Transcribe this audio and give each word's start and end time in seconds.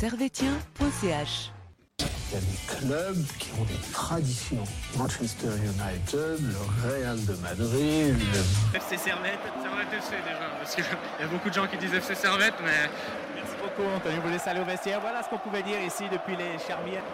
servetien.ch. 0.00 1.52
Il 1.98 2.04
y 2.32 2.36
a 2.36 2.40
des 2.40 2.56
clubs 2.66 3.26
qui 3.38 3.50
ont 3.60 3.64
des 3.64 3.92
traditions. 3.92 4.64
Manchester 4.96 5.48
United, 5.48 6.40
le 6.40 6.88
Real 6.88 7.22
de 7.26 7.34
Madrid, 7.34 8.16
le... 8.16 8.76
FC 8.78 8.96
Servette, 8.96 9.40
Servette 9.62 9.92
FC 9.92 10.12
déjà, 10.24 10.48
parce 10.58 10.74
qu'il 10.74 10.84
y 11.20 11.22
a 11.22 11.26
beaucoup 11.26 11.50
de 11.50 11.54
gens 11.54 11.66
qui 11.66 11.76
disent 11.76 11.92
FC 11.92 12.14
Servette, 12.14 12.54
mais 12.64 12.88
Merci 13.34 13.52
beaucoup, 13.60 13.86
Anthony. 13.94 14.14
Vous 14.24 14.30
laisse 14.30 14.46
aller 14.46 14.60
au 14.60 14.64
vestiaire. 14.64 15.02
Voilà 15.02 15.22
ce 15.22 15.28
qu'on 15.28 15.36
pouvait 15.36 15.62
dire 15.62 15.78
ici 15.86 16.04
depuis 16.10 16.34
les 16.34 16.58
Charmières. 16.66 17.04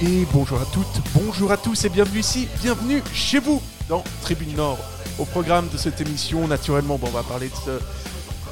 Et 0.00 0.26
bonjour 0.32 0.60
à 0.60 0.66
toutes, 0.74 1.00
bonjour 1.14 1.52
à 1.52 1.56
tous 1.56 1.84
et 1.84 1.88
bienvenue 1.88 2.18
ici, 2.18 2.48
bienvenue 2.60 3.00
chez 3.14 3.38
vous 3.38 3.62
dans 3.88 4.02
Tribune 4.22 4.56
Nord. 4.56 4.95
Au 5.18 5.24
programme 5.24 5.68
de 5.72 5.78
cette 5.78 5.98
émission, 6.02 6.46
naturellement, 6.46 7.00
on 7.02 7.08
va 7.08 7.22
parler 7.22 7.48
de 7.48 7.54
ce 7.54 7.80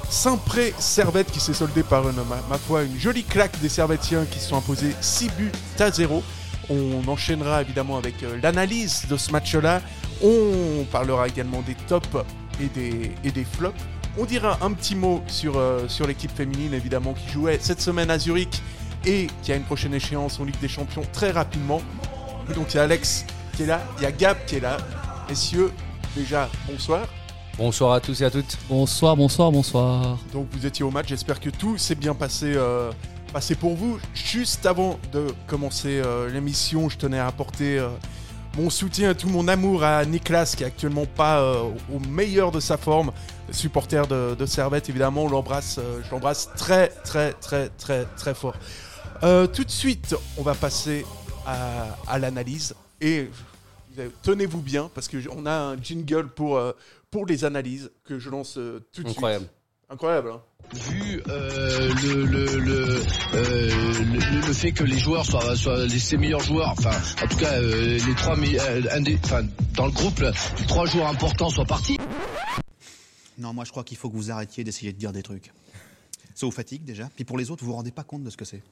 Saint-Pré-Servette 0.09 1.31
qui 1.31 1.39
s'est 1.39 1.53
soldé 1.53 1.83
par 1.83 2.09
une, 2.09 2.17
ma, 2.49 2.57
foi, 2.57 2.85
une 2.85 2.99
jolie 2.99 3.25
claque 3.25 3.61
des 3.61 3.69
Servettiens 3.69 4.25
qui 4.25 4.39
se 4.39 4.49
sont 4.49 4.57
imposés 4.57 4.95
6 5.03 5.29
buts 5.37 5.53
à 5.79 5.91
0. 5.91 6.23
On 6.71 7.07
enchaînera 7.07 7.61
évidemment 7.61 7.99
avec 7.99 8.23
euh, 8.23 8.39
l'analyse 8.43 9.05
de 9.11 9.17
ce 9.19 9.31
match-là. 9.31 9.83
On 10.23 10.87
parlera 10.91 11.29
également 11.29 11.61
des 11.61 11.75
tops 11.75 12.09
et 12.59 12.69
des, 13.31 13.45
flops. 13.45 13.79
On 14.17 14.25
dira 14.25 14.59
un 14.63 14.73
petit 14.73 14.95
mot 14.95 15.23
sur, 15.27 15.59
euh, 15.59 15.87
sur 15.89 16.07
l'équipe 16.07 16.35
féminine 16.35 16.73
évidemment 16.73 17.13
qui 17.13 17.31
jouait 17.31 17.59
cette 17.61 17.83
semaine 17.83 18.11
à 18.11 18.19
Zurich 18.19 18.63
et 19.05 19.27
qui 19.43 19.53
a 19.53 19.57
une 19.57 19.65
prochaine 19.65 19.93
échéance 19.93 20.41
en 20.41 20.45
Ligue 20.45 20.61
des 20.61 20.69
Champions 20.69 21.05
très 21.13 21.31
rapidement. 21.31 21.83
Donc 22.55 22.73
il 22.73 22.77
y 22.79 22.81
a 22.81 22.85
Alex 22.85 23.27
qui 23.55 23.65
est 23.65 23.67
là, 23.67 23.83
il 23.99 24.05
y 24.05 24.07
a 24.07 24.13
Gab 24.13 24.39
qui 24.47 24.57
est 24.57 24.61
là. 24.61 24.79
Messieurs, 25.29 25.71
déjà 26.15 26.49
bonsoir. 26.69 27.07
Bonsoir 27.57 27.93
à 27.93 28.01
tous 28.01 28.21
et 28.21 28.25
à 28.25 28.31
toutes. 28.31 28.59
Bonsoir, 28.69 29.17
bonsoir, 29.17 29.53
bonsoir. 29.53 30.19
Donc 30.33 30.49
vous 30.53 30.67
étiez 30.67 30.85
au 30.85 30.91
match, 30.91 31.09
j'espère 31.09 31.39
que 31.39 31.51
tout 31.51 31.79
s'est 31.79 31.95
bien 31.95 32.15
passé, 32.15 32.53
euh, 32.57 32.91
passé 33.33 33.55
pour 33.55 33.75
vous. 33.75 33.99
Juste 34.13 34.67
avant 34.67 34.99
de 35.13 35.29
commencer 35.47 36.01
euh, 36.05 36.29
l'émission, 36.31 36.89
je 36.89 36.99
tenais 36.99 37.19
à 37.19 37.29
apporter 37.29 37.79
euh, 37.79 37.89
mon 38.57 38.71
soutien 38.71 39.11
et 39.11 39.15
tout 39.15 39.29
mon 39.29 39.47
amour 39.49 39.85
à 39.85 40.05
Niklas 40.05 40.55
qui 40.57 40.65
est 40.65 40.67
actuellement 40.67 41.07
pas 41.07 41.41
euh, 41.41 41.71
au 41.93 41.99
meilleur 42.09 42.51
de 42.51 42.61
sa 42.61 42.77
forme, 42.77 43.13
supporter 43.51 44.07
de, 44.09 44.35
de 44.35 44.47
Servette 44.47 44.89
évidemment, 44.89 45.25
on 45.25 45.29
l'embrasse, 45.29 45.79
euh, 45.79 46.01
je 46.05 46.11
l'embrasse 46.11 46.51
très 46.57 46.89
très 46.89 47.33
très 47.35 47.69
très 47.69 48.05
très 48.17 48.35
fort. 48.35 48.55
Euh, 49.23 49.47
tout 49.47 49.65
de 49.65 49.71
suite, 49.71 50.17
on 50.37 50.43
va 50.43 50.55
passer 50.55 51.07
à, 51.47 51.87
à 52.07 52.19
l'analyse 52.19 52.75
et 53.01 53.31
tenez-vous 54.23 54.61
bien 54.63 54.91
parce 54.95 55.09
qu'on 55.09 55.47
a 55.47 55.53
un 55.53 55.83
jingle 55.83 56.29
pour, 56.29 56.57
euh, 56.57 56.73
pour 57.11 57.27
les 57.27 57.45
analyses 57.45 57.91
que 58.05 58.19
je 58.19 58.31
lance 58.31 58.57
euh, 58.59 58.81
tout 58.93 59.03
de 59.03 59.09
Incroyable. 59.09 59.45
suite. 59.45 59.55
Incroyable. 59.91 60.31
hein 60.33 60.41
vu 60.73 61.23
euh, 61.29 61.93
le, 62.03 62.25
le, 62.25 62.59
le, 62.59 63.03
euh, 63.35 63.69
le, 64.03 64.47
le 64.47 64.53
fait 64.55 64.73
que 64.73 64.83
les 64.83 64.99
joueurs 64.99 65.27
soient, 65.27 65.55
soient 65.57 65.85
les, 65.85 65.99
ses 65.99 66.17
meilleurs 66.17 66.41
joueurs, 66.41 66.71
enfin 66.71 66.91
en 67.23 67.29
tout 67.29 67.37
cas 67.37 67.61
euh, 67.61 67.99
les 68.05 68.15
trois 68.15 68.35
me- 68.35 68.59
euh, 68.59 68.83
un 68.91 69.03
des- 69.03 69.19
enfin, 69.25 69.43
dans 69.77 69.85
le 69.85 69.93
groupe 69.93 70.21
les 70.59 70.67
trois 70.67 70.87
joueurs 70.87 71.09
importants 71.09 71.51
soient 71.51 71.67
partis. 71.67 71.99
Non, 73.37 73.53
moi 73.53 73.65
je 73.67 73.71
crois 73.73 73.85
qu'il 73.85 73.99
faut 73.99 74.09
que 74.09 74.17
vous 74.17 74.31
arrêtiez 74.31 74.65
d'essayer 74.65 74.93
de 74.95 74.99
dire 74.99 75.13
des 75.13 75.23
trucs. 75.23 75.53
Ça 76.35 76.47
vous 76.47 76.53
fatigue 76.53 76.83
déjà? 76.85 77.11
Puis 77.15 77.25
pour 77.25 77.37
les 77.37 77.51
autres, 77.51 77.63
vous 77.63 77.71
vous 77.71 77.77
rendez 77.77 77.93
pas 77.93 78.03
compte 78.05 78.25
de 78.25 78.31
ce 78.31 78.37
que 78.39 78.47
c'est. 78.47 78.63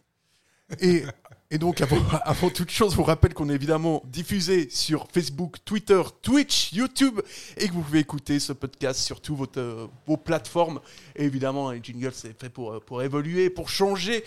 Et, 0.80 1.04
et 1.50 1.58
donc, 1.58 1.80
avant, 1.80 1.98
avant 2.24 2.50
toute 2.50 2.70
chose, 2.70 2.92
je 2.92 2.96
vous 2.96 3.02
rappelle 3.04 3.34
qu'on 3.34 3.48
est 3.50 3.54
évidemment 3.54 4.02
diffusé 4.06 4.68
sur 4.70 5.06
Facebook, 5.12 5.56
Twitter, 5.64 6.00
Twitch, 6.22 6.72
YouTube, 6.72 7.20
et 7.56 7.68
que 7.68 7.72
vous 7.72 7.82
pouvez 7.82 8.00
écouter 8.00 8.40
ce 8.40 8.52
podcast 8.52 9.00
sur 9.00 9.20
toutes 9.20 9.36
vos, 9.36 9.46
euh, 9.58 9.86
vos 10.06 10.16
plateformes. 10.16 10.80
Et 11.16 11.24
évidemment, 11.24 11.70
les 11.70 11.80
jingles, 11.82 12.12
c'est 12.14 12.38
fait 12.38 12.48
pour, 12.48 12.72
euh, 12.72 12.80
pour 12.80 13.02
évoluer, 13.02 13.50
pour 13.50 13.68
changer. 13.68 14.24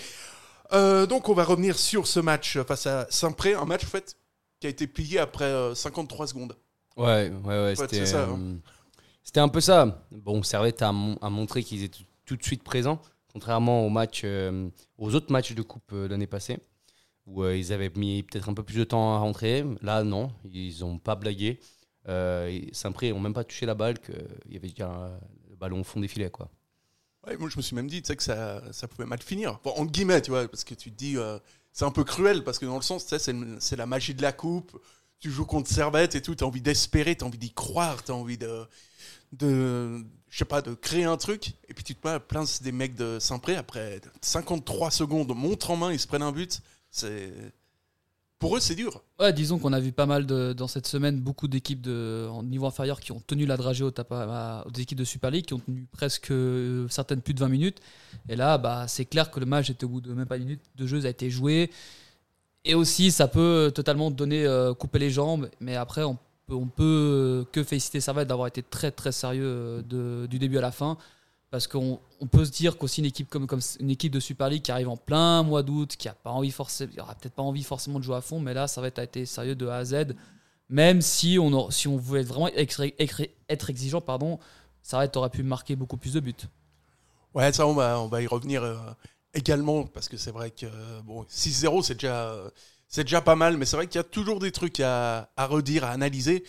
Euh, 0.74 1.06
donc, 1.06 1.30
on 1.30 1.34
va 1.34 1.44
revenir 1.44 1.78
sur 1.78 2.08
ce 2.08 2.20
match 2.20 2.58
face 2.60 2.88
à 2.88 3.08
Saint-Pré, 3.10 3.54
un 3.54 3.66
match 3.66 3.84
en 3.84 3.88
fait, 3.88 4.18
qui 4.60 4.68
a 4.68 4.70
été 4.70 4.88
plié 4.88 5.20
après 5.20 5.46
euh, 5.46 5.76
53 5.76 6.28
secondes. 6.28 6.56
Ouais, 6.98 7.32
ouais, 7.44 7.64
ouais. 7.64 7.76
C'était 7.76 8.06
ça, 8.06 8.24
hein. 8.24 8.56
c'était 9.24 9.42
un 9.42 9.50
peu 9.50 9.62
ça. 9.62 10.02
Bon, 10.12 10.42
Servette 10.44 10.82
a, 10.82 10.92
mon- 10.92 11.18
a 11.18 11.30
montré 11.30 11.62
qu'ils 11.64 11.84
étaient 11.84 12.06
tout 12.26 12.36
de 12.38 12.44
suite 12.44 12.64
présents, 12.64 13.02
contrairement 13.36 13.86
aux, 13.86 13.90
matchs, 13.90 14.22
euh, 14.24 14.70
aux 14.98 15.14
autres 15.14 15.30
matchs 15.30 15.52
de 15.52 15.62
Coupe 15.62 15.92
euh, 15.92 16.08
l'année 16.08 16.26
passée, 16.26 16.58
où 17.26 17.44
euh, 17.44 17.58
ils 17.58 17.74
avaient 17.74 17.92
mis 17.94 18.24
peut-être 18.24 18.48
un 18.48 18.54
peu 18.54 18.64
plus 18.64 18.78
de 18.78 18.86
temps 18.86 19.14
à 19.14 19.18
rentrer. 19.18 19.66
Là, 19.82 20.06
non, 20.06 20.32
ils 20.50 20.80
n'ont 20.80 21.00
pas 21.00 21.16
blagué. 21.16 21.60
Saint-Pré 22.72 23.12
n'ont 23.12 23.20
même 23.20 23.34
pas 23.34 23.44
touché 23.44 23.66
la 23.66 23.76
balle, 23.76 24.00
qu'il 24.00 24.16
y 24.54 24.56
avait 24.56 24.70
déjà 24.70 25.20
le 25.50 25.56
ballon 25.58 25.82
au 25.82 25.84
fond 25.84 26.00
des 26.00 26.08
filets. 26.08 26.30
Quoi. 26.30 26.50
Ouais, 27.28 27.36
moi, 27.36 27.50
je 27.50 27.58
me 27.58 27.62
suis 27.62 27.76
même 27.76 27.88
dit 27.88 28.02
que 28.02 28.24
ça, 28.24 28.64
ça 28.72 28.88
pouvait 28.88 29.08
mal 29.08 29.22
finir. 29.22 29.60
Entre 29.66 29.92
guillemets, 29.92 30.22
tu 30.22 30.32
vois, 30.32 30.48
parce 30.48 30.64
que 30.64 30.74
tu 30.74 30.90
te 30.90 30.96
dis, 30.96 31.18
c'est 31.74 31.84
un 31.84 31.92
peu 31.92 32.06
cruel, 32.06 32.42
parce 32.46 32.58
que 32.58 32.66
dans 32.66 32.78
le 32.78 32.84
sens, 32.84 33.06
c'est 33.06 33.76
la 33.76 33.86
magie 33.86 34.14
de 34.14 34.22
la 34.22 34.32
coupe. 34.32 34.80
Tu 35.20 35.30
joues 35.30 35.46
contre 35.46 35.70
Servette 35.70 36.16
et 36.16 36.22
tout, 36.22 36.36
tu 36.36 36.44
as 36.46 36.48
envie 36.48 36.62
d'espérer, 36.62 37.18
tu 37.18 37.26
as 37.26 37.28
envie 37.28 37.38
d'y 37.38 37.52
croire, 37.52 38.02
tu 38.02 38.12
as 38.12 38.16
envie 38.16 38.38
de, 38.38 38.66
de, 39.38 40.04
je 40.30 40.38
sais 40.38 40.46
pas, 40.46 40.62
de 40.62 40.74
créer 40.74 41.04
un 41.06 41.18
truc. 41.18 41.54
Et 41.68 41.74
puis 41.74 41.84
tu 41.84 41.96
te 41.96 42.02
plains 42.02 42.20
plein 42.20 42.44
des 42.62 42.72
mecs 42.72 42.96
de 42.96 43.18
Saint-Pré, 43.20 43.56
après 43.56 44.02
53 44.22 44.92
secondes, 44.92 45.34
montre 45.36 45.72
en 45.72 45.76
main, 45.78 45.92
ils 45.94 46.00
se 46.00 46.08
prennent 46.08 46.22
un 46.24 46.32
but. 46.32 46.62
C'est. 46.90 47.32
Pour 48.38 48.58
eux, 48.58 48.60
c'est 48.60 48.76
dur. 48.76 49.02
Ouais, 49.18 49.32
disons 49.32 49.58
qu'on 49.60 49.72
a 49.72 49.80
vu 49.80 49.94
pas 49.94 50.06
mal 50.06 50.26
dans 50.26 50.68
cette 50.68 50.88
semaine 50.88 51.20
beaucoup 51.22 51.48
d'équipes 51.48 51.82
de 51.82 52.28
en 52.30 52.44
niveau 52.44 52.66
inférieur 52.68 53.00
qui 53.00 53.14
ont 53.14 53.22
tenu 53.26 53.46
la 53.46 53.56
dragée 53.56 53.86
aux, 53.86 53.94
à- 54.12 54.66
aux 54.68 54.74
équipes 54.78 54.98
de 54.98 55.06
Super 55.06 55.32
League, 55.32 55.46
qui 55.46 55.54
ont 55.54 55.60
tenu 55.60 55.88
presque 55.92 56.32
euh, 56.32 56.86
certaines 56.90 57.22
plus 57.22 57.34
de 57.34 57.40
20 57.40 57.48
minutes. 57.48 57.80
Et 58.28 58.36
là, 58.36 58.58
bah, 58.58 58.88
c'est 58.90 59.06
clair 59.06 59.32
que 59.32 59.40
le 59.40 59.46
match 59.46 59.70
était 59.70 59.86
au 59.86 59.90
bout 59.90 60.02
de 60.02 60.14
même 60.14 60.26
pas 60.28 60.36
une 60.36 60.44
minute 60.44 60.62
de 60.76 60.86
jeu, 60.86 61.02
ça 61.02 61.08
a 61.08 61.12
été 61.12 61.30
joué. 61.30 61.72
Et 62.66 62.76
aussi, 62.76 63.10
ça 63.12 63.28
peut 63.30 63.72
totalement 63.74 64.12
donner 64.12 64.46
euh, 64.46 64.74
couper 64.74 65.00
les 65.00 65.12
jambes. 65.12 65.50
Mais 65.62 65.76
après, 65.78 66.04
on 66.04 66.18
on 66.50 66.68
peut 66.68 66.84
euh, 66.84 67.44
que 67.52 67.64
féliciter 67.64 68.00
Servette 68.00 68.28
d'avoir 68.28 68.48
été 68.48 68.62
très 68.64 68.92
très 68.92 69.12
sérieux 69.12 69.84
euh, 69.92 70.28
du 70.28 70.40
début 70.40 70.58
à 70.58 70.62
la 70.62 70.72
fin. 70.72 70.98
Parce 71.52 71.68
qu'on 71.68 72.00
on 72.20 72.28
peut 72.28 72.44
se 72.44 72.52
dire 72.52 72.78
qu'aussi 72.78 73.00
une 73.00 73.90
équipe 73.90 74.12
de 74.12 74.20
Super 74.20 74.50
League 74.50 74.62
qui 74.62 74.72
arrive 74.72 74.90
en 74.90 74.98
plein 74.98 75.42
mois 75.44 75.64
d'août, 75.64 75.96
qui 75.98 76.10
a 76.10 76.14
pas 76.14 76.32
envie 76.32 76.52
forcément, 76.52 76.92
peut-être 76.92 77.34
pas 77.34 77.44
envie 77.44 77.64
forcément 77.64 78.00
de 78.00 78.04
jouer 78.04 78.18
à 78.18 78.22
fond, 78.22 78.40
mais 78.40 78.54
là 78.54 78.66
être, 78.84 79.00
a 79.00 79.04
été 79.04 79.26
sérieux 79.26 79.56
de 79.56 79.68
A 79.68 79.78
à 79.78 79.86
Z. 79.86 80.16
Même 80.70 81.02
si 81.02 81.38
on, 81.40 81.70
voulait 81.98 82.24
vraiment 82.24 82.48
être, 82.48 83.70
exigeant, 83.70 84.02
pardon, 84.02 84.40
Servette 84.82 85.16
aurait 85.16 85.30
pu 85.30 85.44
marquer 85.44 85.76
beaucoup 85.76 85.98
plus 85.98 86.14
de 86.14 86.20
buts. 86.20 86.34
Ouais, 87.34 87.54
ça, 87.54 87.68
on 87.68 87.74
va, 87.74 88.22
y 88.22 88.28
revenir 88.28 88.64
euh, 88.64 88.76
également, 89.34 89.86
parce 89.86 90.10
que 90.10 90.18
c'est 90.18 90.32
vrai 90.32 90.50
que 90.50 90.66
euh, 90.66 91.02
bon, 91.04 91.24
6-0, 91.24 91.84
c'est 91.84 91.94
déjà, 91.94 92.36
c'est 92.96 93.04
déjà 93.04 93.20
pas 93.20 93.36
mal, 93.36 93.58
mais 93.58 93.66
c'est 93.66 93.76
vrai 93.76 93.88
qu'il 93.88 94.00
y 94.00 94.00
a 94.00 94.06
toujours 94.06 94.40
des 94.40 94.54
trucs 94.54 94.80
à, 94.80 95.30
à 95.36 95.48
redire, 95.48 95.84
à 95.84 95.90
analyser. 95.90 96.46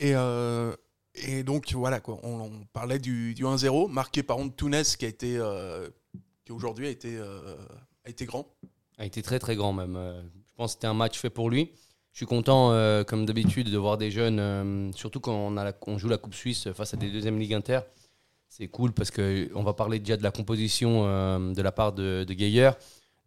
Et, 0.00 0.14
euh, 0.14 0.74
et 1.14 1.42
donc, 1.42 1.72
voilà, 1.72 1.98
quoi, 1.98 2.20
on, 2.24 2.50
parlait 2.74 2.98
du, 2.98 3.32
du 3.32 3.44
1-0, 3.44 3.90
marqué 3.90 4.22
par 4.22 4.36
Antunes, 4.36 4.82
qui 4.98 5.06
a 5.06 5.08
été, 5.08 5.38
euh, 5.38 5.88
qui 6.44 6.52
aujourd'hui 6.52 6.88
a 6.88 6.90
été, 6.90 7.16
euh, 7.16 7.56
a 8.04 8.10
été 8.10 8.26
grand. 8.26 8.46
a 8.98 9.06
été 9.06 9.22
très 9.22 9.38
très 9.38 9.56
grand 9.56 9.72
même. 9.72 9.94
Je 10.46 10.54
pense 10.56 10.72
que 10.72 10.74
c'était 10.74 10.88
un 10.88 10.92
match 10.94 11.18
fait 11.18 11.30
pour 11.30 11.48
lui. 11.48 11.70
Je 12.12 12.18
suis 12.18 12.26
content, 12.26 12.68
comme 13.04 13.24
d'habitude, 13.24 13.70
de 13.70 13.78
voir 13.78 13.96
des 13.96 14.10
jeunes, 14.10 14.92
surtout 14.94 15.20
quand 15.20 15.50
on, 15.86 15.98
joue 15.98 16.08
la 16.08 16.18
Coupe 16.18 16.34
Suisse 16.34 16.70
face 16.72 16.92
à 16.92 16.98
des 16.98 17.10
deuxièmes 17.10 17.38
Ligue 17.38 17.54
Inter. 17.54 17.80
C'est 18.50 18.68
cool 18.68 18.92
parce 18.92 19.10
qu'on 19.10 19.62
va 19.62 19.72
parler 19.72 20.00
déjà 20.00 20.18
de 20.18 20.22
la 20.22 20.32
composition 20.32 21.04
de 21.54 21.62
la 21.62 21.72
part 21.72 21.94
de, 21.94 22.24
de. 22.28 22.34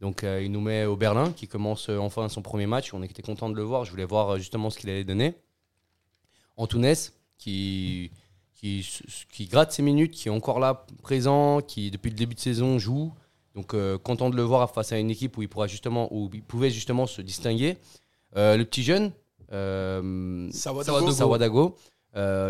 Donc 0.01 0.23
euh, 0.23 0.41
il 0.43 0.51
nous 0.51 0.61
met 0.61 0.85
au 0.85 0.95
Berlin, 0.97 1.31
qui 1.31 1.47
commence 1.47 1.87
euh, 1.89 1.97
enfin 1.97 2.27
son 2.27 2.41
premier 2.41 2.65
match. 2.65 2.93
On 2.93 3.03
était 3.03 3.21
content 3.21 3.49
de 3.49 3.55
le 3.55 3.61
voir. 3.63 3.85
Je 3.85 3.91
voulais 3.91 4.03
voir 4.05 4.31
euh, 4.31 4.37
justement 4.37 4.69
ce 4.71 4.79
qu'il 4.79 4.89
allait 4.89 5.03
donner. 5.03 5.35
Antunes, 6.57 6.93
qui, 7.37 8.11
qui, 8.55 8.87
qui 9.31 9.45
gratte 9.45 9.71
ses 9.71 9.83
minutes, 9.83 10.11
qui 10.11 10.27
est 10.27 10.31
encore 10.31 10.59
là, 10.59 10.85
présent, 11.01 11.61
qui 11.61 11.91
depuis 11.91 12.09
le 12.09 12.15
début 12.15 12.35
de 12.35 12.39
saison 12.39 12.77
joue. 12.79 13.13
Donc 13.55 13.75
content 14.03 14.29
de 14.29 14.35
le 14.37 14.43
voir 14.43 14.71
face 14.71 14.91
à 14.93 14.97
une 14.97 15.09
équipe 15.11 15.37
où 15.37 15.41
il 15.41 15.49
pourra 15.49 15.67
justement, 15.67 16.07
où 16.13 16.29
il 16.33 16.41
pouvait 16.41 16.69
justement 16.69 17.05
se 17.05 17.21
distinguer. 17.21 17.77
Le 18.33 18.63
petit 18.63 18.81
jeune, 18.83 19.11
Sawadago. 20.53 21.11
Sawadago, 21.11 21.75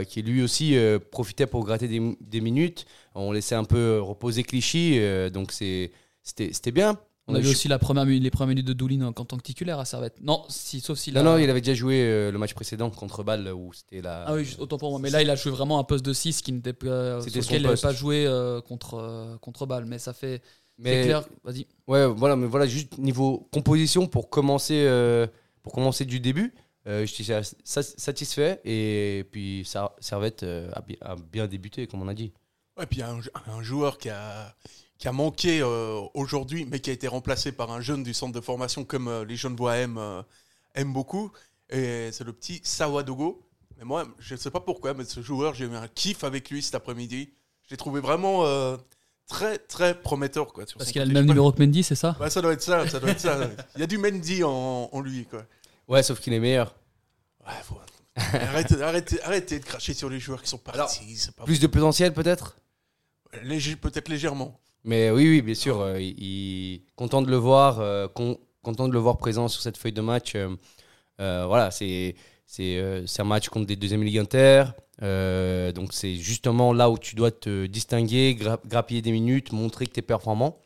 qui 0.07 0.21
lui 0.21 0.43
aussi 0.43 0.75
profitait 1.09 1.47
pour 1.47 1.65
gratter 1.65 1.87
des, 1.87 2.17
des 2.21 2.39
minutes. 2.41 2.85
On 3.15 3.31
laissait 3.31 3.55
un 3.55 3.63
peu 3.63 3.99
reposer 3.99 4.43
Clichy, 4.43 4.99
donc 5.31 5.51
c'est- 5.51 5.91
c'était 6.21 6.53
c'était 6.53 6.71
bien. 6.71 6.99
On 7.27 7.35
a 7.35 7.39
vu 7.39 7.49
aussi 7.49 7.67
la 7.67 7.79
première, 7.79 8.05
mi- 8.05 8.19
les 8.19 8.31
premières 8.31 8.49
minutes 8.49 8.67
de 8.67 8.73
Doulin 8.73 9.01
en, 9.03 9.13
tant 9.13 9.37
que 9.37 9.41
titulaire 9.43 9.79
à 9.79 9.85
Servette. 9.85 10.15
Non, 10.21 10.43
si, 10.49 10.79
sauf 10.81 10.97
si 10.97 11.11
Non, 11.11 11.23
non, 11.23 11.37
il 11.37 11.49
avait 11.49 11.61
déjà 11.61 11.73
joué 11.75 12.01
euh, 12.01 12.31
le 12.31 12.37
match 12.37 12.53
précédent 12.53 12.89
contre 12.89 13.23
Bâle 13.23 13.47
où 13.53 13.71
c'était 13.73 14.01
la. 14.01 14.25
Ah 14.27 14.33
oui, 14.33 14.43
juste- 14.43 14.59
autant 14.59 14.77
pour 14.77 14.89
moi. 14.91 14.99
Mais 14.99 15.09
là, 15.09 15.21
il 15.21 15.29
a 15.29 15.35
joué 15.35 15.51
vraiment 15.51 15.79
un 15.79 15.83
poste 15.83 16.03
de 16.05 16.13
6 16.13 16.41
qui 16.41 16.51
n'était 16.51 16.73
pas, 16.73 16.87
euh, 16.87 17.21
C'était 17.21 17.41
son 17.41 17.49
lequel 17.49 17.61
il 17.61 17.67
n'avait 17.67 17.79
pas 17.81 17.93
joué 17.93 18.25
euh, 18.25 18.59
contre, 18.61 18.95
euh, 18.95 19.37
contre 19.37 19.65
Bâle. 19.65 19.85
Mais 19.85 19.99
ça 19.99 20.13
fait. 20.13 20.41
Mais- 20.77 21.03
C'est 21.03 21.07
clair. 21.09 21.23
Vas-y. 21.43 21.67
Ouais, 21.87 22.07
voilà, 22.07 22.35
mais 22.35 22.47
voilà, 22.47 22.65
juste 22.65 22.97
niveau 22.97 23.47
composition 23.53 24.07
pour 24.07 24.29
commencer, 24.29 24.83
euh, 24.87 25.27
pour 25.61 25.73
commencer 25.73 26.05
du 26.05 26.19
début, 26.19 26.53
euh, 26.87 27.01
je 27.05 27.13
suis 27.13 27.23
sa- 27.23 27.83
satisfait 27.83 28.59
et 28.65 29.25
puis 29.31 29.63
Servette 29.99 30.41
euh, 30.41 30.71
a, 30.73 30.81
bi- 30.81 30.97
a 31.01 31.15
bien 31.31 31.45
débuté, 31.47 31.85
comme 31.85 32.01
on 32.01 32.07
a 32.07 32.15
dit. 32.15 32.31
Ouais, 32.79 32.87
puis 32.87 32.97
il 32.97 33.01
y 33.01 33.03
a 33.03 33.11
un, 33.11 33.19
un 33.55 33.61
joueur 33.61 33.99
qui 33.99 34.09
a, 34.09 34.55
qui 35.01 35.07
a 35.07 35.11
manqué 35.11 35.61
euh, 35.61 35.99
aujourd'hui, 36.13 36.65
mais 36.69 36.79
qui 36.79 36.91
a 36.91 36.93
été 36.93 37.07
remplacé 37.07 37.51
par 37.51 37.71
un 37.71 37.81
jeune 37.81 38.03
du 38.03 38.13
centre 38.13 38.33
de 38.33 38.39
formation 38.39 38.85
comme 38.85 39.07
euh, 39.07 39.25
les 39.25 39.35
jeunes 39.35 39.55
voix 39.55 39.75
aiment, 39.77 39.97
euh, 39.97 40.21
aiment 40.75 40.93
beaucoup. 40.93 41.31
Et 41.71 42.09
c'est 42.11 42.23
le 42.23 42.31
petit 42.33 42.61
Sawadogo. 42.63 43.41
Mais 43.79 43.83
moi, 43.83 44.07
je 44.19 44.35
ne 44.35 44.39
sais 44.39 44.51
pas 44.51 44.59
pourquoi, 44.59 44.93
mais 44.93 45.03
ce 45.03 45.21
joueur, 45.23 45.55
j'ai 45.55 45.65
eu 45.65 45.73
un 45.73 45.87
kiff 45.87 46.23
avec 46.23 46.51
lui 46.51 46.61
cet 46.61 46.75
après-midi. 46.75 47.31
Je 47.65 47.71
l'ai 47.71 47.77
trouvé 47.77 47.99
vraiment 47.99 48.45
euh, 48.45 48.77
très, 49.27 49.57
très 49.57 49.99
prometteur. 49.99 50.53
Quoi, 50.53 50.67
sur 50.67 50.77
Parce 50.77 50.91
qu'il 50.91 51.01
a 51.01 51.05
le 51.05 51.13
même 51.13 51.25
numéro 51.25 51.51
que 51.51 51.59
Mendy, 51.63 51.81
c'est 51.81 51.95
ça 51.95 52.15
Ouais, 52.19 52.29
ça 52.29 52.39
doit 52.43 52.53
être 52.53 52.61
ça, 52.61 52.87
ça 52.87 52.99
doit 52.99 53.09
être 53.09 53.19
ça. 53.19 53.39
Il 53.75 53.81
y 53.81 53.83
a 53.83 53.87
du 53.87 53.97
Mendy 53.97 54.43
en, 54.43 54.87
en 54.91 55.01
lui, 55.01 55.25
quoi. 55.25 55.43
Ouais, 55.87 56.03
sauf 56.03 56.19
qu'il 56.19 56.31
est 56.33 56.39
meilleur. 56.39 56.75
Ouais, 57.43 57.53
faut- 57.63 57.79
arrêtez, 58.17 58.79
arrêtez, 58.83 59.23
arrêtez 59.23 59.59
de 59.59 59.65
cracher 59.65 59.95
sur 59.95 60.09
les 60.11 60.19
joueurs 60.19 60.43
qui 60.43 60.49
sont 60.49 60.59
partis. 60.59 60.77
Alors, 60.79 60.91
c'est 61.17 61.35
pas 61.35 61.45
Plus 61.45 61.59
de 61.59 61.65
potentiel 61.65 62.13
peut-être? 62.13 62.57
Léger, 63.41 63.75
peut-être 63.77 64.09
légèrement. 64.09 64.60
Mais 64.83 65.11
oui, 65.11 65.29
oui, 65.29 65.41
bien 65.41 65.53
sûr. 65.53 65.79
euh, 65.81 65.99
content 66.95 67.21
de 67.21 67.29
le 67.29 67.37
voir, 67.37 67.79
euh, 67.79 68.07
con- 68.07 68.37
content 68.63 68.87
de 68.87 68.93
le 68.93 68.99
voir 68.99 69.17
présent 69.17 69.47
sur 69.47 69.61
cette 69.61 69.77
feuille 69.77 69.93
de 69.93 70.01
match. 70.01 70.33
euh, 70.35 71.45
voilà, 71.47 71.71
c'est 71.71 72.15
c'est 72.47 72.79
un 73.19 73.23
match 73.23 73.49
contre 73.49 73.67
des 73.67 73.75
deuxièmes 73.77 74.03
ligues 74.03 74.19
inter. 74.19 74.65
donc 75.75 75.93
c'est 75.93 76.15
justement 76.15 76.73
là 76.73 76.89
où 76.89 76.97
tu 76.97 77.15
dois 77.15 77.31
te 77.31 77.65
distinguer, 77.67 78.35
gra- 78.39 78.59
grappiller 78.67 79.01
des 79.01 79.11
minutes, 79.11 79.51
montrer 79.53 79.87
que 79.87 79.93
tu 79.93 79.99
es 79.99 80.03
performant. 80.03 80.57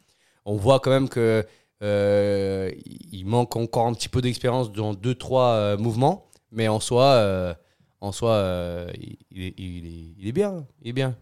On 0.46 0.56
voit 0.58 0.80
quand 0.80 0.92
même 0.92 1.10
que 1.10 1.46
il 1.82 3.24
manque 3.26 3.56
encore 3.56 3.88
un 3.88 3.94
petit 3.94 4.10
peu 4.10 4.22
d'expérience 4.22 4.72
dans 4.72 4.94
deux 4.94 5.16
trois 5.16 5.78
mouvements, 5.78 6.28
mais 6.52 6.68
en 6.68 6.80
soi, 6.80 7.56
en 8.02 8.12
soi, 8.12 8.88
il 9.32 9.44
est- 9.44 9.54
il 9.58 10.28
est 10.28 10.32
bien, 10.32 10.66
il 10.82 10.90
est 10.90 10.94
bien. 10.94 11.16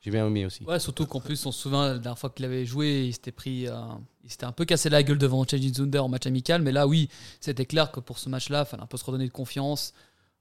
J'ai 0.00 0.10
bien 0.10 0.26
aimé 0.26 0.46
aussi. 0.46 0.64
Surtout 0.78 1.06
qu'en 1.06 1.20
plus, 1.20 1.44
on 1.44 1.52
se 1.52 1.60
souvient, 1.60 1.88
la 1.88 1.98
dernière 1.98 2.18
fois 2.18 2.30
qu'il 2.30 2.44
avait 2.46 2.64
joué, 2.64 3.06
il 3.08 3.12
s'était 3.12 3.34
euh, 3.68 3.82
il 4.24 4.30
s'était 4.30 4.46
un 4.46 4.52
peu 4.52 4.64
cassé 4.64 4.88
la 4.88 5.02
gueule 5.02 5.18
devant 5.18 5.44
Changing 5.46 5.74
Zunder 5.74 5.98
en 5.98 6.08
match 6.08 6.26
amical. 6.26 6.62
Mais 6.62 6.72
là, 6.72 6.86
oui, 6.86 7.10
c'était 7.38 7.66
clair 7.66 7.92
que 7.92 8.00
pour 8.00 8.18
ce 8.18 8.30
match-là, 8.30 8.64
il 8.66 8.66
fallait 8.66 8.82
un 8.82 8.86
peu 8.86 8.96
se 8.96 9.04
redonner 9.04 9.26
de 9.26 9.32
confiance, 9.32 9.92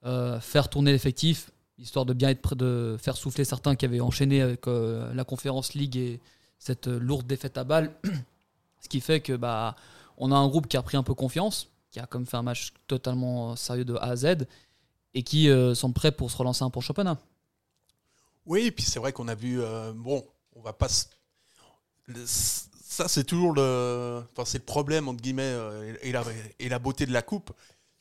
euh, 0.06 0.40
faire 0.40 0.70
tourner 0.70 0.94
l'effectif, 0.94 1.52
histoire 1.78 2.06
de 2.06 2.14
bien 2.14 2.30
être 2.30 2.42
prêt 2.42 2.56
de 2.56 2.96
faire 3.00 3.18
souffler 3.18 3.44
certains 3.44 3.76
qui 3.76 3.84
avaient 3.84 4.00
enchaîné 4.00 4.42
avec 4.42 4.66
euh, 4.68 5.14
la 5.14 5.26
Conférence 5.26 5.74
League 5.74 5.98
et 5.98 6.22
cette 6.58 6.88
lourde 6.88 7.28
défaite 7.28 7.58
à 7.58 7.66
balle. 7.66 7.92
Ce 8.82 8.88
qui 8.88 9.02
fait 9.02 9.20
que 9.20 9.34
bah, 9.34 9.76
on 10.18 10.32
a 10.32 10.38
un 10.38 10.48
groupe 10.48 10.68
qui 10.70 10.78
a 10.78 10.82
pris 10.82 10.96
un 10.96 11.04
peu 11.04 11.14
confiance, 11.14 11.68
qui 11.92 12.00
a 12.00 12.06
comme 12.06 12.26
fait 12.26 12.38
un 12.38 12.44
match 12.44 12.72
totalement 12.88 13.58
sérieux 13.58 13.84
de 13.84 13.96
A 13.96 14.12
à 14.12 14.16
Z 14.16 14.48
et 15.14 15.24
qui 15.24 15.50
sont 15.74 15.92
prêts 15.92 16.14
pour 16.14 16.32
se 16.32 16.38
relancer 16.38 16.64
un 16.64 16.70
pour 16.70 16.82
championnat. 16.82 17.18
Oui, 18.50 18.66
et 18.66 18.72
puis 18.72 18.84
c'est 18.84 19.00
vrai 19.00 19.14
qu'on 19.14 19.28
a 19.28 19.36
vu. 19.36 19.62
euh, 19.62 19.94
bon, 19.96 20.26
on 20.56 20.62
va 20.62 20.74
pas. 20.74 20.88
ça, 22.26 23.08
c'est 23.08 23.24
toujours 23.24 23.54
le. 23.54 24.24
Enfin, 24.34 24.44
c'est 24.44 24.58
le 24.58 24.66
problème, 24.66 25.08
entre 25.08 25.22
guillemets, 25.22 25.44
euh, 25.44 25.96
et, 26.02 26.12
la, 26.12 26.24
et 26.60 26.68
la 26.68 26.80
beauté 26.80 27.06
de 27.06 27.14
la 27.14 27.22
Coupe. 27.22 27.52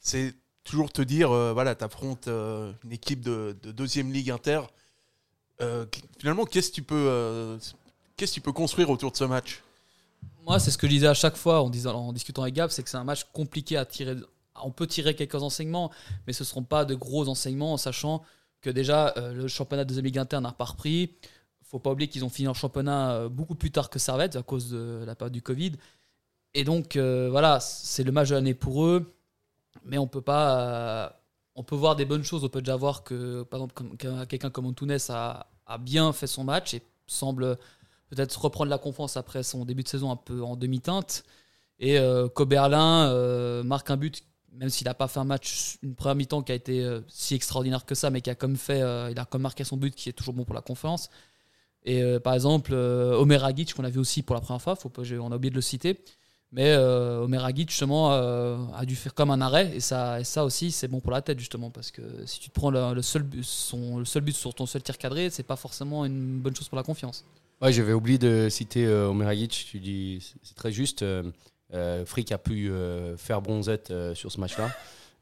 C'est 0.00 0.34
toujours 0.64 0.90
te 0.90 1.02
dire 1.02 1.30
euh, 1.30 1.52
voilà, 1.52 1.74
tu 1.74 1.84
affrontes 1.84 2.28
une 2.28 2.92
équipe 2.92 3.20
de, 3.20 3.56
de 3.62 3.70
deuxième 3.72 4.10
ligue 4.10 4.30
inter. 4.30 4.62
Finalement, 6.18 6.46
qu'est-ce 6.46 6.70
que 6.70 6.74
tu 6.76 6.82
peux. 6.82 7.58
Qu'est-ce 8.16 8.32
que 8.32 8.34
tu 8.36 8.40
peux 8.40 8.52
construire 8.52 8.88
autour 8.90 9.12
de 9.12 9.16
ce 9.16 9.24
match? 9.24 9.62
Moi, 10.46 10.58
c'est 10.58 10.70
ce 10.70 10.78
que 10.78 10.86
je 10.86 10.92
disais 10.92 11.06
à 11.06 11.14
chaque 11.14 11.36
fois 11.36 11.60
en, 11.62 11.70
en 11.86 12.12
discutant 12.14 12.42
avec 12.42 12.54
Gab, 12.54 12.70
c'est 12.70 12.82
que 12.82 12.88
c'est 12.88 12.96
un 12.96 13.04
match 13.04 13.24
compliqué 13.34 13.76
à 13.76 13.84
tirer. 13.84 14.16
On 14.60 14.70
peut 14.70 14.86
tirer 14.86 15.14
quelques 15.14 15.42
enseignements, 15.42 15.92
mais 16.26 16.32
ce 16.32 16.42
ne 16.42 16.46
seront 16.46 16.64
pas 16.64 16.86
de 16.86 16.94
gros 16.94 17.28
enseignements, 17.28 17.74
en 17.74 17.76
sachant 17.76 18.24
que 18.60 18.70
déjà, 18.70 19.14
euh, 19.16 19.32
le 19.32 19.48
championnat 19.48 19.84
de 19.84 20.00
ligue 20.00 20.18
interne 20.18 20.44
n'a 20.44 20.52
pas 20.52 20.64
repris. 20.64 21.14
faut 21.62 21.78
pas 21.78 21.90
oublier 21.92 22.08
qu'ils 22.08 22.24
ont 22.24 22.28
fini 22.28 22.46
leur 22.46 22.56
championnat 22.56 23.12
euh, 23.12 23.28
beaucoup 23.28 23.54
plus 23.54 23.70
tard 23.70 23.90
que 23.90 23.98
Servette 23.98 24.36
à 24.36 24.42
cause 24.42 24.70
de 24.70 25.04
la 25.06 25.14
période 25.14 25.32
du 25.32 25.42
Covid. 25.42 25.72
Et 26.54 26.64
donc, 26.64 26.96
euh, 26.96 27.28
voilà, 27.30 27.60
c'est 27.60 28.04
le 28.04 28.12
match 28.12 28.30
de 28.30 28.34
l'année 28.34 28.54
pour 28.54 28.84
eux. 28.84 29.14
Mais 29.84 29.98
on 29.98 30.06
peut 30.06 30.22
pas. 30.22 31.20
on 31.54 31.62
peut 31.62 31.76
voir 31.76 31.96
des 31.96 32.04
bonnes 32.04 32.24
choses. 32.24 32.44
On 32.44 32.48
peut 32.48 32.62
déjà 32.62 32.76
voir 32.76 33.04
que, 33.04 33.42
par 33.44 33.60
exemple, 33.60 33.96
quelqu'un 34.26 34.50
comme 34.50 34.66
Antunes 34.66 34.98
a, 35.10 35.46
a 35.66 35.78
bien 35.78 36.12
fait 36.12 36.26
son 36.26 36.44
match 36.44 36.74
et 36.74 36.82
semble 37.06 37.56
peut-être 38.08 38.40
reprendre 38.42 38.70
la 38.70 38.78
confiance 38.78 39.16
après 39.16 39.42
son 39.42 39.64
début 39.64 39.82
de 39.82 39.88
saison 39.88 40.10
un 40.10 40.16
peu 40.16 40.42
en 40.42 40.56
demi-teinte. 40.56 41.24
Et 41.78 41.98
Coberlin 42.34 43.62
marque 43.62 43.90
un 43.90 43.96
but, 43.96 44.24
même 44.58 44.70
s'il 44.70 44.86
n'a 44.86 44.94
pas 44.94 45.08
fait 45.08 45.20
un 45.20 45.24
match, 45.24 45.78
une 45.82 45.94
première 45.94 46.16
mi-temps 46.16 46.42
qui 46.42 46.52
a 46.52 46.54
été 46.54 46.82
euh, 46.82 47.00
si 47.08 47.34
extraordinaire 47.34 47.84
que 47.84 47.94
ça, 47.94 48.10
mais 48.10 48.20
qui 48.20 48.30
a 48.30 48.34
comme 48.34 48.56
fait, 48.56 48.82
euh, 48.82 49.10
il 49.10 49.18
a 49.18 49.24
comme 49.24 49.42
marqué 49.42 49.64
son 49.64 49.76
but 49.76 49.94
qui 49.94 50.08
est 50.08 50.12
toujours 50.12 50.34
bon 50.34 50.44
pour 50.44 50.54
la 50.54 50.60
confiance. 50.62 51.10
Et 51.84 52.02
euh, 52.02 52.18
par 52.18 52.34
exemple, 52.34 52.74
Omer 52.74 53.44
Agic, 53.44 53.72
qu'on 53.72 53.84
a 53.84 53.90
vu 53.90 54.00
aussi 54.00 54.22
pour 54.22 54.34
la 54.34 54.40
première 54.40 54.60
fois, 54.60 54.74
faut 54.74 54.88
pas, 54.88 55.02
on 55.20 55.30
a 55.30 55.36
oublié 55.36 55.50
de 55.50 55.54
le 55.54 55.60
citer. 55.60 56.00
Mais 56.50 56.74
Omer 56.76 57.44
Agic, 57.44 57.70
justement, 57.70 58.10
a 58.10 58.84
dû 58.86 58.96
faire 58.96 59.14
comme 59.14 59.30
un 59.30 59.40
arrêt. 59.40 59.76
Et 59.76 59.80
ça, 59.80 60.24
ça 60.24 60.44
aussi, 60.44 60.72
c'est 60.72 60.88
bon 60.88 61.00
pour 61.00 61.12
la 61.12 61.20
tête, 61.20 61.38
justement. 61.38 61.70
Parce 61.70 61.90
que 61.90 62.02
si 62.24 62.40
tu 62.40 62.48
te 62.48 62.54
prends 62.54 62.70
le, 62.70 63.02
seul, 63.02 63.22
but, 63.22 63.38
le 63.38 64.04
seul 64.04 64.22
but 64.22 64.34
sur 64.34 64.54
ton 64.54 64.64
seul 64.64 64.82
tir 64.82 64.96
cadré, 64.96 65.28
c'est 65.28 65.42
pas 65.42 65.56
forcément 65.56 66.06
une 66.06 66.40
bonne 66.40 66.56
chose 66.56 66.68
pour 66.68 66.76
la 66.76 66.82
confiance. 66.82 67.24
Ouais, 67.60 67.70
j'avais 67.70 67.92
oublié 67.92 68.18
de 68.18 68.48
citer 68.50 68.88
Omer 68.88 69.28
Agic, 69.28 69.66
tu 69.70 69.78
dis, 69.78 70.34
c'est 70.42 70.56
très 70.56 70.72
juste. 70.72 71.04
Euh, 71.74 72.04
Frick 72.06 72.32
a 72.32 72.38
pu 72.38 72.70
euh, 72.70 73.16
faire 73.16 73.42
bronzette 73.42 73.90
euh, 73.90 74.14
sur 74.14 74.32
ce 74.32 74.40
match-là. 74.40 74.70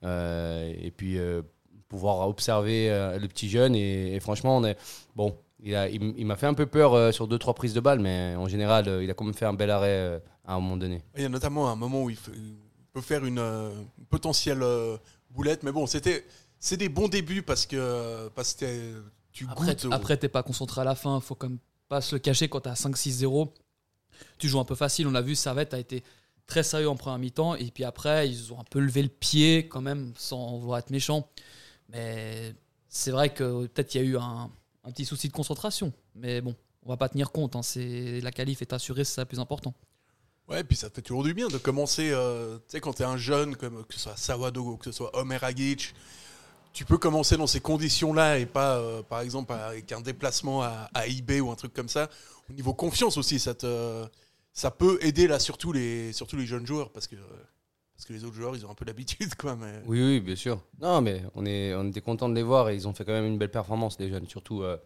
Euh, 0.05 0.73
et 0.81 0.91
puis 0.91 1.19
euh, 1.19 1.43
pouvoir 1.89 2.29
observer 2.29 2.91
euh, 2.91 3.19
le 3.19 3.29
petit 3.29 3.49
jeune. 3.49 3.75
Et, 3.75 4.15
et 4.15 4.21
franchement, 4.21 4.57
on 4.57 4.65
est. 4.65 4.77
Bon, 5.15 5.37
il 5.61 5.75
a- 5.75 5.89
il, 5.89 6.15
il 6.17 6.27
m'a 6.27 6.37
fait 6.37 6.47
un 6.47 6.55
peu 6.55 6.67
peur 6.67 6.95
euh, 6.95 7.13
sur 7.13 7.27
deux 7.27 7.39
trois 7.39 7.55
prises 7.55 7.75
de 7.75 7.81
balles, 7.81 8.01
mais 8.01 8.35
en 8.37 8.47
général, 8.49 8.89
euh, 8.89 9.03
il 9.03 9.11
a 9.11 9.15
quand 9.15 9.25
même 9.25 9.35
fait 9.35 9.47
un 9.47 9.55
bel 9.55 9.71
arrêt 9.71 9.89
euh, 9.91 10.19
à 10.45 10.55
un 10.55 10.61
moment 10.61 10.77
donné. 10.77 11.03
Il 11.17 11.23
y 11.23 11.25
a 11.25 11.29
notamment 11.29 11.69
un 11.71 11.77
moment 11.77 12.03
où 12.05 12.11
il, 12.11 12.17
fait- 12.17 12.33
il 12.35 12.57
peut 12.93 13.01
faire 13.01 13.25
une, 13.25 13.39
euh, 13.39 13.71
une 13.99 14.05
potentielle 14.07 14.63
euh, 14.63 14.97
boulette, 15.31 15.63
mais 15.63 15.73
bon, 15.73 15.87
c'était 15.87 16.25
c'est 16.59 16.77
des 16.77 16.89
bons 16.89 17.09
débuts 17.09 17.43
parce 17.43 17.67
que 17.67 18.29
parce 18.35 18.55
que 18.55 19.03
tu 19.33 19.47
Après, 19.51 19.75
goûtes. 19.75 19.87
après 19.93 20.17
t'es 20.17 20.29
pas 20.29 20.43
concentré 20.43 20.81
à 20.83 20.85
la 20.85 20.95
fin, 20.95 21.21
faut 21.21 21.35
comme 21.35 21.59
pas 21.89 22.01
se 22.01 22.15
le 22.15 22.19
cacher 22.21 22.49
quand 22.49 22.61
t'as 22.61 22.75
5-6-0. 22.75 23.49
Tu 24.39 24.49
joues 24.49 24.61
un 24.61 24.65
peu 24.65 24.75
facile, 24.75 25.07
on 25.07 25.11
l'a 25.11 25.21
vu, 25.23 25.35
Servette 25.35 25.75
a 25.75 25.79
été 25.79 26.03
très 26.47 26.63
sérieux 26.63 26.89
en 26.89 26.97
première 26.97 27.19
mi-temps, 27.19 27.55
et 27.57 27.71
puis 27.71 27.85
après, 27.85 28.29
ils 28.29 28.53
ont 28.53 28.61
un 28.61 28.65
peu 28.65 28.79
levé 28.79 29.03
le 29.03 29.09
pied 29.09 29.69
quand 29.69 29.81
même, 29.81 30.13
sans 30.17 30.59
vouloir 30.59 30.79
être 30.79 30.91
méchant. 30.91 31.29
Mais 31.89 32.55
c'est 32.89 33.11
vrai 33.11 33.33
que 33.33 33.67
peut-être 33.67 33.95
il 33.95 33.99
y 33.99 34.05
a 34.05 34.07
eu 34.07 34.17
un, 34.17 34.51
petit 34.85 35.05
souci 35.05 35.29
de 35.29 35.33
concentration. 35.33 35.93
Mais 36.15 36.41
bon, 36.41 36.55
on 36.85 36.89
va 36.89 36.97
pas 36.97 37.09
tenir 37.09 37.33
compte, 37.33 37.57
hein, 37.57 37.63
c'est, 37.63 38.21
la 38.21 38.31
qualif 38.31 38.63
est 38.63 38.73
assurée, 38.73 39.05
c'est 39.05 39.15
ça 39.15 39.23
le 39.23 39.27
plus 39.27 39.41
important. 39.41 39.75
Ouais, 40.49 40.63
puis 40.63 40.77
ça 40.77 40.89
fait 40.89 41.03
toujours 41.03 41.25
du 41.25 41.35
bien 41.35 41.49
de 41.49 41.59
commencer, 41.59 42.11
euh, 42.13 42.59
tu 42.59 42.65
sais, 42.69 42.81
quand 42.81 42.93
tu 42.93 43.03
es 43.03 43.05
un 43.05 43.17
jeune, 43.17 43.57
que 43.57 43.67
ce 43.91 43.99
soit 43.99 44.17
Sawadogo, 44.17 44.77
que 44.77 44.85
ce 44.85 44.93
soit 44.93 45.17
Omer 45.17 45.43
Agic, 45.43 45.93
tu 46.73 46.85
peux 46.85 46.99
commencer 46.99 47.37
dans 47.37 47.49
ces 47.49 47.59
conditions-là 47.59 48.39
et 48.39 48.47
pas, 48.47 48.77
euh, 48.77 49.03
par 49.03 49.23
exemple, 49.23 49.53
avec 49.53 49.91
un 49.91 50.01
déplacement 50.01 50.63
à, 50.63 50.89
à 50.95 51.07
eBay 51.09 51.41
ou 51.41 51.51
un 51.51 51.57
truc 51.57 51.73
comme 51.73 51.89
ça. 51.89 52.09
Au 52.49 52.53
niveau 52.53 52.75
confiance 52.75 53.17
aussi, 53.17 53.41
ça, 53.41 53.55
te, 53.55 54.07
ça 54.57 54.71
peut 54.71 54.99
aider 55.03 55.27
là, 55.27 55.39
surtout 55.39 55.71
les, 55.71 56.15
surtout 56.15 56.37
les 56.37 56.47
jeunes 56.47 56.67
joueurs, 56.67 56.91
parce 56.91 57.07
que, 57.07 57.17
parce 57.95 58.07
que 58.07 58.15
les 58.15 58.25
autres 58.25 58.37
joueurs, 58.37 58.57
ils 58.57 58.65
ont 58.65 58.71
un 58.71 58.75
peu 58.75 58.87
l'habitude, 58.87 59.35
quoi. 59.35 59.55
Mais... 59.55 59.83
Oui, 59.85 60.03
oui, 60.03 60.19
bien 60.19 60.35
sûr. 60.35 60.63
Non, 60.81 61.03
mais 61.03 61.23
on, 61.35 61.45
est, 61.45 61.75
on 61.75 61.87
était 61.87 62.01
content 62.01 62.27
de 62.27 62.35
les 62.35 62.43
voir 62.43 62.71
et 62.71 62.75
ils 62.75 62.89
ont 62.89 62.95
fait 62.95 63.05
quand 63.05 63.13
même 63.13 63.27
une 63.27 63.37
belle 63.37 63.51
performance, 63.51 63.99
les 64.01 64.09
jeunes. 64.09 64.27
Surtout, 64.27 64.63
euh, 64.63 64.79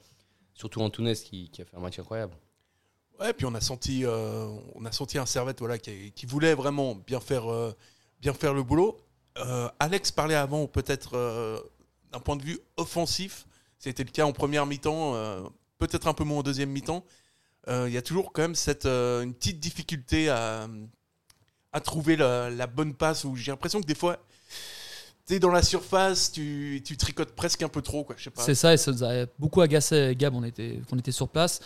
surtout 0.54 0.80
Antunes 0.80 1.14
qui, 1.14 1.50
qui 1.50 1.62
a 1.62 1.64
fait 1.64 1.76
un 1.76 1.80
match 1.80 2.00
incroyable. 2.00 2.34
Ouais, 3.20 3.32
puis 3.32 3.46
on 3.46 3.54
a 3.54 3.60
senti, 3.60 4.04
euh, 4.04 4.48
on 4.74 4.84
a 4.84 4.90
senti 4.90 5.18
un 5.18 5.26
Servette 5.26 5.60
voilà, 5.60 5.78
qui, 5.78 6.10
qui 6.16 6.26
voulait 6.26 6.54
vraiment 6.54 6.96
bien 6.96 7.20
faire, 7.20 7.48
euh, 7.48 7.72
bien 8.20 8.32
faire 8.32 8.54
le 8.54 8.64
boulot. 8.64 8.96
Euh, 9.38 9.68
Alex 9.78 10.10
parlait 10.10 10.34
avant, 10.34 10.66
peut-être 10.66 11.12
d'un 12.10 12.18
point 12.18 12.34
de 12.34 12.42
vue 12.42 12.58
offensif, 12.76 13.46
c'était 13.78 14.02
le 14.02 14.10
cas 14.10 14.24
en 14.24 14.32
première 14.32 14.66
mi-temps, 14.66 15.14
peut-être 15.78 16.08
un 16.08 16.12
peu 16.12 16.24
moins 16.24 16.38
en 16.38 16.42
deuxième 16.42 16.70
mi-temps. 16.70 17.04
Euh, 17.68 17.86
Il 17.88 17.94
y 17.94 17.98
a 17.98 18.02
toujours 18.02 18.32
quand 18.32 18.42
même 18.42 18.54
cette, 18.54 18.86
euh, 18.86 19.22
une 19.22 19.34
petite 19.34 19.60
difficulté 19.60 20.28
à, 20.28 20.68
à 21.72 21.80
trouver 21.80 22.16
la, 22.16 22.66
bonne 22.66 22.94
passe, 22.94 23.24
où 23.24 23.36
j'ai 23.36 23.52
l'impression 23.52 23.80
que 23.80 23.86
des 23.86 23.94
fois, 23.94 24.18
tu 25.26 25.34
es 25.34 25.38
dans 25.38 25.50
la 25.50 25.62
surface, 25.62 26.32
tu, 26.32 26.82
tu 26.84 26.96
tricotes 26.96 27.34
presque 27.34 27.62
un 27.62 27.68
peu 27.68 27.82
trop. 27.82 28.06
C'est 28.36 28.54
ça, 28.54 28.72
et 28.72 28.76
ça 28.76 28.92
nous 28.92 29.04
a 29.04 29.26
beaucoup 29.38 29.60
agacé, 29.60 30.14
Gab, 30.16 30.34
on 30.34 30.44
était, 30.44 30.80
on 30.90 30.98
était 30.98 31.12
sur 31.12 31.28
place. 31.28 31.60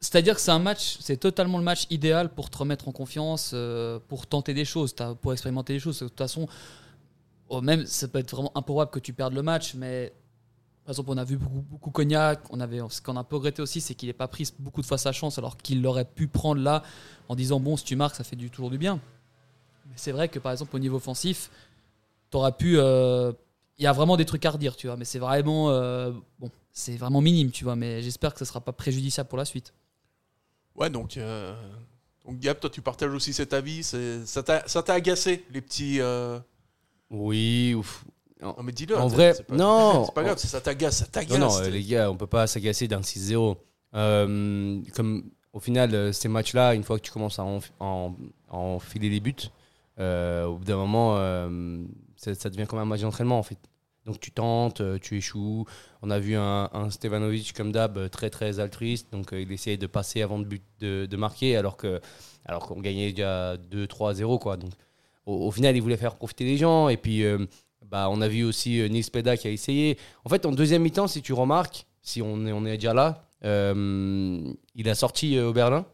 C'est-à-dire 0.00 0.34
que 0.34 0.40
c'est 0.40 0.50
un 0.50 0.58
match, 0.58 0.98
c'est 1.00 1.16
totalement 1.16 1.58
le 1.58 1.64
match 1.64 1.86
idéal 1.90 2.28
pour 2.28 2.50
te 2.50 2.58
remettre 2.58 2.86
en 2.86 2.92
confiance, 2.92 3.52
euh, 3.54 3.98
pour 4.08 4.26
tenter 4.26 4.52
des 4.52 4.64
choses, 4.64 4.94
pour 5.22 5.32
expérimenter 5.32 5.72
des 5.72 5.80
choses. 5.80 6.00
De 6.00 6.08
toute 6.08 6.18
façon, 6.18 6.46
oh, 7.48 7.62
même 7.62 7.86
ça 7.86 8.06
peut 8.06 8.18
être 8.18 8.30
vraiment 8.30 8.52
improbable 8.54 8.90
que 8.90 8.98
tu 8.98 9.14
perdes 9.14 9.34
le 9.34 9.42
match, 9.42 9.74
mais 9.74 10.12
par 10.86 10.92
exemple, 10.92 11.10
on 11.10 11.16
a 11.16 11.24
vu 11.24 11.36
beaucoup, 11.36 11.60
beaucoup 11.62 11.90
Cognac. 11.90 12.40
On 12.50 12.60
avait, 12.60 12.80
ce 12.90 13.02
qu'on 13.02 13.16
a 13.16 13.20
un 13.20 13.24
peu 13.24 13.36
regretté 13.36 13.60
aussi, 13.60 13.80
c'est 13.80 13.94
qu'il 13.94 14.08
n'ait 14.08 14.12
pas 14.12 14.28
pris 14.28 14.48
beaucoup 14.60 14.80
de 14.80 14.86
fois 14.86 14.98
sa 14.98 15.10
chance, 15.12 15.36
alors 15.36 15.56
qu'il 15.56 15.82
l'aurait 15.82 16.04
pu 16.04 16.28
prendre 16.28 16.62
là 16.62 16.82
en 17.28 17.34
disant 17.34 17.58
bon, 17.60 17.76
si 17.76 17.84
tu 17.84 17.96
marques, 17.96 18.14
ça 18.14 18.22
fait 18.24 18.36
du, 18.36 18.50
toujours 18.50 18.70
du 18.70 18.78
bien. 18.78 19.00
Mais 19.86 19.94
c'est 19.96 20.12
vrai 20.12 20.28
que 20.28 20.38
par 20.38 20.52
exemple, 20.52 20.74
au 20.76 20.78
niveau 20.78 20.96
offensif, 20.96 21.50
t'aurais 22.30 22.52
pu. 22.52 22.78
euh, 22.78 23.32
il 23.78 23.82
y 23.84 23.86
a 23.86 23.92
vraiment 23.92 24.16
des 24.16 24.24
trucs 24.24 24.44
à 24.46 24.50
redire, 24.52 24.76
tu 24.76 24.86
vois. 24.86 24.96
Mais 24.96 25.04
c'est 25.04 25.18
vraiment, 25.18 25.70
euh, 25.70 26.12
bon, 26.38 26.50
c'est 26.72 26.96
vraiment 26.96 27.20
minime, 27.20 27.50
tu 27.50 27.64
vois. 27.64 27.76
Mais 27.76 28.00
j'espère 28.00 28.32
que 28.32 28.38
ça 28.38 28.44
sera 28.44 28.60
pas 28.60 28.72
préjudiciable 28.72 29.28
pour 29.28 29.38
la 29.38 29.44
suite. 29.44 29.74
Ouais, 30.76 30.88
donc, 30.88 31.16
euh, 31.16 31.54
donc 32.24 32.38
Gab, 32.38 32.60
toi, 32.60 32.70
tu 32.70 32.80
partages 32.80 33.12
aussi 33.12 33.32
cet 33.32 33.52
avis. 33.52 33.82
Ça 33.82 34.42
t'a 34.42 34.66
ça 34.68 34.82
t'a 34.82 34.94
agacé, 34.94 35.44
les 35.50 35.60
petits. 35.60 36.00
euh, 36.00 36.38
Oui, 37.10 37.74
ouf. 37.74 38.04
Non, 38.42 38.54
mais 38.62 38.72
dis-le. 38.72 38.96
En 38.98 39.08
c'est- 39.08 39.14
vrai, 39.14 39.34
pas- 39.48 39.54
non. 39.56 40.04
C'est 40.06 40.14
pas 40.14 40.22
grave, 40.24 40.38
ça 40.38 40.60
t'agace, 40.60 40.98
ça 40.98 41.06
t'agace. 41.06 41.38
Non, 41.38 41.48
non, 41.48 41.60
les 41.70 41.82
gars, 41.82 42.10
on 42.10 42.16
peut 42.16 42.26
pas 42.26 42.46
s'agacer 42.46 42.86
d'un 42.88 43.00
6-0. 43.02 43.56
Euh, 43.94 44.80
comme 44.94 45.30
au 45.52 45.60
final, 45.60 45.94
euh, 45.94 46.12
ces 46.12 46.28
matchs-là, 46.28 46.74
une 46.74 46.82
fois 46.82 46.98
que 46.98 47.04
tu 47.04 47.10
commences 47.12 47.38
à 47.38 47.44
en, 47.44 47.60
en- 47.80 48.14
à 48.50 48.56
enfiler 48.56 49.08
les 49.08 49.20
buts, 49.20 49.34
euh, 49.98 50.44
au 50.44 50.56
bout 50.56 50.64
d'un 50.64 50.76
moment, 50.76 51.16
euh, 51.16 51.78
ça, 52.16 52.34
ça 52.34 52.50
devient 52.50 52.66
comme 52.66 52.78
un 52.78 52.84
match 52.84 53.00
d'entraînement 53.00 53.38
en 53.38 53.42
fait. 53.42 53.58
Donc 54.04 54.20
tu 54.20 54.30
tentes, 54.30 54.82
tu 55.00 55.16
échoues. 55.16 55.64
On 56.02 56.10
a 56.10 56.18
vu 56.20 56.36
un, 56.36 56.68
un 56.72 56.90
Stevanovic 56.90 57.52
comme 57.54 57.72
d'hab 57.72 58.08
très 58.10 58.30
très 58.30 58.60
altruiste, 58.60 59.08
donc 59.10 59.30
il 59.32 59.50
essayait 59.50 59.78
de 59.78 59.86
passer 59.88 60.22
avant 60.22 60.38
de, 60.38 60.44
but, 60.44 60.62
de, 60.78 61.06
de 61.06 61.16
marquer 61.16 61.56
alors 61.56 61.76
que 61.76 62.00
alors 62.44 62.66
qu'on 62.68 62.80
gagnait 62.80 63.10
déjà 63.12 63.56
2-3-0 63.56 64.38
quoi. 64.38 64.56
Donc 64.58 64.70
au, 65.24 65.46
au 65.46 65.50
final, 65.50 65.74
il 65.74 65.80
voulait 65.82 65.96
faire 65.96 66.14
profiter 66.14 66.44
les 66.44 66.56
gens 66.56 66.88
et 66.88 66.96
puis 66.96 67.24
euh, 67.24 67.46
bah, 67.90 68.08
on 68.10 68.20
a 68.20 68.28
vu 68.28 68.44
aussi 68.44 68.80
euh, 68.80 68.88
Nils 68.88 69.10
Peda 69.10 69.36
qui 69.36 69.48
a 69.48 69.50
essayé. 69.50 69.98
En 70.24 70.28
fait, 70.28 70.46
en 70.46 70.52
deuxième 70.52 70.82
mi-temps, 70.82 71.06
si 71.06 71.22
tu 71.22 71.32
remarques, 71.32 71.86
si 72.02 72.22
on 72.22 72.46
est, 72.46 72.52
on 72.52 72.64
est 72.66 72.76
déjà 72.76 72.94
là, 72.94 73.24
euh, 73.44 74.40
il 74.74 74.88
a 74.88 74.94
sorti 74.94 75.36
euh, 75.36 75.48
Oberlin 75.48 75.84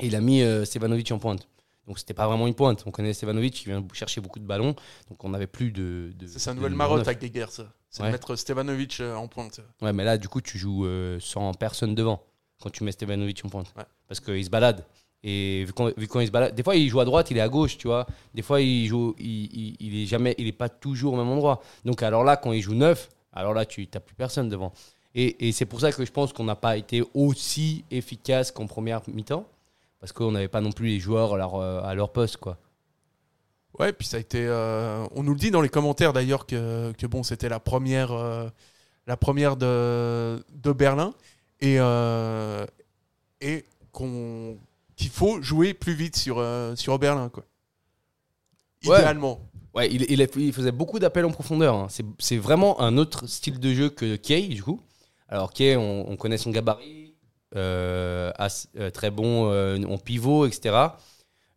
et 0.00 0.06
il 0.06 0.16
a 0.16 0.20
mis 0.20 0.42
Stevanovic 0.64 1.10
en 1.12 1.18
pointe. 1.18 1.48
Donc 1.86 1.98
c'était 1.98 2.14
pas 2.14 2.26
vraiment 2.26 2.46
une 2.46 2.54
pointe. 2.54 2.84
On 2.86 2.90
connaît 2.90 3.12
Stevanovic 3.12 3.54
qui 3.54 3.64
vient 3.66 3.84
chercher 3.92 4.20
beaucoup 4.20 4.38
de 4.38 4.44
ballons, 4.46 4.74
donc 5.08 5.24
on 5.24 5.30
n'avait 5.30 5.46
plus 5.48 5.72
de. 5.72 6.12
de 6.16 6.26
C'est 6.26 6.38
sa 6.38 6.54
nouvelle 6.54 6.74
marotte 6.74 7.06
avec 7.06 7.18
des 7.18 7.30
guerres, 7.30 7.50
ça. 7.50 7.72
C'est 7.88 8.02
Ouais. 8.02 8.08
de 8.08 8.12
mettre 8.12 8.36
Stevanovic 8.36 9.00
en 9.00 9.26
pointe. 9.26 9.60
Ouais, 9.82 9.92
mais 9.92 10.04
là, 10.04 10.16
du 10.16 10.28
coup, 10.28 10.40
tu 10.40 10.56
joues 10.58 10.86
sans 11.18 11.52
personne 11.54 11.94
devant 11.96 12.22
quand 12.60 12.70
tu 12.70 12.84
mets 12.84 12.92
Stevanovic 12.92 13.44
en 13.44 13.48
pointe. 13.48 13.72
Ouais. 13.76 13.84
Parce 14.06 14.20
qu'il 14.20 14.44
se 14.44 14.50
balade. 14.50 14.84
Et 15.22 15.64
vu 15.66 15.72
qu'on 15.74 16.20
il 16.20 16.26
se 16.26 16.30
balade, 16.32 16.54
des 16.54 16.62
fois 16.62 16.76
il 16.76 16.88
joue 16.88 17.00
à 17.00 17.04
droite, 17.04 17.30
il 17.30 17.36
est 17.36 17.42
à 17.42 17.48
gauche, 17.48 17.76
tu 17.76 17.88
vois. 17.88 18.06
Des 18.34 18.42
fois 18.42 18.60
il 18.60 18.86
joue, 18.86 19.14
il, 19.18 19.44
il, 19.52 19.76
il 19.78 20.02
est 20.02 20.06
jamais, 20.06 20.34
il 20.38 20.46
est 20.46 20.52
pas 20.52 20.70
toujours 20.70 21.12
au 21.12 21.16
même 21.16 21.28
endroit. 21.28 21.60
Donc 21.84 22.02
alors 22.02 22.24
là, 22.24 22.36
quand 22.38 22.52
il 22.52 22.62
joue 22.62 22.74
neuf, 22.74 23.10
alors 23.32 23.52
là 23.52 23.66
tu 23.66 23.86
n'as 23.92 24.00
plus 24.00 24.14
personne 24.14 24.48
devant. 24.48 24.72
Et, 25.14 25.48
et 25.48 25.52
c'est 25.52 25.66
pour 25.66 25.80
ça 25.80 25.92
que 25.92 26.04
je 26.04 26.10
pense 26.12 26.32
qu'on 26.32 26.44
n'a 26.44 26.56
pas 26.56 26.76
été 26.76 27.02
aussi 27.14 27.84
efficace 27.90 28.50
qu'en 28.50 28.66
première 28.66 29.02
mi-temps, 29.08 29.46
parce 29.98 30.12
qu'on 30.12 30.32
n'avait 30.32 30.48
pas 30.48 30.62
non 30.62 30.72
plus 30.72 30.86
les 30.86 31.00
joueurs 31.00 31.34
à 31.34 31.36
leur, 31.36 31.56
euh, 31.56 31.82
à 31.82 31.94
leur 31.94 32.10
poste, 32.12 32.38
quoi. 32.38 32.56
Ouais, 33.78 33.92
puis 33.92 34.06
ça 34.06 34.16
a 34.16 34.20
été. 34.20 34.46
euh, 34.46 35.06
on 35.14 35.22
nous 35.22 35.32
le 35.32 35.38
dit 35.38 35.50
dans 35.50 35.60
les 35.60 35.68
commentaires 35.68 36.12
d'ailleurs 36.12 36.46
que, 36.46 36.92
que 36.92 37.06
bon, 37.06 37.22
c'était 37.22 37.48
la 37.48 37.60
première, 37.60 38.12
euh, 38.12 38.48
la 39.06 39.16
première 39.16 39.56
de, 39.56 40.42
de 40.54 40.72
Berlin 40.72 41.12
et, 41.60 41.76
et 43.40 43.64
qu'on 43.92 44.56
qu'il 45.00 45.10
faut 45.10 45.40
jouer 45.42 45.74
plus 45.74 45.94
vite 45.94 46.16
sur, 46.16 46.38
euh, 46.38 46.76
sur 46.76 46.98
Berlin, 46.98 47.28
quoi. 47.28 47.44
Ouais. 48.86 48.98
Idéalement. 48.98 49.40
Ouais, 49.74 49.88
il, 49.92 50.02
il, 50.10 50.20
il 50.36 50.52
faisait 50.52 50.72
beaucoup 50.72 50.98
d'appels 50.98 51.24
en 51.24 51.30
profondeur. 51.30 51.74
hein. 51.74 51.86
C'est- 51.90 52.04
C'est 52.18 52.38
vraiment 52.38 52.80
un 52.80 52.96
autre 52.96 53.26
style 53.26 53.60
de 53.60 53.72
jeu 53.72 53.88
que 53.90 54.16
Kay, 54.16 54.48
du 54.48 54.62
coup. 54.62 54.80
Alors, 55.28 55.52
Kay, 55.52 55.76
on, 55.76 56.10
on 56.10 56.16
connaît 56.16 56.38
son 56.38 56.50
gabarit, 56.50 57.14
euh, 57.56 58.32
euh, 58.76 58.90
très 58.90 59.10
bon 59.10 59.50
euh, 59.50 59.78
en 59.84 59.98
pivot, 59.98 60.46
etc. 60.46 60.76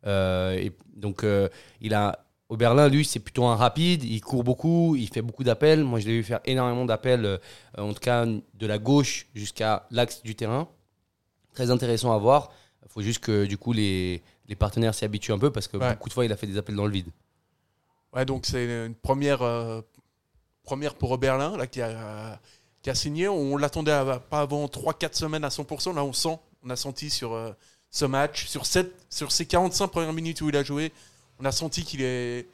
Euh, 0.06 0.54
et 0.54 0.72
donc, 0.96 1.24
euh, 1.24 1.50
il 1.82 1.94
a. 1.94 2.20
Au 2.50 2.58
Berlin, 2.58 2.88
lui, 2.88 3.04
c'est 3.04 3.20
plutôt 3.20 3.46
un 3.46 3.56
rapide. 3.56 4.04
Il 4.04 4.22
court 4.22 4.44
beaucoup, 4.44 4.96
il 4.96 5.08
fait 5.10 5.24
beaucoup 5.24 5.44
d'appels. 5.44 5.84
Moi, 5.84 6.00
je 6.00 6.06
l'ai 6.08 6.14
vu 6.18 6.24
faire 6.24 6.40
énormément 6.46 6.86
d'appels, 6.86 7.26
euh, 7.26 7.38
en 7.80 7.94
tout 7.94 8.00
cas 8.00 8.26
de 8.28 8.68
la 8.68 8.78
gauche 8.78 9.26
jusqu'à 9.34 9.88
l'axe 9.90 10.22
du 10.22 10.36
terrain. 10.36 10.68
Très 11.56 11.72
intéressant 11.72 12.14
à 12.14 12.18
voir. 12.20 12.52
Il 12.86 12.90
faut 12.92 13.02
juste 13.02 13.20
que, 13.20 13.46
du 13.46 13.58
coup, 13.58 13.74
les, 13.74 14.22
les 14.48 14.56
partenaires 14.56 14.94
s'y 14.94 15.06
habituent 15.06 15.32
un 15.34 15.40
peu 15.40 15.52
parce 15.52 15.68
que 15.68 15.78
Ouais. 15.78 15.94
beaucoup 15.94 16.10
de 16.10 16.14
fois, 16.14 16.26
il 16.26 16.32
a 16.32 16.38
fait 16.38 16.48
des 16.48 16.58
appels 16.58 16.76
dans 16.76 16.86
le 16.86 16.92
vide. 16.92 17.08
Ouais, 18.14 18.26
donc 18.26 18.46
c'est 18.46 18.66
une 18.86 18.94
première, 18.96 19.42
euh, 19.42 19.82
première 20.64 20.96
pour 20.96 21.18
Berlin 21.18 21.58
là, 21.58 21.66
qui, 21.68 21.82
a, 21.82 22.40
qui 22.82 22.90
a 22.90 22.96
signé. 22.96 23.28
On 23.28 23.58
l'attendait 23.58 23.98
pas 24.30 24.42
avant 24.42 24.66
3-4 24.68 25.16
semaines 25.16 25.44
à 25.44 25.50
100%. 25.50 25.96
Là, 25.96 26.04
on 26.04 26.14
sent, 26.14 26.38
on 26.64 26.70
a 26.70 26.76
senti 26.76 27.10
sur 27.10 27.34
euh, 27.34 27.52
ce 27.90 28.06
match, 28.06 28.48
sur, 28.48 28.66
cette, 28.66 28.94
sur 29.10 29.32
ces 29.32 29.46
45 29.46 29.88
premières 29.88 30.14
minutes 30.14 30.42
où 30.42 30.50
il 30.50 30.56
a 30.58 30.64
joué, 30.64 30.92
on 31.40 31.46
a 31.46 31.52
senti 31.52 31.84
qu'il 31.84 32.02
est 32.02 32.48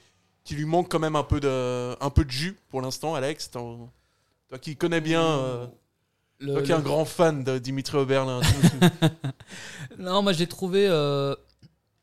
qu'il 0.46 0.58
lui 0.58 0.66
manque 0.66 0.90
quand 0.90 1.00
même 1.00 1.16
un 1.18 1.24
peu 1.24 1.40
de, 1.42 1.96
un 2.02 2.10
peu 2.10 2.24
de 2.24 2.32
jus 2.32 2.58
pour 2.70 2.82
l'instant, 2.82 3.14
Alex. 3.14 3.52
Toi 3.52 3.78
qui 4.62 4.76
connais 4.76 5.02
bien, 5.02 5.22
euh, 5.22 5.68
Le- 6.40 6.54
toi 6.54 6.62
qui 6.62 6.72
es 6.72 6.76
un 6.76 6.80
grand 6.82 7.06
fan 7.06 7.44
de 7.44 7.58
Dimitri 7.58 7.98
Oberlin. 7.98 8.42
Non, 9.98 10.22
moi 10.22 10.34
je 10.34 10.40
l'ai 10.40 10.48
trouvé. 10.48 10.88
euh, 10.88 11.36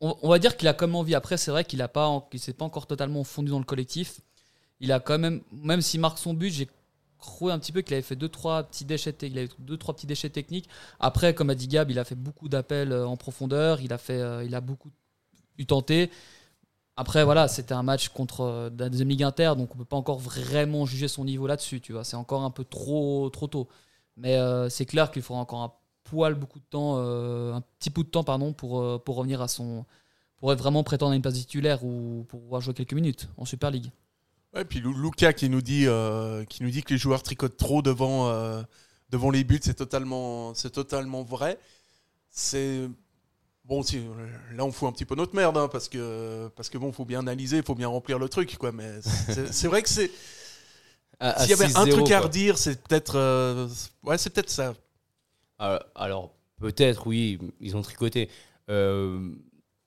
on, 0.00 0.16
on 0.22 0.28
va 0.28 0.38
dire 0.38 0.56
qu'il 0.56 0.68
a 0.68 0.74
quand 0.74 0.86
même 0.86 0.96
envie. 0.96 1.14
Après, 1.14 1.36
c'est 1.36 1.50
vrai 1.50 1.64
qu'il 1.64 1.80
a 1.82 1.88
pas, 1.88 2.26
qu'il 2.30 2.40
s'est 2.40 2.52
pas 2.52 2.64
encore 2.64 2.86
totalement 2.86 3.24
fondu 3.24 3.50
dans 3.50 3.58
le 3.58 3.64
collectif. 3.64 4.20
Il 4.80 4.92
a 4.92 5.00
quand 5.00 5.18
même, 5.18 5.40
même 5.52 5.80
s'il 5.80 6.00
marque 6.00 6.18
son 6.18 6.34
but, 6.34 6.50
j'ai 6.50 6.68
cru 7.18 7.50
un 7.50 7.58
petit 7.58 7.72
peu 7.72 7.80
qu'il 7.82 7.94
avait 7.94 8.02
fait 8.02 8.16
deux 8.16 8.28
trois 8.28 8.64
petits 8.64 8.84
déchets, 8.84 9.14
il 9.22 9.38
avait 9.38 9.48
deux 9.58 9.78
trois 9.78 9.94
petits 9.94 10.06
déchets 10.06 10.28
techniques. 10.30 10.68
Après, 11.00 11.34
comme 11.34 11.48
a 11.50 11.54
dit 11.54 11.68
Gab, 11.68 11.90
il 11.90 11.98
a 11.98 12.04
fait 12.04 12.14
beaucoup 12.14 12.48
d'appels 12.48 12.92
euh, 12.92 13.06
en 13.06 13.16
profondeur. 13.16 13.80
Il 13.80 13.92
a 13.92 13.98
fait, 13.98 14.20
euh, 14.20 14.44
il 14.44 14.54
a 14.54 14.60
beaucoup 14.60 14.90
eu 15.58 15.66
tenté. 15.66 16.10
Après, 16.96 17.24
voilà, 17.24 17.48
c'était 17.48 17.74
un 17.74 17.82
match 17.82 18.08
contre 18.08 18.70
la 18.78 18.88
deuxième 18.88 19.08
ligue 19.10 19.22
inter, 19.22 19.52
donc 19.56 19.74
on 19.74 19.78
peut 19.78 19.84
pas 19.84 19.96
encore 19.96 20.18
vraiment 20.18 20.86
juger 20.86 21.08
son 21.08 21.24
niveau 21.26 21.46
là-dessus. 21.46 21.80
Tu 21.80 21.92
vois, 21.92 22.04
c'est 22.04 22.16
encore 22.16 22.42
un 22.42 22.50
peu 22.50 22.64
trop, 22.64 23.28
trop 23.30 23.48
tôt. 23.48 23.68
Mais 24.16 24.36
euh, 24.36 24.68
c'est 24.68 24.86
clair 24.86 25.10
qu'il 25.10 25.22
faudra 25.22 25.42
encore 25.42 25.62
un 25.62 25.72
poil 26.04 26.34
beaucoup 26.34 26.58
de 26.58 26.64
temps, 26.64 26.94
euh, 26.98 27.52
un 27.52 27.62
petit 27.78 27.90
bout 27.90 28.04
de 28.04 28.08
temps 28.08 28.24
pardon, 28.24 28.52
pour, 28.52 28.80
euh, 28.80 28.98
pour 28.98 29.16
revenir 29.16 29.42
à 29.42 29.48
son, 29.48 29.84
pour 30.38 30.54
vraiment 30.54 30.84
prétendre 30.84 31.12
à 31.12 31.16
une 31.16 31.22
place 31.22 31.34
titulaire 31.34 31.84
ou 31.84 32.24
pour 32.28 32.40
pouvoir 32.40 32.60
jouer 32.60 32.74
quelques 32.74 32.94
minutes 32.94 33.28
en 33.36 33.44
Super 33.44 33.70
League. 33.70 33.90
Ouais, 34.54 34.64
puis 34.64 34.80
Lou- 34.80 34.94
Luca 34.98 35.32
qui 35.32 35.48
nous 35.50 35.60
dit, 35.60 35.86
qui 36.48 36.62
nous 36.62 36.70
dit 36.70 36.82
que 36.82 36.94
les 36.94 36.98
joueurs 36.98 37.22
tricotent 37.22 37.56
trop 37.56 37.82
devant, 37.82 38.32
devant 39.10 39.30
les 39.30 39.44
buts, 39.44 39.60
c'est 39.62 39.74
totalement, 39.74 40.54
c'est 40.54 40.70
totalement 40.70 41.22
vrai. 41.22 41.58
C'est 42.30 42.88
bon, 43.64 43.82
là 44.54 44.64
on 44.64 44.72
fout 44.72 44.88
un 44.88 44.92
petit 44.92 45.04
peu 45.04 45.14
notre 45.14 45.34
merde, 45.34 45.58
hein, 45.58 45.68
parce 45.70 45.88
que 45.88 46.48
parce 46.56 46.70
que 46.70 46.78
bon, 46.78 46.92
faut 46.92 47.04
bien 47.04 47.20
analyser, 47.20 47.62
faut 47.62 47.74
bien 47.74 47.88
remplir 47.88 48.18
le 48.18 48.28
truc, 48.28 48.56
quoi. 48.56 48.72
Mais 48.72 49.00
c'est 49.02 49.68
vrai 49.68 49.82
que 49.82 49.88
c'est 49.88 50.10
s'il 51.20 51.50
y 51.50 51.52
avait 51.54 51.64
un 51.76 51.84
6-0, 51.84 51.90
truc 51.90 52.10
à 52.10 52.20
redire, 52.20 52.58
c'est 52.58 52.82
peut-être, 52.82 53.16
euh, 53.16 53.68
ouais, 54.04 54.18
c'est 54.18 54.30
peut-être 54.30 54.50
ça. 54.50 54.74
Alors, 55.58 55.80
alors, 55.94 56.34
peut-être, 56.60 57.06
oui, 57.06 57.38
ils 57.60 57.76
ont 57.76 57.82
tricoté. 57.82 58.28
Euh, 58.70 59.30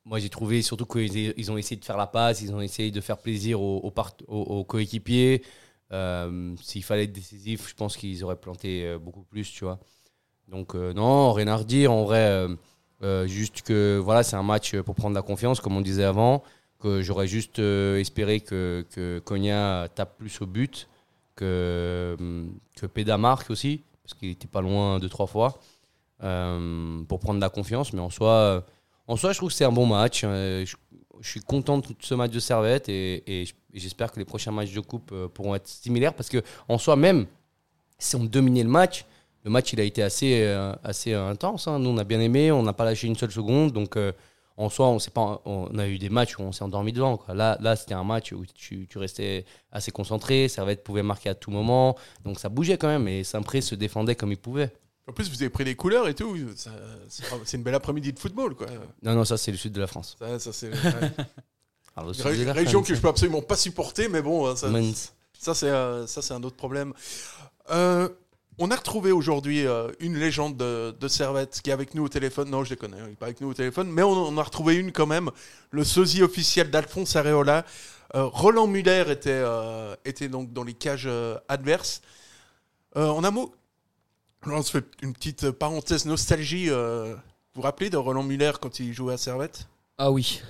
moi, 0.05 0.19
j'ai 0.19 0.29
trouvé 0.29 0.62
surtout 0.62 0.86
qu'ils 0.86 1.33
ils 1.38 1.51
ont 1.51 1.57
essayé 1.57 1.79
de 1.79 1.86
faire 1.86 1.98
la 1.98 2.07
passe, 2.07 2.41
ils 2.41 2.53
ont 2.53 2.62
essayé 2.62 2.91
de 2.91 3.01
faire 3.01 3.17
plaisir 3.19 3.62
aux, 3.62 3.79
aux 3.83 3.93
aux- 4.27 4.41
aux 4.59 4.63
coéquipiers. 4.63 5.43
Euh, 5.91 6.55
S'il 6.62 6.83
fallait 6.83 7.03
être 7.05 7.13
décisif, 7.13 7.69
je 7.69 7.75
pense 7.75 7.98
qu'ils 7.98 8.24
auraient 8.24 8.36
planté 8.39 8.86
euh, 8.86 9.00
beaucoup 9.00 9.24
plus, 9.24 9.51
tu 9.51 9.63
vois. 9.65 9.79
Donc, 10.48 10.75
euh, 10.75 10.93
non, 10.93 11.33
rien 11.33 11.48
à 11.48 11.55
redire. 11.57 11.91
En 11.93 12.03
vrai, 12.05 12.19
euh, 12.19 12.55
euh, 13.03 13.27
juste 13.27 13.62
que 13.63 13.98
voilà, 14.03 14.24
c'est 14.24 14.36
un 14.36 14.43
match 14.43 14.75
pour 14.81 14.95
prendre 14.95 15.15
la 15.15 15.21
confiance, 15.24 15.62
comme 15.62 15.77
on 15.77 15.81
disait 15.81 16.03
avant. 16.05 16.43
Que 16.79 17.01
j'aurais 17.03 17.27
juste 17.27 17.59
euh, 17.59 18.00
espéré 18.00 18.41
que, 18.41 18.86
que 18.91 19.19
Konya 19.19 19.88
tape 19.95 20.17
plus 20.17 20.41
au 20.41 20.48
but, 20.48 20.88
que, 21.39 22.17
que 22.75 22.86
Peda 22.86 23.17
marque 23.17 23.50
aussi, 23.50 23.84
parce 24.03 24.13
qu'il 24.13 24.29
était 24.29 24.48
pas 24.48 24.62
loin 24.62 25.00
deux, 25.00 25.10
trois 25.10 25.27
fois, 25.27 25.60
euh, 26.24 27.03
pour 27.03 27.19
prendre 27.19 27.39
la 27.39 27.50
confiance. 27.50 27.93
Mais 27.93 28.01
en 28.01 28.10
soi, 28.10 28.31
euh, 28.31 28.62
en 29.08 29.15
soi 29.15 29.31
je 29.31 29.38
trouve 29.38 29.50
que 29.50 29.55
c'est 29.55 29.65
un 29.65 29.72
bon 29.72 29.86
match. 29.86 30.22
Euh, 30.24 30.65
je, 30.65 30.75
suis 31.22 31.41
content 31.41 31.79
de 31.79 31.86
ce 32.00 32.13
match 32.13 32.31
de 32.31 32.39
Servette 32.39 32.88
et, 32.88 33.46
j'espère 33.74 34.12
que 34.12 34.19
les 34.19 34.25
prochains 34.25 34.51
matchs 34.51 34.72
de 34.72 34.79
coupe 34.79 35.12
euh, 35.12 35.27
pourront 35.27 35.53
être 35.53 35.67
similaires 35.67 36.13
parce 36.13 36.29
que 36.29 36.41
en 36.69 36.77
soi 36.77 36.96
même, 36.96 37.25
si 37.98 38.15
on 38.15 38.24
dominait 38.24 38.63
le 38.63 38.69
match, 38.69 39.05
le 39.43 39.51
match 39.51 39.74
il 39.74 39.79
a 39.79 39.84
été 39.84 40.01
assez, 40.01 40.43
euh, 40.43 40.74
assez 40.84 41.13
intense. 41.13 41.67
hein. 41.67 41.79
Nous 41.79 41.89
on 41.89 41.98
a 41.98 42.03
bien 42.05 42.22
aimé, 42.22 42.51
on 42.51 42.63
n'a 42.63 42.74
pas 42.74 42.86
lâché 42.86 43.08
une 43.08 43.15
seule 43.15 43.31
seconde. 43.31 43.74
Donc 43.74 43.98
euh, 43.98 44.12
en 44.60 44.70
soi, 44.70 44.88
on, 44.89 44.98
pas, 45.13 45.42
on 45.46 45.78
a 45.80 45.88
eu 45.88 45.98
des 45.98 46.10
matchs 46.10 46.38
où 46.38 46.42
on 46.42 46.51
s'est 46.51 46.63
endormi 46.63 46.92
devant. 46.92 47.16
quoi. 47.18 47.34
Là, 47.34 47.58
là 47.62 47.75
c'était 47.78 47.94
un 47.94 48.04
match 48.04 48.34
où 48.34 48.46
tu, 48.54 48.88
tu 48.88 48.98
restais 48.98 49.46
assez 49.72 49.92
concentré. 49.92 50.50
Servette 50.50 50.84
pouvait 50.84 51.01
marquer 51.01 51.30
à 51.30 51.36
tout 51.36 51.50
moment. 51.50 51.96
Donc 52.25 52.39
ça 52.39 52.50
bougeait 52.50 52.78
quand 52.78 52.89
même 52.89 53.08
et 53.08 53.24
Saint-Pré 53.24 53.62
se 53.62 53.74
défendait 53.75 54.16
comme 54.16 54.32
il 54.32 54.38
pouvait. 54.38 54.72
En 55.08 55.13
plus, 55.13 55.30
vous 55.30 55.42
avez 55.42 55.50
pris 55.50 55.63
les 55.63 55.75
couleurs 55.75 56.08
et 56.08 56.13
tout. 56.13 56.38
C'est 57.08 57.58
une 57.58 57.63
belle 57.63 57.74
après-midi 57.74 58.13
de 58.13 58.20
football, 58.20 58.54
quoi. 58.54 58.68
Non, 59.01 59.16
non, 59.16 59.25
ça 59.25 59.38
c'est 59.38 59.51
le 59.51 59.58
sud 59.58 59.72
de 59.72 59.80
la 59.80 59.88
France. 59.88 60.18
Ça, 60.20 60.38
ça, 60.39 60.54
c'est 60.54 60.70
ouais. 60.74 61.12
Ré- 61.96 62.51
région 62.51 62.84
que 62.84 62.94
je 62.94 63.00
peux 63.01 63.08
absolument 63.08 63.42
pas 63.42 63.56
supporter, 63.56 64.08
mais 64.10 64.22
bon, 64.22 64.56
ça, 64.56 64.68
Mons. 64.68 65.13
Ça, 65.38 65.54
c'est 65.56 65.70
ça, 66.08 66.22
c'est 66.22 66.34
un 66.34 66.44
autre 66.44 66.58
problème. 66.58 66.94
Euh, 67.72 68.10
on 68.60 68.70
a 68.72 68.75
retrouvé 68.75 69.12
aujourd'hui 69.12 69.66
euh, 69.66 69.89
une 70.00 70.18
légende 70.18 70.58
de, 70.58 70.92
de 71.00 71.08
Servette 71.08 71.62
qui 71.62 71.70
est 71.70 71.74
avec 71.74 71.96
nous 71.96 72.04
au 72.04 72.10
téléphone. 72.10 72.50
Non, 72.50 72.63
je 72.63 72.70
déconne, 72.70 72.94
hein, 72.94 73.04
il 73.06 73.10
n'est 73.10 73.16
pas 73.16 73.25
avec 73.28 73.42
nous 73.42 73.50
au 73.50 73.54
téléphone, 73.54 73.89
mais 73.89 74.04
on, 74.04 74.12
on 74.12 74.38
a 74.38 74.44
retrouvé 74.44 74.75
une 74.75 74.92
quand 74.92 75.08
même, 75.08 75.32
le 75.72 75.84
sosie 75.84 76.22
officiel 76.22 76.70
d'Alphonse 76.70 77.16
Areola. 77.16 77.66
Euh, 78.16 78.25
Roland 78.25 78.68
Muller 78.68 79.06
était, 79.10 79.30
euh, 79.32 79.96
était 80.06 80.28
donc 80.28 80.51
dans 80.54 80.63
les 80.63 80.74
cages 80.74 81.06
euh, 81.08 81.38
adverses. 81.48 82.01
Euh, 82.98 83.08
en 83.08 83.24
un 83.24 83.32
mot, 83.32 83.54
on 84.46 84.62
se 84.62 84.72
fait 84.72 84.86
une 85.01 85.13
petite 85.13 85.51
parenthèse 85.51 86.06
nostalgie. 86.06 86.70
euh, 86.70 87.13
vous 87.54 87.56
vous 87.56 87.62
rappelez 87.62 87.89
de 87.89 87.98
Roland 87.98 88.24
Muller 88.24 88.51
quand 88.62 88.80
il 88.80 88.94
jouait 88.94 89.13
à 89.13 89.18
Servette? 89.18 89.68
Ah 89.98 90.12
oui. 90.12 90.42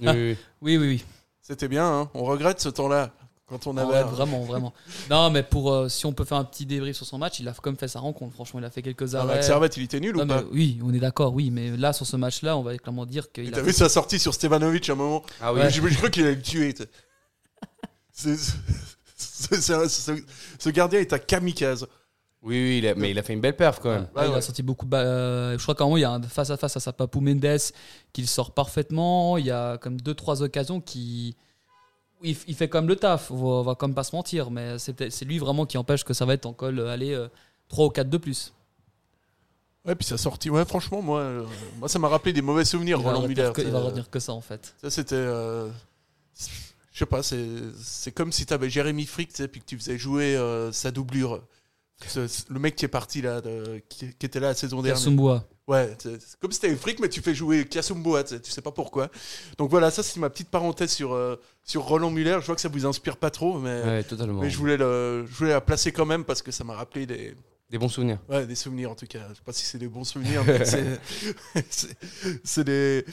Oui, 0.00 0.08
oui. 0.08 0.36
Oui, 0.62 0.76
oui, 0.76 0.86
oui. 0.88 1.04
C'était 1.42 1.68
bien, 1.68 1.86
hein 1.86 2.10
on 2.14 2.24
regrette 2.24 2.60
ce 2.60 2.68
temps-là. 2.68 3.12
Quand 3.48 3.66
on 3.68 3.76
Ah 3.76 3.82
avait. 3.82 3.90
ouais, 3.92 4.02
vraiment, 4.02 4.40
vraiment. 4.40 4.72
Non, 5.10 5.30
mais 5.30 5.42
pour 5.44 5.72
euh, 5.72 5.88
si 5.88 6.04
on 6.04 6.12
peut 6.12 6.24
faire 6.24 6.38
un 6.38 6.44
petit 6.44 6.66
débrief 6.66 6.96
sur 6.96 7.06
son 7.06 7.16
match, 7.18 7.38
il 7.38 7.46
a 7.48 7.52
comme 7.52 7.76
fait 7.76 7.86
sa 7.86 8.00
rencontre. 8.00 8.34
Franchement, 8.34 8.58
il 8.58 8.66
a 8.66 8.70
fait 8.70 8.82
quelques 8.82 9.14
Ah, 9.14 9.20
arrêts. 9.20 9.32
avec 9.34 9.44
Servette, 9.44 9.76
il 9.76 9.84
était 9.84 10.00
nul 10.00 10.16
Non, 10.16 10.22
ou 10.22 10.26
mais 10.26 10.34
pas 10.34 10.44
oui, 10.50 10.80
on 10.82 10.92
est 10.92 10.98
d'accord, 10.98 11.32
oui. 11.32 11.50
Mais 11.50 11.76
là, 11.76 11.92
sur 11.92 12.06
ce 12.06 12.16
match-là, 12.16 12.56
on 12.56 12.62
va 12.62 12.76
clairement 12.76 13.06
dire 13.06 13.30
qu'il 13.30 13.50
T'as 13.52 13.58
a 13.60 13.62
vu 13.62 13.72
sa 13.72 13.88
sortie 13.88 14.18
sur 14.18 14.34
Stevanovic 14.34 14.88
à 14.88 14.92
un 14.94 14.96
moment 14.96 15.22
Ah 15.40 15.52
oui. 15.52 15.60
Ouais, 15.60 15.70
Je, 15.70 15.86
je 15.86 15.96
crois 15.96 16.10
qu'il 16.10 16.24
allait 16.24 16.34
le 16.34 16.42
tuer. 16.42 16.74
C'est- 18.12 18.36
ce, 19.16 20.20
ce 20.58 20.68
gardien 20.70 21.00
est 21.00 21.12
un 21.12 21.18
kamikaze. 21.18 21.86
Oui, 22.42 22.54
oui, 22.54 22.78
il 22.78 22.86
a- 22.86 22.94
mais 22.94 23.10
il 23.10 23.18
a 23.18 23.22
fait 23.22 23.32
une 23.32 23.40
belle 23.40 23.56
perf 23.56 23.80
quand 23.80 23.90
même. 23.90 24.08
Ouais, 24.14 24.22
Ouais, 24.22 24.26
il 24.28 24.30
ouais. 24.32 24.36
a 24.38 24.40
sorti 24.40 24.62
beaucoup 24.62 24.84
de 24.84 24.90
balles. 24.90 25.06
Euh, 25.06 25.58
je 25.58 25.62
crois 25.62 25.74
qu'à 25.74 25.84
un 25.84 25.86
moment, 25.86 25.96
il 25.96 26.02
y 26.02 26.04
a 26.04 26.12
un 26.12 26.22
face 26.22 26.50
à 26.50 26.56
face 26.56 26.76
à 26.76 26.80
sa 26.80 26.92
Papou 26.92 27.20
Mendes 27.20 27.58
qu'il 28.12 28.26
sort 28.28 28.52
parfaitement. 28.54 29.36
Il 29.36 29.46
y 29.46 29.50
a 29.50 29.78
comme 29.78 30.00
deux, 30.00 30.14
trois 30.14 30.42
occasions 30.42 30.80
qui. 30.80 31.36
Il, 32.22 32.36
il 32.48 32.54
fait 32.54 32.68
comme 32.68 32.88
le 32.88 32.96
taf, 32.96 33.30
on 33.30 33.62
va, 33.62 33.74
comme 33.74 33.94
pas 33.94 34.04
se 34.04 34.14
mentir, 34.16 34.50
mais 34.50 34.78
c'est 34.78 35.24
lui 35.24 35.38
vraiment 35.38 35.66
qui 35.66 35.76
empêche 35.78 36.02
que 36.04 36.14
ça 36.14 36.24
va 36.24 36.34
être 36.34 36.46
en 36.46 36.52
col 36.52 36.78
euh, 36.78 36.88
aller 36.92 37.26
3 37.68 37.86
ou 37.86 37.90
4 37.90 38.08
de 38.08 38.16
plus. 38.16 38.52
Ouais, 39.84 39.94
puis 39.94 40.04
sa 40.06 40.18
sortie, 40.18 40.50
ouais, 40.50 40.64
franchement, 40.64 41.00
moi, 41.02 41.20
euh, 41.20 41.44
moi 41.78 41.88
ça 41.88 41.98
m'a 42.00 42.08
rappelé 42.08 42.32
des 42.32 42.42
mauvais 42.42 42.64
souvenirs, 42.64 42.98
Il 43.00 43.04
Roland 43.06 43.20
Muller. 43.28 43.52
que, 43.54 43.60
il 43.60 43.68
va 43.70 43.78
retenir 43.86 44.10
que 44.10 44.18
ça 44.18 44.32
en 44.32 44.40
fait. 44.40 44.74
Ça, 44.82 44.90
c'était. 44.90 45.14
euh, 45.14 45.68
je 46.92 46.98
sais 46.98 47.06
pas, 47.06 47.22
c'est 47.22 48.12
comme 48.12 48.32
si 48.32 48.46
t'avais 48.46 48.70
Jérémy 48.70 49.06
Frick, 49.06 49.28
tu 49.30 49.36
sais, 49.36 49.48
puis 49.48 49.60
que 49.60 49.66
tu 49.66 49.78
faisais 49.78 49.98
jouer 49.98 50.34
euh, 50.36 50.72
sa 50.72 50.90
doublure. 50.90 51.42
Ce- 52.06 52.26
le 52.52 52.58
mec 52.58 52.74
qui 52.76 52.84
est 52.84 52.88
parti 52.88 53.22
là, 53.22 53.40
de- 53.40 53.80
qui, 53.88 54.12
qui 54.14 54.26
était 54.26 54.40
là 54.40 54.48
la 54.48 54.54
saison 54.54 54.82
dernière. 54.82 55.00
Ouais, 55.68 55.96
c'est 55.98 56.38
comme 56.38 56.52
si 56.52 56.60
t'avais 56.60 56.76
Frick, 56.76 57.00
mais 57.00 57.08
tu 57.08 57.20
fais 57.20 57.34
jouer 57.34 57.64
Kiasumboa, 57.66 58.22
tu 58.22 58.34
sais, 58.34 58.40
tu 58.40 58.50
sais 58.52 58.62
pas 58.62 58.70
pourquoi. 58.70 59.10
Donc 59.58 59.68
voilà, 59.68 59.90
ça 59.90 60.04
c'est 60.04 60.20
ma 60.20 60.30
petite 60.30 60.48
parenthèse 60.48 60.92
sur, 60.92 61.12
euh, 61.12 61.34
sur 61.64 61.82
Roland 61.82 62.10
Muller. 62.10 62.38
Je 62.40 62.46
vois 62.46 62.54
que 62.54 62.60
ça 62.60 62.68
vous 62.68 62.86
inspire 62.86 63.16
pas 63.16 63.30
trop, 63.30 63.58
mais, 63.58 63.82
Ouais, 63.82 64.04
totalement. 64.04 64.40
mais 64.42 64.48
je, 64.50 64.56
voulais 64.58 64.76
le, 64.76 65.26
je 65.28 65.34
voulais 65.34 65.50
la 65.50 65.60
placer 65.60 65.90
quand 65.90 66.06
même 66.06 66.24
parce 66.24 66.40
que 66.40 66.52
ça 66.52 66.62
m'a 66.62 66.74
rappelé 66.74 67.04
des, 67.06 67.34
Des 67.68 67.78
bons 67.78 67.88
souvenirs. 67.88 68.18
Ouais, 68.28 68.46
des 68.46 68.54
souvenirs 68.54 68.92
en 68.92 68.94
tout 68.94 69.06
cas. 69.08 69.26
Je 69.30 69.34
sais 69.34 69.42
pas 69.44 69.52
si 69.52 69.64
c'est 69.64 69.78
des 69.78 69.88
bons 69.88 70.04
souvenirs, 70.04 70.44
mais 70.46 70.64
c'est- 71.64 72.62
des. 72.64 73.04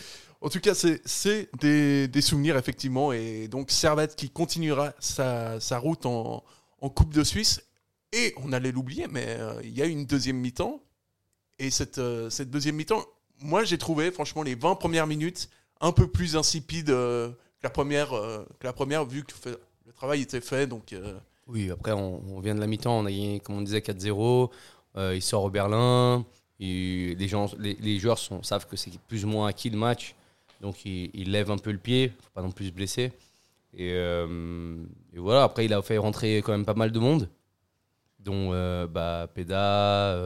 En 0.41 0.49
tout 0.49 0.59
cas, 0.59 0.75
c'est 0.75 1.01
c'est 1.05 1.49
des, 1.59 2.07
des 2.07 2.21
souvenirs 2.21 2.57
effectivement. 2.57 3.13
Et 3.13 3.47
donc 3.47 3.71
Servette 3.71 4.15
qui 4.15 4.29
continuera 4.29 4.93
sa, 4.99 5.59
sa 5.59 5.79
route 5.79 6.05
en, 6.05 6.43
en 6.81 6.89
Coupe 6.89 7.13
de 7.13 7.23
Suisse. 7.23 7.61
Et 8.11 8.33
on 8.37 8.53
allait 8.53 8.71
l'oublier, 8.71 9.07
mais 9.09 9.25
euh, 9.39 9.59
il 9.63 9.71
y 9.75 9.81
a 9.81 9.85
une 9.85 10.05
deuxième 10.05 10.37
mi-temps. 10.37 10.83
Et 11.59 11.69
cette, 11.69 11.97
euh, 11.97 12.29
cette 12.29 12.49
deuxième 12.49 12.75
mi-temps, 12.75 13.05
moi 13.39 13.63
j'ai 13.63 13.77
trouvé 13.77 14.11
franchement 14.11 14.43
les 14.43 14.55
20 14.55 14.75
premières 14.75 15.07
minutes 15.07 15.49
un 15.83 15.91
peu 15.91 16.07
plus 16.07 16.35
insipides 16.35 16.89
euh, 16.89 17.29
que, 17.29 17.63
la 17.63 17.69
première, 17.69 18.13
euh, 18.13 18.45
que 18.59 18.65
la 18.65 18.73
première, 18.73 19.05
vu 19.05 19.23
que 19.23 19.33
le 19.85 19.93
travail 19.93 20.21
était 20.21 20.41
fait. 20.41 20.65
Donc. 20.65 20.95
Oui, 21.45 21.69
après, 21.69 21.91
on, 21.91 22.39
vient 22.39 22.55
de 22.55 22.61
la 22.61 22.67
mi-temps, 22.67 22.99
on 22.99 23.05
a 23.05 23.11
gagné, 23.11 23.41
comme 23.41 23.57
on 23.57 23.61
disait, 23.61 23.79
4-0. 23.79 24.49
Euh, 24.95 25.15
il 25.15 25.21
sort 25.21 25.43
au 25.43 25.49
Berlin. 25.49 26.25
Les, 26.59 27.27
gens, 27.27 27.51
les, 27.59 27.99
joueurs 27.99 28.17
savent 28.17 28.65
que 28.65 28.77
c'est 28.77 28.97
plus 29.09 29.25
ou 29.25 29.27
moins 29.27 29.47
acquis 29.47 29.69
le 29.69 29.77
match. 29.77 30.15
Donc, 30.61 30.85
ils, 30.85 31.11
ils 31.13 31.29
lèvent 31.29 31.51
un 31.51 31.57
peu 31.57 31.73
le 31.73 31.77
pied. 31.77 32.13
faut 32.17 32.29
pas 32.33 32.41
non 32.41 32.51
plus 32.51 32.67
se 32.67 32.71
blesser. 32.71 33.11
Et, 33.75 33.93
voilà, 35.17 35.43
après, 35.43 35.65
il 35.65 35.73
a 35.73 35.81
fait 35.81 35.97
rentrer 35.97 36.37
quand 36.37 36.53
même 36.53 36.65
pas 36.65 36.75
mal 36.75 36.93
de 36.93 36.99
monde, 36.99 37.27
dont 38.19 38.51
bah, 38.87 39.27
Peda, 39.33 40.17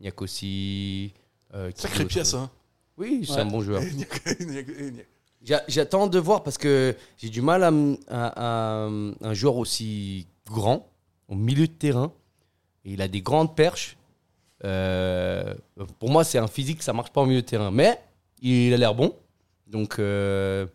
Niakosi. 0.00 1.12
euh, 1.54 1.70
Sacrée 1.74 2.04
pièce, 2.04 2.34
hein. 2.34 2.50
Oui, 2.96 3.24
c'est 3.26 3.34
Ouais. 3.34 3.40
un 3.40 3.44
bon 3.46 3.60
joueur. 3.60 3.82
J'attends 5.68 6.08
de 6.08 6.18
voir 6.18 6.42
parce 6.42 6.58
que 6.58 6.96
j'ai 7.16 7.28
du 7.28 7.40
mal 7.42 7.62
à, 7.62 7.68
m- 7.68 7.96
à- 8.08 8.82
à 8.84 8.88
un 8.88 9.34
joueur 9.34 9.56
aussi 9.56 10.26
grand 10.46 10.88
au 11.28 11.36
milieu 11.36 11.66
de 11.66 11.72
terrain. 11.72 12.12
Et 12.84 12.92
il 12.92 13.02
a 13.02 13.08
des 13.08 13.22
grandes 13.22 13.54
perches. 13.54 13.96
Euh, 14.64 15.54
pour 16.00 16.10
moi, 16.10 16.24
c'est 16.24 16.38
un 16.38 16.48
physique, 16.48 16.82
ça 16.82 16.92
marche 16.92 17.10
pas 17.12 17.20
au 17.22 17.26
milieu 17.26 17.40
de 17.42 17.46
terrain. 17.46 17.70
Mais 17.70 18.00
il 18.42 18.72
a 18.74 18.76
l'air 18.76 18.94
bon. 18.94 19.14
Donc, 19.68 19.98
euh, 20.00 20.66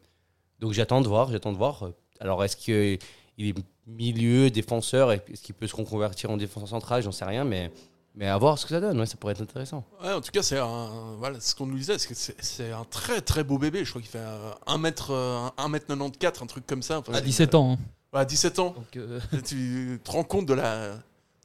donc 0.59 0.71
j'attends 0.71 1.01
de 1.01 1.07
voir. 1.07 1.29
J'attends 1.31 1.51
de 1.51 1.57
voir. 1.57 1.89
Alors, 2.21 2.43
est-ce 2.45 2.55
qu'il 2.55 2.99
est 3.39 3.55
milieu, 3.85 4.49
défenseur 4.49 5.11
Est-ce 5.11 5.41
qu'il 5.41 5.55
peut 5.55 5.67
se 5.67 5.75
reconvertir 5.75 6.31
en 6.31 6.37
défenseur 6.37 6.69
central 6.69 7.03
J'en 7.03 7.11
sais 7.11 7.25
rien. 7.25 7.43
Mais, 7.43 7.69
mais 8.15 8.27
à 8.27 8.37
voir 8.37 8.57
ce 8.59 8.65
que 8.65 8.69
ça 8.71 8.79
donne. 8.79 8.99
Ouais, 8.99 9.05
ça 9.05 9.15
pourrait 9.17 9.33
être 9.33 9.41
intéressant. 9.41 9.83
Ouais, 10.03 10.11
en 10.13 10.21
tout 10.21 10.31
cas, 10.31 10.43
c'est 10.43 10.57
un, 10.59 11.15
voilà, 11.17 11.39
ce 11.39 11.55
qu'on 11.55 11.65
nous 11.65 11.77
disait, 11.77 11.97
c'est 11.97 12.07
que 12.07 12.13
c'est- 12.15 12.35
c'est 12.41 12.71
un 12.71 12.83
très 12.85 13.21
très 13.21 13.43
beau 13.43 13.57
bébé. 13.57 13.83
Je 13.83 13.89
crois 13.89 14.01
qu'il 14.01 14.11
fait 14.11 14.21
1 14.67 14.77
mètre, 14.77 15.11
euh, 15.11 15.47
1 15.57 15.69
mètre 15.69 15.87
94, 15.87 16.41
un 16.43 16.45
truc 16.47 16.65
comme 16.67 16.81
ça. 16.83 16.99
Enfin, 16.99 17.13
À 17.13 17.21
17 17.21 17.55
ans. 17.55 17.73
hein. 17.73 17.77
Ouais, 18.13 18.19
à 18.21 18.25
17 18.25 18.59
ans. 18.59 18.71
Donc, 18.75 18.95
euh, 18.97 19.19
tu 19.45 19.99
te 20.03 20.11
rends 20.11 20.23
compte 20.23 20.45
de 20.45 20.53
la, 20.53 20.91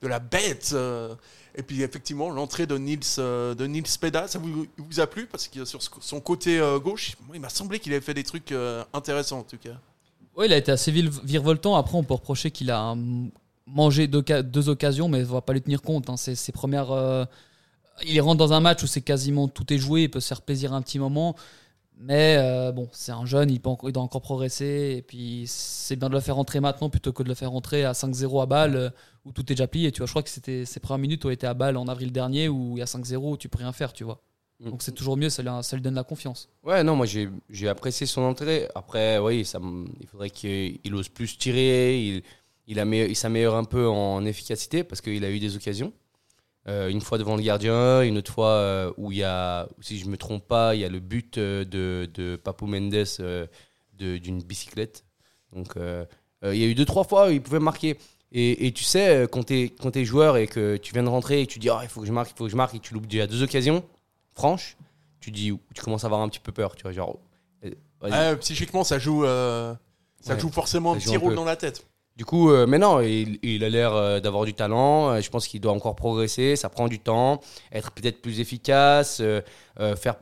de 0.03 0.09
la 0.09 0.19
bête. 0.19 0.71
euh, 0.75 1.15
et 1.55 1.63
puis 1.63 1.83
effectivement, 1.83 2.31
l'entrée 2.31 2.67
de 2.67 2.77
Nils, 2.79 3.01
euh, 3.19 3.55
de 3.55 3.67
Nils 3.67 3.85
Peda, 4.01 4.29
ça 4.29 4.39
vous, 4.39 4.67
vous 4.77 5.01
a 5.01 5.07
plu? 5.07 5.27
Parce 5.27 5.49
que 5.49 5.65
sur 5.65 5.81
son 5.83 6.21
côté 6.21 6.61
euh, 6.61 6.79
gauche, 6.79 7.17
moi, 7.27 7.35
il 7.37 7.41
m'a 7.41 7.49
semblé 7.49 7.81
qu'il 7.81 7.93
avait 7.93 8.01
fait 8.05 8.15
des 8.15 8.23
trucs 8.23 8.53
euh, 8.53 8.85
intéressants 8.93 9.39
en 9.41 9.43
tout 9.45 9.57
cas. 9.57 9.71
Ouais, 10.37 10.47
il 10.47 10.53
a 10.53 10.57
été 10.57 10.71
assez 10.71 10.93
virevoltant. 10.93 11.75
Après, 11.75 11.97
on 11.97 12.05
peut 12.05 12.15
reprocher 12.15 12.53
qu'il 12.53 12.71
a 12.71 12.91
hum, 12.93 13.31
mangé 13.75 14.07
deux, 14.07 14.23
deux 14.43 14.69
occasions, 14.69 15.09
mais 15.09 15.23
on 15.23 15.33
va 15.35 15.41
pas 15.43 15.53
lui 15.53 15.63
tenir 15.63 15.83
compte. 15.83 16.09
hein. 16.11 16.17
Ses 16.17 16.53
premières. 16.53 16.91
euh, 16.91 17.25
Il 18.07 18.21
rentre 18.21 18.39
dans 18.39 18.53
un 18.53 18.61
match 18.61 18.83
où 18.83 18.87
c'est 18.87 19.01
quasiment 19.03 19.49
tout 19.49 19.73
est 19.73 19.79
joué. 19.79 20.03
Il 20.05 20.11
peut 20.11 20.21
se 20.21 20.29
faire 20.29 20.43
plaisir 20.43 20.73
un 20.73 20.83
petit 20.83 20.99
moment. 20.99 21.35
Mais 22.01 22.37
euh, 22.39 22.71
bon, 22.71 22.89
c'est 22.93 23.11
un 23.11 23.27
jeune, 23.27 23.51
il, 23.51 23.61
peut 23.61 23.71
encore- 23.71 23.91
il 23.91 23.93
doit 23.93 24.05
encore 24.05 24.23
progresser. 24.23 24.95
Et 24.99 25.03
puis, 25.03 25.45
c'est 25.49 25.97
bien 25.97 26.09
de 26.09 26.15
le 26.15 26.21
faire 26.21 26.37
rentrer 26.37 26.61
maintenant 26.61 26.91
plutôt 26.91 27.13
que 27.13 27.25
de 27.25 27.29
le 27.29 27.35
faire 27.35 27.51
rentrer 27.51 27.85
à 27.85 27.93
5-0 27.93 28.41
à 28.41 28.47
balle 28.47 28.77
euh, 28.77 28.91
où 29.25 29.33
tout 29.33 29.43
est 29.43 29.47
déjà 29.47 29.67
plié. 29.67 29.91
Tu 29.91 29.99
vois, 29.99 30.07
je 30.07 30.13
crois 30.13 30.23
que 30.23 30.31
c'était 30.31 30.65
ses 30.65 30.79
premières 30.79 31.01
minutes 31.01 31.25
ont 31.25 31.31
été 31.31 31.47
à 31.49 31.55
balle 31.55 31.77
en 31.77 31.89
avril 31.89 32.13
dernier 32.13 32.49
où 32.49 32.77
il 32.77 32.79
y 32.79 32.83
a 32.83 32.87
5-0, 32.87 33.37
tu 33.39 33.49
peux 33.49 33.59
rien 33.59 33.73
faire, 33.73 33.93
tu 33.93 34.05
vois. 34.05 34.21
Mm. 34.61 34.71
Donc 34.71 34.83
c'est 34.85 34.93
toujours 34.93 35.17
mieux, 35.17 35.29
ça 35.29 35.43
lui, 35.43 35.51
ça 35.63 35.75
lui 35.75 35.83
donne 35.83 35.97
la 35.97 36.05
confiance. 36.05 36.49
Ouais, 36.63 36.85
non, 36.85 36.95
moi 36.95 37.07
j'ai 37.07 37.69
apprécié 37.69 38.07
son 38.07 38.23
entrée. 38.23 38.69
Après, 38.77 39.19
oui, 39.19 39.45
ça, 39.45 39.59
il 40.01 40.07
faudrait 40.07 40.31
qu'il 40.31 40.79
il 40.85 40.95
ose 40.95 41.09
plus 41.09 41.37
tirer, 41.37 42.01
il, 42.01 42.23
il, 42.69 42.79
il 42.79 43.17
s'améliore 43.17 43.57
un 43.57 43.65
peu 43.65 43.89
en 43.89 44.25
efficacité 44.25 44.85
parce 44.85 45.01
qu'il 45.01 45.25
a 45.25 45.31
eu 45.31 45.41
des 45.41 45.57
occasions. 45.57 45.93
Euh, 46.69 46.89
une 46.89 47.01
fois 47.01 47.17
devant 47.19 47.35
le 47.37 47.43
gardien, 47.43 48.03
une 48.03 48.19
autre 48.19 48.31
fois 48.33 48.51
euh, 48.51 48.93
où 48.99 49.11
il 49.11 49.19
y 49.19 49.23
a, 49.25 49.69
si 49.81 49.99
je 49.99 50.07
me 50.07 50.17
trompe 50.19 50.47
pas, 50.47 50.75
il 50.75 50.83
y 50.83 50.85
a 50.85 50.89
le 50.91 51.01
but 51.01 51.39
euh, 51.39 51.65
de, 51.65 52.09
de 52.13 52.37
Papou 52.37 52.67
Mendes 52.67 52.91
de- 52.93 54.19
d'une 54.19 54.43
bicyclette. 54.43 55.05
Donc 55.55 55.75
il 55.77 56.55
y 56.57 56.65
a 56.65 56.67
eu 56.67 56.75
deux, 56.75 56.85
trois 56.85 57.05
fois 57.05 57.29
où 57.29 57.31
il 57.31 57.41
pouvait 57.43 57.59
marquer. 57.59 57.97
Et, 58.33 58.67
et 58.67 58.73
tu 58.73 58.85
sais, 58.85 59.27
quand 59.33 59.45
tu 59.47 59.73
es, 59.95 60.05
joueur 60.05 60.37
et 60.37 60.47
que 60.47 60.77
tu 60.77 60.93
viens 60.93 61.03
de 61.03 61.09
rentrer 61.09 61.41
et 61.41 61.47
que 61.47 61.53
tu 61.53 61.59
dis, 61.59 61.71
Ah, 61.71 61.81
il 61.83 61.89
faut 61.89 62.03
que 62.03 62.07
je 62.07 62.13
marque, 62.13 62.31
il 62.31 62.37
faut 62.37 62.45
que 62.45 62.51
je 62.51 62.57
marque, 62.57 62.75
et 62.75 62.81
tu 62.81 62.93
loupes 62.93 63.07
déjà 63.07 63.27
deux 63.27 63.43
occasions 63.43 63.83
franches, 64.35 64.77
tu 65.21 65.31
dis, 65.31 65.53
tu 65.75 65.83
commences 65.83 66.05
à 66.05 66.09
avoir 66.09 66.21
un 66.21 66.29
petit 66.29 66.39
peu 66.39 66.53
peur. 66.53 66.77
Tu 66.77 66.83
vois, 66.83 66.93
genre, 66.93 67.19
vas-y. 68.01 68.13
Ouais, 68.13 68.37
psychiquement, 68.37 68.85
ça 68.85 68.99
joue, 68.99 69.25
ça 69.25 69.79
Ouais. 70.29 70.39
joue 70.39 70.51
forcément 70.51 70.93
un 70.93 70.99
joue 70.99 71.07
petit 71.11 71.17
un 71.17 71.19
rôle 71.19 71.31
peu. 71.31 71.37
dans 71.37 71.45
la 71.47 71.57
tête. 71.57 71.87
Du 72.19 72.25
coup, 72.25 72.51
euh, 72.51 72.67
mais 72.67 72.79
non, 72.79 73.01
il, 73.01 73.39
il 73.45 73.63
a 73.63 73.69
l'air 73.69 73.95
euh, 73.95 74.19
d'avoir 74.21 74.45
du 74.45 74.53
talent. 74.53 75.11
Euh, 75.11 75.21
Je 75.21 75.31
pense 75.31 75.47
qu'il 75.47 75.61
doit 75.61 75.73
encore 75.73 75.95
progresser. 75.95 76.57
Ça 76.57 76.69
prend 76.69 76.89
du 76.89 76.99
temps. 76.99 77.41
Être 77.73 77.93
peut-être 77.93 78.21
plus 78.21 78.41
efficace. 78.41 79.21
euh, 79.21 79.41
faire, 79.97 80.17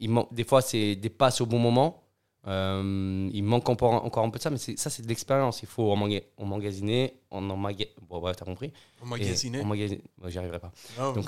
il 0.00 0.10
man- 0.10 0.26
des 0.32 0.42
fois, 0.44 0.60
c'est 0.60 0.96
des 0.96 1.08
passes 1.08 1.40
au 1.40 1.46
bon 1.46 1.60
moment. 1.60 2.02
Il 2.48 3.42
manque 3.44 3.68
encore, 3.68 4.04
encore 4.04 4.24
un 4.24 4.30
peu 4.30 4.38
de 4.38 4.42
ça, 4.42 4.50
mais 4.50 4.58
ça, 4.58 4.90
c'est 4.90 5.02
de 5.02 5.08
l'expérience. 5.08 5.62
Il 5.62 5.68
faut 5.68 5.94
emmaga- 5.94 6.22
emmagasiner. 6.36 7.14
En 7.30 7.48
emmaga... 7.48 7.84
Bon, 8.08 8.20
bref, 8.20 8.36
t'as 8.36 8.44
compris. 8.44 8.72
Emmagasiné. 9.02 9.58
Et 9.58 9.62
emmagasiner- 9.62 10.02
Moi, 10.20 10.30
J'y 10.30 10.38
arriverai 10.38 10.58
pas. 10.60 10.72
Ah, 10.98 11.12
Donc, 11.14 11.26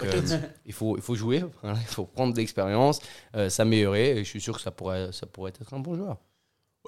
il, 0.66 0.72
faut, 0.72 0.96
il 0.96 1.02
faut 1.02 1.14
jouer. 1.14 1.44
voilà, 1.62 1.78
il 1.81 1.87
faut 1.87 2.04
prendre 2.07 2.33
de 2.35 2.38
l'expérience, 2.38 3.00
s'améliorer. 3.48 4.18
Et 4.18 4.24
je 4.24 4.28
suis 4.28 4.40
sûr 4.40 4.57
que 4.57 4.62
ça 4.62 4.70
pourrait, 4.72 5.11
ça 5.12 5.26
pourrait 5.26 5.52
être 5.61 5.74
un 5.74 5.78
bon 5.81 5.94
joueur. 5.96 6.16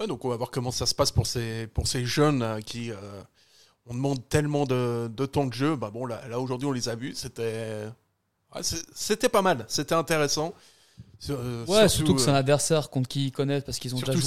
Ouais, 0.00 0.06
donc 0.06 0.24
on 0.24 0.28
va 0.30 0.36
voir 0.36 0.50
comment 0.50 0.70
ça 0.70 0.86
se 0.86 0.94
passe 0.94 1.12
pour 1.12 1.26
ces, 1.26 1.66
pour 1.68 1.86
ces 1.86 2.04
jeunes 2.06 2.42
euh, 2.42 2.60
qui. 2.60 2.90
euh, 2.90 2.96
on 3.86 3.94
demande 3.94 4.28
tellement 4.28 4.64
de, 4.64 5.08
de 5.14 5.26
temps 5.26 5.46
de 5.46 5.52
jeu. 5.52 5.76
Bah 5.76 5.90
bon, 5.92 6.06
là, 6.06 6.20
là 6.28 6.38
aujourd'hui, 6.40 6.66
on 6.66 6.72
les 6.72 6.88
a 6.88 6.94
vus. 6.94 7.14
C'était. 7.14 7.86
ouais, 8.54 8.60
c'était 8.94 9.28
pas 9.28 9.42
mal. 9.42 9.64
C'était 9.68 9.94
intéressant. 9.94 10.54
Euh, 11.28 11.64
Ouais, 11.66 11.88
surtout, 11.88 12.14
que 12.14 12.20
c'est 12.20 12.30
un 12.30 12.34
euh, 12.34 12.38
adversaire 12.38 12.88
contre 12.90 13.08
qui 13.08 13.26
ils 13.26 13.32
connaissent 13.32 13.64
parce 13.64 13.78
qu'ils 13.78 13.94
ont 13.94 13.98
déjà 13.98 14.12
joué. 14.12 14.20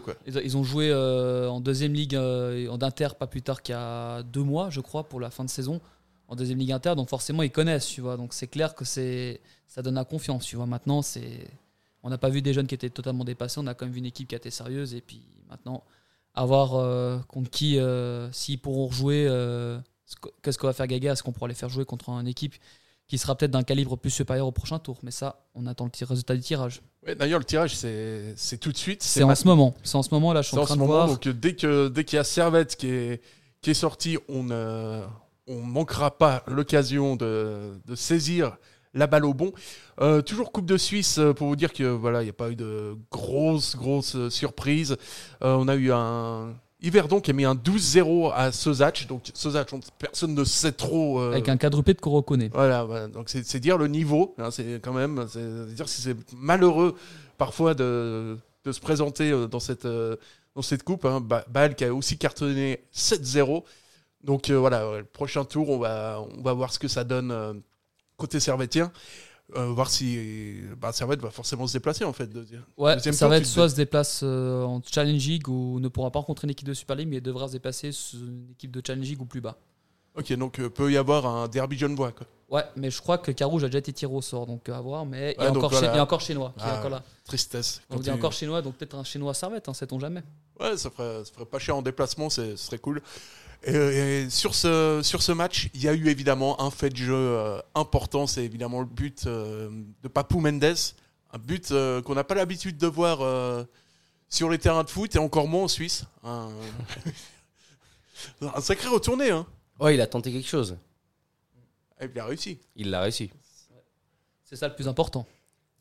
Quoi. 0.00 0.14
euh, 0.36 0.40
ils, 0.44 0.56
ont 0.56 0.64
joué 0.64 0.90
euh, 0.90 1.48
en 1.50 1.60
deuxième 1.60 1.92
ligue 1.92 2.16
en 2.16 2.78
inter 2.80 3.08
pas 3.18 3.26
plus 3.26 3.42
tard 3.42 3.62
qu'il 3.62 3.74
y 3.74 3.78
a 3.78 4.22
deux 4.22 4.42
mois, 4.42 4.70
je 4.70 4.80
crois, 4.80 5.04
pour 5.04 5.20
la 5.20 5.30
fin 5.30 5.44
de 5.44 5.50
saison 5.50 5.80
en 6.28 6.36
deuxième 6.36 6.58
ligue 6.58 6.72
inter. 6.72 6.94
Donc 6.96 7.08
forcément, 7.10 7.42
ils 7.42 7.50
connaissent, 7.50 7.86
tu 7.86 8.00
vois. 8.00 8.16
Donc 8.16 8.32
c'est 8.32 8.46
clair 8.48 8.74
que 8.74 8.84
c'est 8.84 9.40
ça 9.66 9.82
donne 9.82 9.94
la 9.96 10.04
confiance, 10.04 10.44
tu 10.46 10.56
vois. 10.56 10.66
Maintenant, 10.66 11.02
c'est 11.02 11.46
on 12.02 12.10
n'a 12.10 12.18
pas 12.18 12.28
vu 12.30 12.42
des 12.42 12.52
jeunes 12.52 12.66
qui 12.66 12.74
étaient 12.74 12.90
totalement 12.90 13.24
dépassés. 13.24 13.60
On 13.60 13.66
a 13.66 13.74
quand 13.74 13.84
même 13.86 13.92
vu 13.92 13.98
une 13.98 14.06
équipe 14.06 14.28
qui 14.28 14.34
a 14.34 14.38
été 14.38 14.50
sérieuse 14.50 14.94
et 14.94 15.00
puis 15.00 15.22
maintenant 15.48 15.84
À 16.34 16.44
voir 16.46 16.74
euh, 16.76 17.18
contre 17.28 17.50
qui, 17.50 17.78
euh, 17.78 18.30
s'ils 18.32 18.60
pourront 18.60 18.86
rejouer, 18.86 19.26
euh, 19.28 19.78
ce 20.06 20.14
que- 20.16 20.28
qu'est-ce 20.42 20.58
qu'on 20.58 20.68
va 20.68 20.72
faire 20.72 20.86
Gaga 20.86 21.12
Est-ce 21.12 21.22
qu'on 21.24 21.32
pourra 21.32 21.48
les 21.48 21.54
faire 21.54 21.68
jouer 21.68 21.84
contre 21.84 22.08
une 22.10 22.28
équipe 22.28 22.54
qui 23.08 23.18
sera 23.18 23.34
peut-être 23.34 23.50
d'un 23.50 23.64
calibre 23.64 23.96
plus 23.98 24.10
supérieur 24.10 24.46
au 24.46 24.52
prochain 24.52 24.78
tour? 24.78 24.98
Mais 25.02 25.10
ça, 25.10 25.44
on 25.56 25.66
attend 25.66 25.86
le 25.86 26.06
résultat 26.06 26.36
du 26.36 26.40
tirage. 26.42 26.82
Ouais, 27.04 27.16
D'ailleurs, 27.16 27.40
le 27.40 27.44
tirage, 27.44 27.74
c'est 27.74 28.58
tout 28.60 28.70
de 28.70 28.76
suite. 28.76 29.02
C'est 29.02 29.24
en 29.24 29.34
ce 29.34 29.44
moment. 29.48 29.74
C'est 29.82 29.96
en 29.96 30.02
ce 30.04 30.14
moment, 30.14 30.32
là, 30.32 30.42
je 30.42 30.48
suis 30.48 30.56
en 30.56 30.60
en 30.62 30.64
train 30.66 30.74
ce 30.74 30.78
de 30.78 30.84
moment, 30.84 30.92
voir. 30.94 31.08
donc 31.08 31.26
euh, 31.26 31.32
dès 31.32 31.56
que 31.56 31.88
dès 31.88 32.04
qu'il 32.04 32.16
y 32.16 32.20
a 32.20 32.24
Servette 32.24 32.76
qui 32.76 32.86
est 32.86 33.20
qui 33.60 33.70
est 33.70 33.74
sorti, 33.74 34.16
on 34.28 34.44
ne 34.44 35.02
manquera 35.48 36.16
pas 36.16 36.44
l'occasion 36.46 37.16
de, 37.16 37.72
de 37.84 37.94
saisir 37.96 38.56
la 38.94 39.06
balle 39.06 39.24
au 39.24 39.34
bon. 39.34 39.52
Euh, 40.00 40.22
toujours 40.22 40.52
Coupe 40.52 40.66
de 40.66 40.76
Suisse 40.76 41.18
euh, 41.18 41.32
pour 41.32 41.46
vous 41.48 41.56
dire 41.56 41.72
que 41.72 41.84
voilà, 41.84 42.22
il 42.22 42.24
n'y 42.24 42.30
a 42.30 42.34
pas 42.34 42.50
eu 42.50 42.56
de 42.56 42.96
grosses 43.10 43.76
grosses 43.76 44.16
euh, 44.16 44.30
surprises. 44.30 44.96
Euh, 45.42 45.54
on 45.54 45.68
a 45.68 45.76
eu 45.76 45.92
un 45.92 46.54
Yverdon 46.82 47.20
qui 47.20 47.30
a 47.30 47.34
mis 47.34 47.44
un 47.44 47.54
12-0 47.54 48.32
à 48.34 48.52
Sozach. 48.52 49.06
Donc 49.06 49.30
Sozach, 49.34 49.72
on- 49.72 49.80
personne 49.98 50.34
ne 50.34 50.44
sait 50.44 50.72
trop. 50.72 51.20
euh, 51.20 51.32
Avec 51.32 51.48
un 51.48 51.56
quadruplé 51.56 51.94
de 51.94 52.00
Korokone. 52.00 52.48
voilà, 52.52 52.84
voilà. 52.84 53.06
donc 53.08 53.28
c'est 53.28 53.60
dire 53.60 53.76
le 53.78 53.86
niveau, 53.86 54.34
hein, 54.38 54.50
c'est 54.50 54.80
quand 54.82 54.92
même, 54.94 55.26
c'est 55.28 55.74
dire 55.74 55.88
si 55.88 56.00
c'est 56.00 56.16
malheureux 56.36 56.94
parfois 57.38 57.74
de, 57.74 58.38
de 58.64 58.72
se 58.72 58.80
présenter 58.80 59.30
dans 59.50 59.60
cette, 59.60 59.86
dans 59.86 60.62
cette 60.62 60.82
coupe. 60.82 61.04
Hein. 61.04 61.20
Bâle 61.48 61.74
qui 61.74 61.84
a 61.84 61.94
aussi 61.94 62.16
cartonné 62.18 62.80
7-0. 62.94 63.62
Donc 64.24 64.50
euh, 64.50 64.58
voilà, 64.58 64.98
le 64.98 65.04
prochain 65.04 65.44
tour, 65.44 65.70
on 65.70 65.78
va, 65.78 66.22
on 66.36 66.42
va 66.42 66.52
voir 66.54 66.72
ce 66.72 66.78
que 66.78 66.88
ça 66.88 67.04
donne 67.04 67.62
côté 68.20 68.38
servetien. 68.40 68.92
Euh, 69.56 69.66
voir 69.66 69.90
si 69.90 70.60
bah, 70.80 70.92
Servette 70.92 71.20
va 71.20 71.30
forcément 71.30 71.66
se 71.66 71.72
déplacer 71.72 72.04
en 72.04 72.12
fait. 72.12 72.28
deuxième- 72.28 72.62
Ouais, 72.76 72.94
deuxième 72.94 73.42
soit 73.44 73.68
se 73.68 73.74
déplace 73.74 74.20
euh, 74.22 74.62
en 74.62 74.80
Challenge 74.88 75.26
League 75.26 75.48
ou 75.48 75.80
ne 75.80 75.88
pourra 75.88 76.12
pas 76.12 76.20
rencontrer 76.20 76.46
une 76.46 76.50
équipe 76.52 76.68
de 76.68 76.74
Super 76.74 76.94
League, 76.94 77.08
mais 77.08 77.20
devra 77.20 77.48
se 77.48 77.52
déplacer 77.54 77.90
sur 77.90 78.20
une 78.20 78.50
équipe 78.52 78.70
de 78.70 78.80
Challenge 78.86 79.04
League 79.04 79.20
ou 79.20 79.24
plus 79.24 79.40
bas. 79.40 79.56
Ok, 80.16 80.32
donc 80.34 80.60
euh, 80.60 80.68
peut 80.70 80.92
y 80.92 80.96
avoir 80.96 81.26
un 81.26 81.48
derby 81.48 81.76
genevois. 81.76 82.12
Quoi. 82.12 82.26
Ouais, 82.48 82.64
mais 82.76 82.90
je 82.92 83.00
crois 83.00 83.18
que 83.18 83.32
Carouge 83.32 83.64
a 83.64 83.66
déjà 83.66 83.78
été 83.78 83.92
tiré 83.92 84.12
au 84.12 84.22
sort, 84.22 84.46
donc 84.46 84.68
à 84.68 84.80
voir. 84.80 85.04
Mais 85.04 85.34
il 85.38 85.42
y 85.42 85.46
a, 85.46 85.50
encore, 85.50 86.20
Chinois 86.20 86.52
qui 86.56 86.62
est 86.64 86.68
Ah, 86.68 86.78
encore 86.78 86.90
là. 86.90 87.02
Tristesse. 87.24 87.80
Donc 87.90 88.00
il 88.02 88.06
y 88.06 88.10
a 88.10 88.14
encore 88.14 88.32
Chinois, 88.32 88.62
donc 88.62 88.76
peut-être 88.76 88.94
un 88.94 89.04
Chinois 89.04 89.34
Servette, 89.34 89.68
hein, 89.68 89.74
sait-on 89.74 89.98
jamais. 89.98 90.22
Ouais, 90.60 90.76
ça 90.76 90.90
ferait, 90.90 91.24
ça 91.24 91.32
ferait 91.32 91.44
pas 91.46 91.58
cher 91.58 91.76
en 91.76 91.82
déplacement, 91.82 92.30
ce 92.30 92.54
serait 92.56 92.78
cool. 92.78 93.02
Et, 93.64 93.72
et 93.74 94.30
sur, 94.30 94.54
ce, 94.54 95.00
sur 95.02 95.22
ce 95.22 95.32
match, 95.32 95.68
il 95.74 95.82
y 95.82 95.88
a 95.88 95.92
eu 95.92 96.08
évidemment 96.08 96.60
un 96.62 96.70
fait 96.70 96.90
de 96.90 96.96
jeu 96.96 97.14
euh, 97.14 97.60
important, 97.74 98.26
c'est 98.26 98.44
évidemment 98.44 98.80
le 98.80 98.86
but 98.86 99.26
euh, 99.26 99.68
de 100.02 100.08
Papou 100.08 100.40
Mendes, 100.40 100.64
un 101.32 101.38
but 101.38 101.70
euh, 101.70 102.00
qu'on 102.02 102.14
n'a 102.14 102.24
pas 102.24 102.34
l'habitude 102.34 102.78
de 102.78 102.86
voir 102.86 103.20
euh, 103.20 103.64
sur 104.28 104.48
les 104.48 104.58
terrains 104.58 104.84
de 104.84 104.90
foot 104.90 105.14
et 105.14 105.18
encore 105.18 105.46
moins 105.46 105.64
en 105.64 105.68
Suisse. 105.68 106.04
Un, 106.24 106.48
un 108.42 108.60
sacré 108.60 108.88
retourné, 108.88 109.30
hein. 109.30 109.46
Ouais, 109.78 109.94
il 109.94 110.00
a 110.00 110.06
tenté 110.06 110.32
quelque 110.32 110.48
chose. 110.48 110.76
Et 112.00 112.06
il 112.12 112.18
a 112.18 112.26
réussi. 112.26 112.58
Il 112.76 112.90
l'a 112.90 113.02
réussi. 113.02 113.30
C'est 114.44 114.56
ça 114.56 114.68
le 114.68 114.74
plus 114.74 114.88
important. 114.88 115.26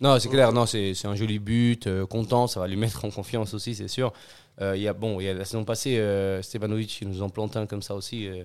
Non, 0.02 0.18
c'est 0.20 0.30
clair, 0.30 0.54
non, 0.54 0.66
c'est 0.66 0.94
c'est 0.94 1.08
un 1.08 1.16
joli 1.16 1.40
but, 1.40 1.88
euh, 1.88 2.06
content, 2.06 2.48
ça 2.48 2.62
va 2.62 2.68
lui 2.68 2.78
mettre 2.78 3.04
en 3.04 3.12
confiance 3.12 3.54
aussi, 3.54 3.76
c'est 3.76 3.90
sûr. 3.90 4.14
Euh, 4.62 4.76
il 4.76 4.82
y 4.82 4.88
a, 4.88 4.94
bon, 4.94 5.20
il 5.20 5.26
y 5.26 5.30
a 5.30 5.34
la 5.34 5.46
saison 5.46 5.64
passée, 5.64 5.98
euh, 5.98 6.42
Stevanovic, 6.42 7.02
il 7.02 7.08
nous 7.10 7.22
en 7.22 7.30
plante 7.30 7.56
un 7.58 7.66
comme 7.66 7.82
ça 7.82 7.96
aussi. 7.96 8.28
euh, 8.28 8.34
je 8.34 8.40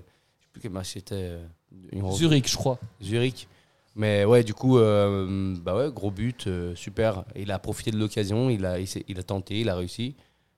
sais 0.44 0.48
plus 0.53 0.61
quel 0.62 0.70
match 0.70 0.92
c'était. 0.92 1.14
euh, 1.16 2.11
Zurich, 2.12 2.48
je 2.50 2.57
crois. 2.57 2.79
Zurich. 3.03 3.48
Mais 3.96 4.24
ouais, 4.24 4.42
du 4.44 4.55
coup, 4.55 4.79
euh, 4.79 5.55
bah 5.61 5.77
ouais, 5.77 5.90
gros 5.92 6.11
but, 6.11 6.46
euh, 6.46 6.74
super. 6.74 7.24
Il 7.37 7.50
a 7.53 7.59
profité 7.59 7.90
de 7.92 7.96
l'occasion, 7.98 8.50
il 8.50 8.64
a, 8.66 8.79
il, 8.81 9.18
a 9.18 9.22
tenté, 9.22 9.61
il 9.61 9.68
a 9.68 9.77
réussi. 9.77 10.14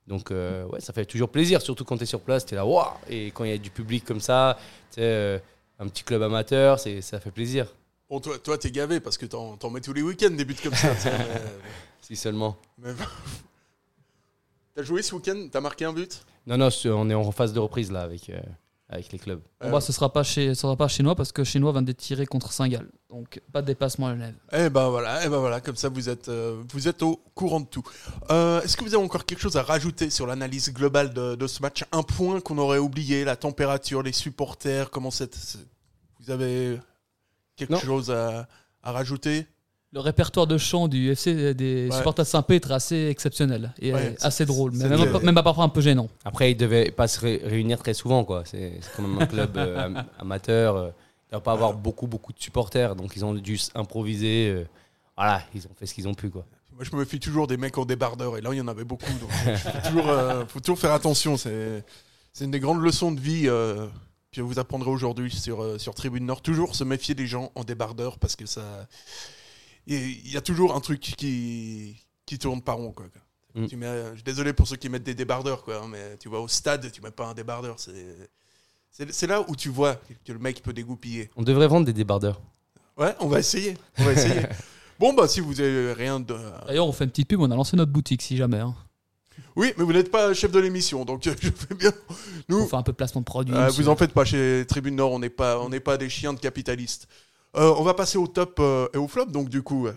Donc 0.06 0.30
euh, 0.30 0.64
ouais, 0.66 0.80
ça 0.80 0.92
fait 0.92 1.04
toujours 1.04 1.28
plaisir, 1.28 1.60
surtout 1.60 1.84
quand 1.84 1.96
tu 1.96 2.04
es 2.04 2.06
sur 2.06 2.20
place, 2.20 2.46
tu 2.46 2.54
es 2.54 2.56
là, 2.56 2.64
waouh 2.64 2.86
Et 3.10 3.26
quand 3.32 3.44
il 3.44 3.50
y 3.50 3.54
a 3.54 3.58
du 3.58 3.70
public 3.70 4.04
comme 4.04 4.20
ça, 4.20 4.56
tu 4.90 4.96
sais, 4.96 5.00
euh, 5.02 5.38
un 5.78 5.88
petit 5.88 6.02
club 6.04 6.22
amateur, 6.22 6.78
c'est- 6.78 7.00
ça 7.02 7.18
fait 7.20 7.30
plaisir. 7.32 7.66
Bon, 8.08 8.20
toi, 8.20 8.38
toi 8.38 8.56
t'es 8.56 8.70
gavé 8.70 9.00
parce 9.00 9.18
que 9.18 9.26
t'en 9.26 9.56
t'en 9.56 9.68
mets 9.68 9.80
tous 9.80 9.92
les 9.92 10.02
week-ends 10.02 10.30
des 10.30 10.44
buts 10.44 10.56
comme 10.62 10.74
ça. 10.74 10.94
Si 12.00 12.14
seulement. 12.14 12.56
mais- 12.78 12.92
T'as 14.76 14.82
joué 14.82 15.02
ce 15.02 15.14
week-end? 15.14 15.48
T'as 15.50 15.60
marqué 15.62 15.86
un 15.86 15.92
but? 15.94 16.22
Non, 16.46 16.58
non, 16.58 16.68
on 16.84 17.10
est 17.10 17.14
en 17.14 17.32
phase 17.32 17.52
de 17.54 17.58
reprise 17.58 17.90
là 17.90 18.02
avec, 18.02 18.28
euh, 18.28 18.38
avec 18.90 19.10
les 19.10 19.18
clubs. 19.18 19.40
Bon, 19.62 19.70
bah, 19.70 19.80
ce 19.80 19.90
sera 19.90 20.12
pas 20.12 20.22
chez, 20.22 20.54
ce 20.54 20.60
sera 20.60 20.76
pas 20.76 20.86
chinois 20.86 21.14
parce 21.16 21.32
que 21.32 21.44
chinois 21.44 21.72
vient 21.72 21.80
d'être 21.82 21.96
tiré 21.96 22.26
contre 22.26 22.52
Saint-Gall. 22.52 22.86
Donc 23.08 23.40
pas 23.52 23.62
de 23.62 23.66
déplacement 23.68 24.08
à 24.08 24.12
Genève. 24.14 24.34
Eh 24.52 24.68
ben 24.68 24.90
voilà, 24.90 25.24
eh 25.24 25.28
ben 25.30 25.38
voilà, 25.38 25.62
comme 25.62 25.76
ça 25.76 25.88
vous 25.88 26.10
êtes, 26.10 26.28
euh, 26.28 26.62
vous 26.72 26.88
êtes 26.88 27.02
au 27.02 27.16
courant 27.34 27.60
de 27.60 27.66
tout. 27.66 27.82
Euh, 28.30 28.60
Est-ce 28.60 28.76
que 28.76 28.84
vous 28.84 28.94
avez 28.94 29.02
encore 29.02 29.24
quelque 29.24 29.40
chose 29.40 29.56
à 29.56 29.62
rajouter 29.62 30.10
sur 30.10 30.26
l'analyse 30.26 30.70
globale 30.72 31.14
de, 31.14 31.34
de 31.36 31.46
ce 31.46 31.62
match? 31.62 31.82
Un 31.90 32.02
point 32.02 32.40
qu'on 32.42 32.58
aurait 32.58 32.78
oublié, 32.78 33.24
la 33.24 33.36
température, 33.36 34.02
les 34.02 34.12
supporters, 34.12 34.90
comment 34.90 35.10
c'est 35.10 35.34
c'est- 35.34 35.66
Vous 36.20 36.30
avez 36.30 36.78
quelque 37.56 37.72
Non. 37.72 37.78
chose 37.80 38.10
à, 38.10 38.46
à 38.82 38.92
rajouter? 38.92 39.46
Le 39.92 40.00
répertoire 40.00 40.46
de 40.46 40.58
chant 40.58 40.88
du 40.88 41.10
FC 41.12 41.54
des 41.54 41.88
Ouais. 41.90 41.96
supporters 41.96 42.24
de 42.24 42.28
Saint-Pétre 42.28 42.70
est 42.70 42.74
assez 42.74 43.06
exceptionnel 43.06 43.72
et 43.78 43.94
Ouais, 43.94 44.08
euh, 44.10 44.14
assez 44.26 44.44
drôle, 44.44 44.72
mais 44.74 44.88
même, 44.88 45.00
des- 45.12 45.18
même 45.24 45.34
pas 45.34 45.42
parfois 45.44 45.64
un 45.64 45.68
peu 45.68 45.80
gênant. 45.80 46.08
Après, 46.24 46.50
ils 46.50 46.56
devaient 46.56 46.90
pas 46.90 47.06
se 47.08 47.20
ré- 47.20 47.40
réunir 47.44 47.78
très 47.78 47.94
souvent, 47.94 48.24
quoi. 48.24 48.42
C'est 48.44 48.80
quand 48.96 49.02
même 49.06 49.18
un 49.22 49.26
club 49.26 49.56
euh, 49.56 49.78
am- 49.78 50.04
amateur. 50.18 50.76
euh, 50.76 50.88
il 51.30 51.34
ne 51.34 51.36
va 51.38 51.40
pas 51.40 51.52
avoir 51.52 51.72
beaucoup, 51.74 52.06
beaucoup 52.06 52.32
de 52.32 52.38
supporters, 52.40 52.94
donc 52.96 53.14
ils 53.16 53.24
ont 53.24 53.34
dû 53.34 53.58
improviser. 53.74 54.48
euh, 54.50 54.64
voilà, 55.16 55.40
ils 55.54 55.66
ont 55.66 55.70
fait 55.78 55.86
ce 55.86 55.94
qu'ils 55.94 56.06
ont 56.08 56.14
pu, 56.14 56.30
quoi. 56.30 56.44
Moi 56.74 56.84
je 56.84 56.94
me 56.94 57.00
méfie 57.00 57.18
toujours 57.18 57.46
des 57.46 57.56
mecs 57.56 57.78
en 57.78 57.84
débardeur, 57.86 58.36
et 58.36 58.40
là 58.42 58.50
il 58.52 58.58
y 58.58 58.60
en 58.60 58.68
avait 58.68 58.84
beaucoup, 58.84 59.10
donc 59.20 59.30
il 59.46 59.56
faut 59.56 59.88
toujours, 59.88 60.08
euh, 60.10 60.44
faut 60.46 60.60
toujours 60.60 60.78
faire 60.78 60.92
attention. 60.92 61.36
C'est 61.38 61.82
une 62.40 62.50
des 62.50 62.60
grandes 62.60 62.82
leçons 62.82 63.12
de 63.12 63.20
vie 63.20 63.44
euh, 63.48 63.86
que 64.30 64.42
vous 64.42 64.58
apprendrez 64.58 64.90
aujourd'hui 64.90 65.30
sur, 65.30 65.62
euh, 65.62 65.78
sur 65.78 65.94
Tribune 65.94 66.26
Nord. 66.26 66.42
Toujours 66.42 66.74
se 66.76 66.84
méfier 66.84 67.14
des 67.14 67.26
gens 67.26 67.50
en 67.54 67.64
débardeur, 67.64 68.18
parce 68.18 68.36
que 68.36 68.44
ça... 68.46 68.62
Il 69.86 70.30
y 70.32 70.36
a 70.36 70.40
toujours 70.40 70.74
un 70.74 70.80
truc 70.80 71.00
qui, 71.00 71.96
qui 72.26 72.38
tourne 72.38 72.60
pas 72.62 72.72
rond. 72.72 72.92
Quoi. 72.92 73.06
Mm. 73.54 73.66
Tu 73.66 73.76
mets, 73.76 73.86
euh, 73.86 74.10
je 74.10 74.16
suis 74.16 74.24
désolé 74.24 74.52
pour 74.52 74.66
ceux 74.66 74.76
qui 74.76 74.88
mettent 74.88 75.04
des 75.04 75.14
débardeurs, 75.14 75.62
quoi, 75.62 75.82
hein, 75.82 75.88
mais 75.90 76.16
tu 76.18 76.28
vas 76.28 76.38
au 76.40 76.48
stade, 76.48 76.90
tu 76.90 77.00
mets 77.02 77.10
pas 77.10 77.26
un 77.26 77.34
débardeur. 77.34 77.76
C'est 78.90 79.26
là 79.26 79.44
où 79.48 79.54
tu 79.54 79.68
vois 79.68 80.00
que 80.24 80.32
le 80.32 80.38
mec 80.38 80.62
peut 80.62 80.72
dégoupiller. 80.72 81.30
On 81.36 81.42
devrait 81.42 81.68
vendre 81.68 81.86
des 81.86 81.92
débardeurs. 81.92 82.40
Ouais, 82.96 83.14
on 83.20 83.28
va 83.28 83.38
essayer. 83.38 83.76
On 83.98 84.04
va 84.04 84.12
essayer. 84.12 84.40
bon, 84.98 85.12
bah 85.12 85.28
si 85.28 85.40
vous 85.40 85.60
avez 85.60 85.92
rien 85.92 86.18
de... 86.18 86.34
D'ailleurs, 86.66 86.86
on 86.86 86.92
fait 86.92 87.04
une 87.04 87.10
petite 87.10 87.28
pub, 87.28 87.40
on 87.40 87.50
a 87.50 87.54
lancé 87.56 87.76
notre 87.76 87.92
boutique 87.92 88.22
si 88.22 88.36
jamais. 88.36 88.58
hein. 88.58 88.74
Oui, 89.54 89.72
mais 89.76 89.84
vous 89.84 89.92
n'êtes 89.92 90.10
pas 90.10 90.32
chef 90.34 90.50
de 90.50 90.58
l'émission, 90.60 91.04
donc 91.04 91.26
euh, 91.26 91.34
je 91.42 91.50
fais 91.50 91.74
bien. 91.74 91.92
Nous, 92.48 92.60
On 92.62 92.66
fait 92.66 92.76
un 92.76 92.82
peu 92.82 92.92
de 92.92 92.96
placement 92.96 93.20
de 93.20 93.26
produits. 93.26 93.54
euh, 93.54 93.68
vous 93.68 93.88
en 93.88 93.96
faites 93.96 94.12
pas 94.12 94.24
chez 94.24 94.64
Tribune 94.66 94.96
Nord, 94.96 95.12
on 95.12 95.18
n'est 95.18 95.30
pas, 95.30 95.60
on 95.60 95.68
n'est 95.68 95.80
pas 95.80 95.96
des 95.98 96.08
chiens 96.08 96.32
de 96.32 96.40
capitalistes. 96.40 97.06
Euh, 97.56 97.72
on 97.78 97.82
va 97.82 97.94
passer 97.94 98.18
au 98.18 98.26
top 98.26 98.58
euh, 98.60 98.86
et 98.92 98.98
au 98.98 99.08
flop, 99.08 99.26
donc 99.26 99.48
du 99.48 99.62
coup, 99.62 99.86
euh, 99.86 99.92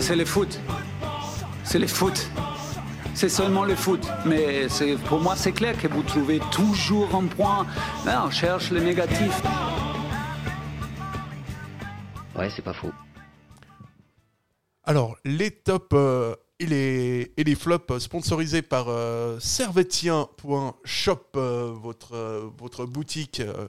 C'est 0.00 0.16
le 0.16 0.24
foot. 0.24 0.58
C'est 1.64 1.78
le 1.78 1.86
foot. 1.86 2.30
C'est 3.14 3.28
seulement 3.28 3.64
le 3.64 3.74
foot. 3.74 4.06
Mais 4.26 4.68
c'est- 4.68 4.96
pour 5.04 5.20
moi, 5.20 5.36
c'est 5.36 5.52
clair 5.52 5.76
que 5.80 5.86
vous 5.88 6.02
trouvez 6.02 6.40
toujours 6.50 7.14
un 7.14 7.26
point. 7.26 7.66
Là, 8.06 8.24
on 8.26 8.30
cherche 8.30 8.70
le 8.70 8.80
négatif. 8.80 9.42
Ouais, 12.36 12.50
c'est 12.54 12.62
pas 12.62 12.72
faux. 12.74 12.90
alors 14.86 15.16
les 15.24 15.50
tops 15.50 15.86
euh, 15.94 16.34
et 16.64 16.66
les 16.66 17.32
et 17.36 17.44
les 17.44 17.54
flops 17.54 17.90
euh, 17.92 17.98
sponsorisés 18.00 18.62
par 18.62 18.86
euh, 18.88 19.38
servetien.shop, 19.40 21.26
euh, 21.36 21.72
votre 21.80 22.14
euh, 22.14 22.48
votre 22.58 22.84
boutique. 22.86 23.40
euh, 23.40 23.68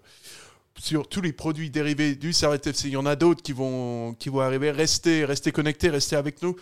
sur 0.77 1.07
tous 1.07 1.21
les 1.21 1.31
produits 1.31 1.69
dérivés 1.69 2.15
du 2.15 2.33
Servette 2.33 2.67
FC, 2.67 2.89
il 2.89 2.93
y 2.95 2.97
en 2.97 3.05
a 3.05 3.15
d'autres 3.15 3.41
qui 3.41 3.53
vont, 3.53 4.13
qui 4.19 4.27
vont 4.27 4.41
arriver. 4.41 4.71
Restez, 4.71 5.23
restez 5.23 5.53
connectés, 5.53 5.89
restez 5.89 6.17
avec 6.17 6.41
nous. 6.41 6.53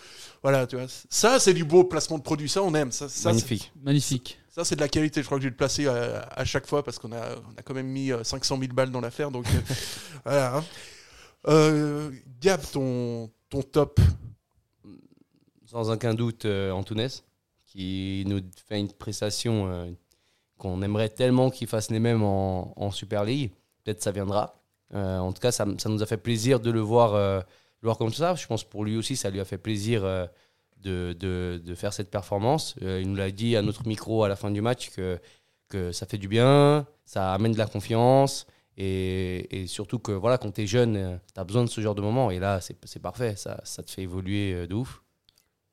Voilà, 0.44 0.68
tu 0.68 0.76
vois. 0.76 0.86
Ça, 1.10 1.40
c'est 1.40 1.56
du 1.56 1.64
beau 1.64 1.84
placement 1.84 2.20
de 2.20 2.24
produit. 2.24 2.48
Ça, 2.48 2.62
on 2.62 2.76
aime. 2.76 2.92
Ça, 2.92 3.10
ça, 3.10 3.16
c'est- 3.18 3.26
Magnifique. 3.30 3.72
Magnifique. 3.84 4.40
Ça, 4.54 4.64
c'est 4.64 4.76
de 4.76 4.82
la 4.82 4.88
qualité. 4.88 5.22
Je 5.22 5.26
crois 5.26 5.40
que 5.40 5.42
je 5.42 5.48
vais 5.48 5.52
le 5.52 5.56
placer 5.58 5.88
à, 5.88 6.28
à 6.32 6.46
chaque 6.46 6.68
fois 6.68 6.84
parce 6.84 7.00
qu'on 7.00 7.12
a, 7.12 7.18
on 7.38 7.58
a 7.58 7.64
quand 7.64 7.74
même 7.74 7.88
mis 7.88 8.12
euh, 8.12 8.24
500 8.24 8.60
000 8.60 8.72
balles 8.72 8.92
dans 8.92 9.02
l'affaire. 9.02 9.32
Donc, 9.32 9.48
voilà. 10.26 10.58
hein. 10.58 10.64
Euh, 11.48 12.12
Gab, 12.40 12.62
ton, 12.72 13.32
ton 13.50 13.64
top. 13.64 14.00
Sans 15.74 15.90
aucun 15.90 16.14
doute, 16.14 16.46
euh, 16.46 16.70
Antunes, 16.70 17.10
qui 17.66 18.24
nous 18.28 18.42
fait 18.68 18.80
une 18.80 18.94
prestation 18.94 19.72
euh, 19.72 19.90
qu'on 20.60 20.84
aimerait 20.84 21.10
tellement 21.10 21.50
qu'il 21.50 21.66
fasse 21.66 21.90
les 21.90 22.00
mêmes 22.00 22.22
en, 22.22 22.92
Super 22.92 23.24
League. 23.24 23.50
Peut-être 23.84 24.04
ça 24.04 24.12
viendra. 24.12 24.54
Euh, 24.94 25.18
en 25.18 25.34
tout 25.34 25.42
cas, 25.42 25.52
ça, 25.52 25.66
nous 25.66 26.04
a 26.04 26.06
fait 26.06 26.18
plaisir 26.18 26.60
de 26.60 26.70
le 26.70 26.80
voir, 26.80 27.16
le 27.16 27.44
voir 27.82 27.98
comme 27.98 28.14
ça. 28.14 28.36
Je 28.36 28.46
pense 28.46 28.64
pour 28.64 28.86
lui 28.86 28.98
aussi, 28.98 29.16
ça 29.16 29.32
lui 29.32 29.40
a 29.40 29.46
fait 29.46 29.58
plaisir 29.58 30.04
de, 30.78 31.74
faire 31.76 31.92
cette 31.92 32.12
performance. 32.12 32.76
Il 32.80 33.10
nous 33.10 33.16
l'a 33.16 33.32
dit 33.32 33.56
à 33.56 33.64
notre 33.64 33.88
micro 33.88 34.24
à 34.24 34.30
la 34.30 34.36
fin 34.36 34.52
du 34.52 34.62
match 34.62 34.92
que, 34.92 35.92
ça 35.92 36.06
fait 36.06 36.20
du 36.20 36.28
bien, 36.28 36.86
ça 37.04 37.34
amène 37.34 37.54
de 37.54 37.58
la 37.58 37.66
confiance. 37.66 38.46
Et, 38.78 39.66
surtout 39.66 39.98
que 39.98 40.12
voilà, 40.12 40.38
quand 40.38 40.52
tu 40.52 40.62
es 40.62 40.68
jeune, 40.68 41.20
tu 41.34 41.40
as 41.40 41.44
besoin 41.44 41.64
de 41.64 41.70
ce 41.70 41.82
genre 41.82 41.96
de 41.96 42.02
moment. 42.04 42.30
Et 42.30 42.38
là, 42.38 42.62
c'est 42.62 43.02
parfait. 43.02 43.36
Ça, 43.36 43.58
te 43.84 43.90
fait 43.90 44.04
évoluer 44.04 44.68
de 44.68 44.76
ouf. 44.76 45.03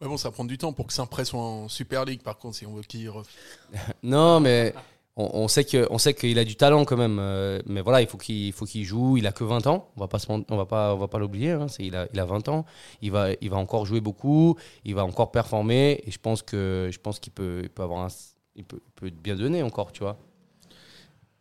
Ouais, 0.00 0.08
bon, 0.08 0.16
ça 0.16 0.28
va 0.28 0.32
prendre 0.32 0.48
du 0.48 0.56
temps 0.58 0.72
pour 0.72 0.86
que 0.86 0.92
Saint-Pré 0.92 1.24
soit 1.24 1.40
en 1.40 1.68
Super 1.68 2.04
League, 2.06 2.22
par 2.22 2.38
contre, 2.38 2.56
si 2.56 2.66
on 2.66 2.74
veut 2.74 2.82
qu'il. 2.82 3.06
re- 3.08 3.24
Non, 4.02 4.40
mais 4.40 4.74
on, 5.16 5.28
on 5.34 5.48
sait 5.48 5.64
que 5.64 5.86
on 5.90 5.98
sait 5.98 6.14
qu'il 6.14 6.38
a 6.38 6.44
du 6.44 6.56
talent 6.56 6.84
quand 6.86 6.96
même. 6.96 7.18
euh, 7.20 7.60
mais 7.66 7.82
voilà, 7.82 8.00
il 8.00 8.06
faut 8.06 8.16
qu'il 8.16 8.46
il 8.46 8.52
faut 8.52 8.64
qu'il 8.64 8.84
joue. 8.84 9.18
Il 9.18 9.26
a 9.26 9.32
que 9.32 9.44
20 9.44 9.66
ans. 9.66 9.90
On 9.96 10.00
va 10.00 10.08
pas 10.08 10.18
se 10.18 10.32
men- 10.32 10.44
on 10.48 10.56
va 10.56 10.64
pas 10.64 10.94
on 10.94 10.98
va 10.98 11.08
pas 11.08 11.18
l'oublier. 11.18 11.50
hein, 11.50 11.68
c'est- 11.68 11.84
il 11.84 11.94
a 11.96 12.06
il 12.14 12.18
a 12.20 12.24
20 12.24 12.48
ans. 12.48 12.64
Il 13.02 13.10
va 13.12 13.28
il 13.42 13.50
va 13.50 13.58
encore 13.58 13.84
jouer 13.84 14.00
beaucoup. 14.00 14.56
Il 14.86 14.94
va 14.94 15.04
encore 15.04 15.30
performer. 15.32 16.02
Et 16.06 16.10
je 16.10 16.18
pense 16.18 16.40
que 16.42 16.88
je 16.90 16.98
pense 16.98 17.18
qu'il 17.20 17.32
peut 17.34 17.60
il 17.64 17.68
peut 17.68 17.82
avoir 17.82 18.04
un, 18.04 18.08
il 18.56 18.64
peut, 18.64 18.80
il 18.86 18.92
peut 18.92 19.10
bien 19.10 19.36
donner 19.36 19.62
encore, 19.62 19.92
tu 19.92 20.02
vois. 20.02 20.16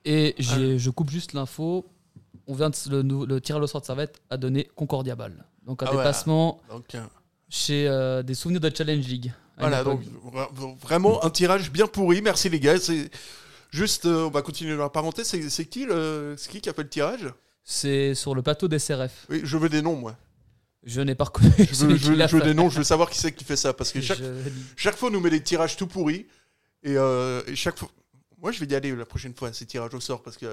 Et 0.06 0.36
j'ai- 0.38 0.78
je 0.80 0.90
coupe 0.90 1.10
juste 1.12 1.32
l'info. 1.34 1.86
On 2.48 2.56
vient 2.56 2.70
de, 2.72 2.76
le, 2.90 3.26
le 3.26 3.42
tirage 3.42 3.62
au 3.62 3.68
sort 3.68 3.82
de 3.82 3.86
Servette 3.86 4.22
a 4.30 4.38
donné 4.38 4.68
Concordia 4.76 5.16
Ball. 5.16 5.46
Donc 5.66 5.84
un 5.84 5.86
Ah 5.86 5.92
ouais. 5.92 5.98
déplacement 5.98 6.60
Donc, 6.70 6.96
euh, 6.96 7.06
chez 7.50 7.88
euh, 7.88 8.24
des 8.24 8.34
souvenirs 8.36 8.62
de 8.62 8.72
Challenge 8.76 9.06
League. 9.06 9.32
à 9.58 9.62
Voilà, 9.62 9.84
donc 9.84 10.02
vra- 10.26 10.78
vraiment 10.80 11.24
un 11.24 11.30
tirage 11.30 11.72
bien 11.72 11.88
pourri. 11.88 12.22
Merci 12.22 12.50
les 12.50 12.60
gars. 12.60 12.80
C'est 12.80 13.10
juste, 13.72 14.06
euh, 14.06 14.26
on 14.28 14.30
va 14.30 14.42
continuer 14.42 14.76
dans 14.76 14.84
la 14.84 14.90
parenthèse. 14.90 15.28
C'est 15.50 15.66
qui, 15.66 15.86
le... 15.86 16.36
qui 16.50 16.62
qui 16.62 16.70
a 16.70 16.74
fait 16.74 16.84
le 16.84 16.90
tirage? 16.90 17.26
C'est 17.64 18.16
sur 18.16 18.34
le 18.36 18.42
plateau 18.42 18.68
des 18.68 18.78
CRF. 18.80 19.26
Oui, 19.30 19.42
je 19.44 19.58
veux 19.58 19.70
des 19.70 19.82
noms, 19.82 19.96
moi. 19.96 20.16
Je 20.84 21.02
n'ai 21.02 21.16
pas 21.16 21.26
reconnu. 21.26 21.52
Je 21.58 21.64
veux, 21.86 21.98
je 21.98 22.14
je 22.28 22.38
des 22.38 22.54
noms. 22.54 22.70
Je 22.70 22.78
veux 22.78 22.84
savoir 22.84 23.10
qui 23.10 23.18
c'est 23.18 23.32
qui 23.34 23.44
fait 23.44 23.58
ça 23.58 23.74
parce 23.74 23.92
que 23.92 24.00
chaque, 24.02 24.20
Je- 24.20 24.50
chaque 24.78 24.96
fois 24.96 25.10
on 25.10 25.12
nous 25.12 25.20
met 25.20 25.30
des 25.30 25.44
tirages 25.44 25.76
tout 25.76 25.88
pourris 25.88 26.26
et, 26.84 26.96
euh, 26.98 27.42
et 27.48 27.56
chaque 27.56 27.78
fois. 27.78 27.90
Moi, 28.42 28.54
je 28.54 28.60
vais 28.62 28.68
y 28.68 28.74
aller 28.76 28.96
la 28.96 29.06
prochaine 29.06 29.34
fois, 29.36 29.52
ces 29.52 29.66
tirages 29.66 29.94
au 29.94 30.00
sort, 30.00 30.24
parce 30.24 30.38
que 30.38 30.46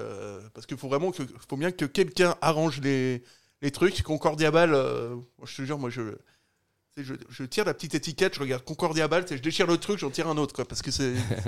parce 0.53 0.65
qu'il 0.67 0.75
faut 0.75 0.89
vraiment 0.89 1.11
que, 1.11 1.23
faut 1.47 1.55
bien 1.55 1.71
que 1.71 1.85
quelqu'un 1.85 2.35
arrange 2.41 2.81
les, 2.81 3.23
les 3.61 3.71
trucs. 3.71 4.03
Concordia 4.03 4.51
Ball, 4.51 4.71
moi, 4.71 5.45
je 5.45 5.55
te 5.55 5.61
jure, 5.61 5.79
moi, 5.79 5.89
je, 5.89 6.01
je, 7.03 7.13
je 7.29 7.43
tire 7.43 7.65
la 7.65 7.73
petite 7.73 7.95
étiquette, 7.95 8.35
je 8.35 8.39
regarde 8.39 8.63
Concordia 8.63 9.07
sais, 9.25 9.37
je 9.37 9.41
déchire 9.41 9.67
le 9.67 9.77
truc, 9.77 9.99
j'en 9.99 10.09
tire 10.09 10.27
un 10.27 10.37
autre, 10.37 10.53
quoi, 10.53 10.65
parce 10.65 10.81
que 10.81 10.91
c'est. 10.91 11.13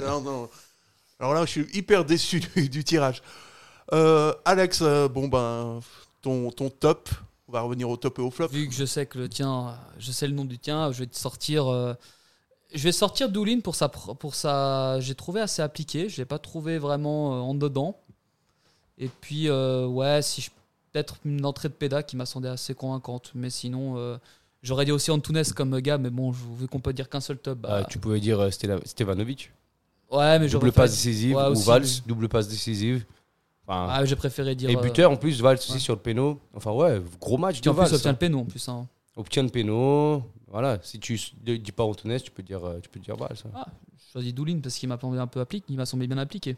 Alors 1.20 1.34
là, 1.34 1.46
je 1.46 1.52
suis 1.52 1.68
hyper 1.74 2.06
déçu 2.06 2.40
du, 2.40 2.70
du 2.70 2.84
tirage. 2.84 3.22
Euh, 3.94 4.34
Alex, 4.46 4.80
euh, 4.82 5.08
bon 5.08 5.28
ben, 5.28 5.80
ton, 6.22 6.52
ton 6.52 6.70
top, 6.70 7.10
on 7.48 7.52
va 7.52 7.62
revenir 7.62 7.90
au 7.90 7.98
top 7.98 8.20
et 8.20 8.22
au 8.22 8.32
flop. 8.32 8.48
Vu 8.48 8.68
que 8.68 8.74
je 8.74 8.86
sais 8.86 9.06
que 9.06 9.18
le 9.18 9.28
tien, 9.28 9.78
je 9.98 10.12
sais 10.12 10.28
le 10.28 10.34
nom 10.34 10.46
du 10.46 10.60
tien, 10.60 10.92
je 10.92 11.00
vais 11.00 11.08
te 11.08 11.18
sortir. 11.18 11.68
euh, 11.68 11.94
je 12.74 12.84
vais 12.84 12.92
sortir 12.92 13.30
Doulin 13.30 13.62
pour 13.62 13.76
sa, 13.76 13.90
pour 13.90 14.36
sa. 14.36 15.00
J'ai 15.00 15.16
trouvé 15.16 15.42
assez 15.42 15.62
appliqué. 15.62 16.08
Je 16.08 16.18
l'ai 16.18 16.26
pas 16.26 16.40
trouvé 16.40 16.78
vraiment 16.78 17.34
euh, 17.34 17.40
en 17.40 17.56
dedans. 17.56 18.00
Et 18.98 19.10
puis 19.22 19.50
euh, 19.50 19.88
ouais, 19.88 20.22
si 20.22 20.42
je 20.42 20.52
peut-être 20.92 21.18
une 21.26 21.46
entrée 21.46 21.70
de 21.70 21.74
Peda 21.74 22.04
qui 22.04 22.16
m'a 22.16 22.26
semblé 22.26 22.50
assez 22.50 22.74
convaincante. 22.74 23.32
Mais 23.36 23.50
sinon, 23.50 23.98
euh, 23.98 24.18
j'aurais 24.62 24.86
dit 24.86 24.92
aussi 24.92 25.12
Antunes 25.12 25.44
comme 25.56 25.80
gars. 25.82 25.98
Mais 25.98 26.10
bon, 26.10 26.32
je- 26.34 26.40
vu 26.62 26.68
qu'on 26.68 26.80
peut 26.80 26.94
dire 26.94 27.10
qu'un 27.10 27.20
seul 27.22 27.38
top. 27.38 27.60
bah, 27.60 27.82
Ah, 27.82 27.84
tu 27.84 28.00
pouvais 28.00 28.20
dire 28.20 28.40
euh, 28.40 28.50
Stevanovic. 28.86 29.52
Ouais, 30.12 30.40
mais 30.40 30.48
double 30.50 30.72
passe 30.72 30.92
fait- 30.92 30.96
décisive 31.10 31.36
ouais, 31.36 31.44
ou 31.44 31.52
aussi, 31.52 31.68
Valls, 31.68 31.84
mais- 31.84 32.08
double 32.08 32.30
passe 32.30 32.48
décisive. 32.48 33.06
Enfin, 33.68 33.88
Ah, 33.92 34.06
j'ai 34.06 34.16
préféré 34.16 34.56
dire. 34.56 34.70
Et 34.72 34.76
euh, 34.76 34.82
buteur 34.82 35.12
en 35.12 35.16
plus, 35.18 35.40
Valls 35.42 35.58
aussi 35.58 35.74
ouais. 35.74 35.80
sur 35.80 35.94
le 35.94 36.00
péno. 36.02 36.40
Enfin 36.56 36.72
ouais, 36.72 37.00
gros 37.22 37.38
match 37.38 37.58
Qui 37.58 37.62
de 37.62 37.70
en 37.70 37.74
plus 37.76 37.82
Valls. 37.84 37.94
obtient 37.94 38.10
hein. 38.10 38.14
le 38.14 38.18
péno 38.18 38.40
en 38.40 38.46
plus. 38.46 38.68
hein. 38.70 38.88
Obtient 39.16 39.44
le 39.44 39.50
péno. 39.50 40.24
Voilà, 40.48 40.80
si 40.82 41.00
tu 41.00 41.20
dis 41.44 41.72
pas 41.72 41.84
Antunes, 41.84 42.20
tu 42.20 42.32
peux 42.32 42.42
dire, 42.42 42.66
euh, 42.66 42.80
tu 42.82 42.90
peux 42.90 43.00
dire 43.00 43.16
Valls. 43.16 43.38
hein. 43.46 43.52
Ah, 43.54 43.68
je 43.98 44.12
choisis 44.14 44.34
Doulin 44.34 44.60
parce 44.64 44.74
qu'il 44.76 44.90
m'a 44.90 44.98
semblé 45.00 45.20
un 45.20 45.28
peu 45.28 45.40
appliqué. 45.42 45.66
Il 45.70 45.78
m'a 45.78 45.86
semblé 45.86 46.08
bien 46.08 46.18
appliqué. 46.18 46.58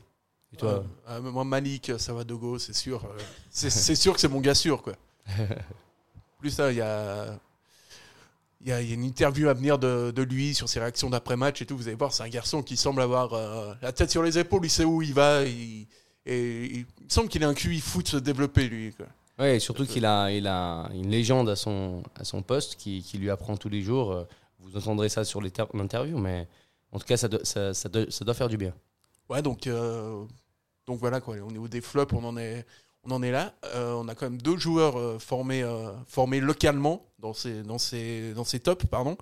Et 0.53 0.55
toi 0.57 0.69
Euh, 0.71 0.81
ah, 1.07 1.19
mais 1.21 1.31
moi, 1.31 1.43
Malik, 1.43 1.91
ça 1.97 2.13
va 2.13 2.23
de 2.23 2.33
go, 2.33 2.57
c'est 2.57 2.73
sûr. 2.73 3.03
euh, 3.03 3.17
c'est 3.49 3.69
c'est 3.69 3.95
sûr 3.95 4.13
que 4.13 4.19
c'est 4.21 4.29
mon 4.29 4.39
gars 4.39 4.55
sûr, 4.55 4.81
quoi. 4.81 4.93
Plus 6.39 6.49
ça, 6.51 6.71
il 6.71 6.77
y 6.77 6.81
a, 6.81 7.37
il 8.63 8.69
y, 8.69 8.71
a, 8.71 8.81
une 8.81 9.03
interview 9.03 9.49
à 9.49 9.53
venir 9.53 9.79
de, 9.79 10.11
de 10.11 10.21
lui 10.21 10.53
sur 10.53 10.69
ses 10.69 10.79
réactions 10.79 11.09
d'après-match 11.09 11.61
et 11.61 11.65
tout. 11.65 11.75
Vous 11.75 11.87
allez 11.87 11.97
voir, 11.97 12.13
c'est 12.13 12.23
un 12.23 12.29
garçon 12.29 12.61
qui 12.61 12.77
semble 12.77 13.01
avoir 13.01 13.33
euh, 13.33 13.73
la 13.81 13.91
tête 13.91 14.11
sur 14.11 14.21
les 14.23 14.37
épaules, 14.37 14.65
il 14.65 14.69
sait 14.69 14.85
où 14.85 15.01
il 15.01 15.13
va. 15.13 15.43
il- 15.43 15.87
et 16.27 16.65
il, 16.65 16.79
me 16.81 17.09
semble 17.09 17.29
qu'il 17.29 17.43
a 17.43 17.47
un 17.47 17.55
QI 17.55 17.79
foot 17.79 18.15
développé, 18.17 18.67
lui. 18.69 18.93
Quoi. 18.93 19.07
Ouais, 19.39 19.55
et 19.55 19.59
surtout 19.59 19.87
qu'il 19.87 20.05
a, 20.05 20.31
il 20.31 20.45
a 20.45 20.87
une 20.93 21.09
légende 21.09 21.49
à 21.49 21.55
son, 21.55 22.03
à 22.15 22.23
son 22.23 22.43
poste 22.43 22.75
qui, 22.75 23.01
qui 23.01 23.17
lui 23.17 23.31
apprend 23.31 23.57
tous 23.57 23.69
les 23.69 23.81
jours. 23.81 24.11
Euh, 24.11 24.23
Vous 24.59 24.77
entendrez 24.77 25.09
ça 25.09 25.23
sur 25.23 25.41
l'interview, 25.41 26.19
mais 26.19 26.47
en 26.91 26.99
tout 26.99 27.05
cas, 27.07 27.17
ça, 27.17 27.27
doit- 27.27 27.43
ça, 27.43 27.73
ça 27.73 27.89
doit, 27.89 28.05
ça 28.09 28.23
doit 28.23 28.35
faire 28.35 28.49
du 28.49 28.57
bien. 28.57 28.73
Ouais, 29.29 29.41
donc, 29.41 29.65
euh, 29.65 30.23
donc 30.85 30.99
voilà, 30.99 31.19
quoi. 31.21 31.37
Au 31.37 31.51
niveau 31.51 31.67
des 31.67 31.81
flops, 31.81 32.13
on 32.13 32.23
en 32.23 32.37
est, 32.37 32.67
on 33.03 33.11
en 33.11 33.23
est 33.23 33.31
là. 33.31 33.53
Euh, 33.75 33.93
on 33.93 34.07
a 34.07 34.15
quand 34.15 34.25
même 34.29 34.41
deux 34.41 34.57
joueurs 34.57 34.97
euh, 34.99 35.17
formés, 35.19 35.63
euh, 35.63 35.91
formés 36.07 36.39
localement 36.39 37.05
dans 37.19 37.33
ces, 37.33 37.63
dans, 37.63 37.77
ces, 37.77 38.33
dans 38.33 38.43
ces 38.43 38.59
tops. 38.59 38.85
Pardon. 38.85 39.17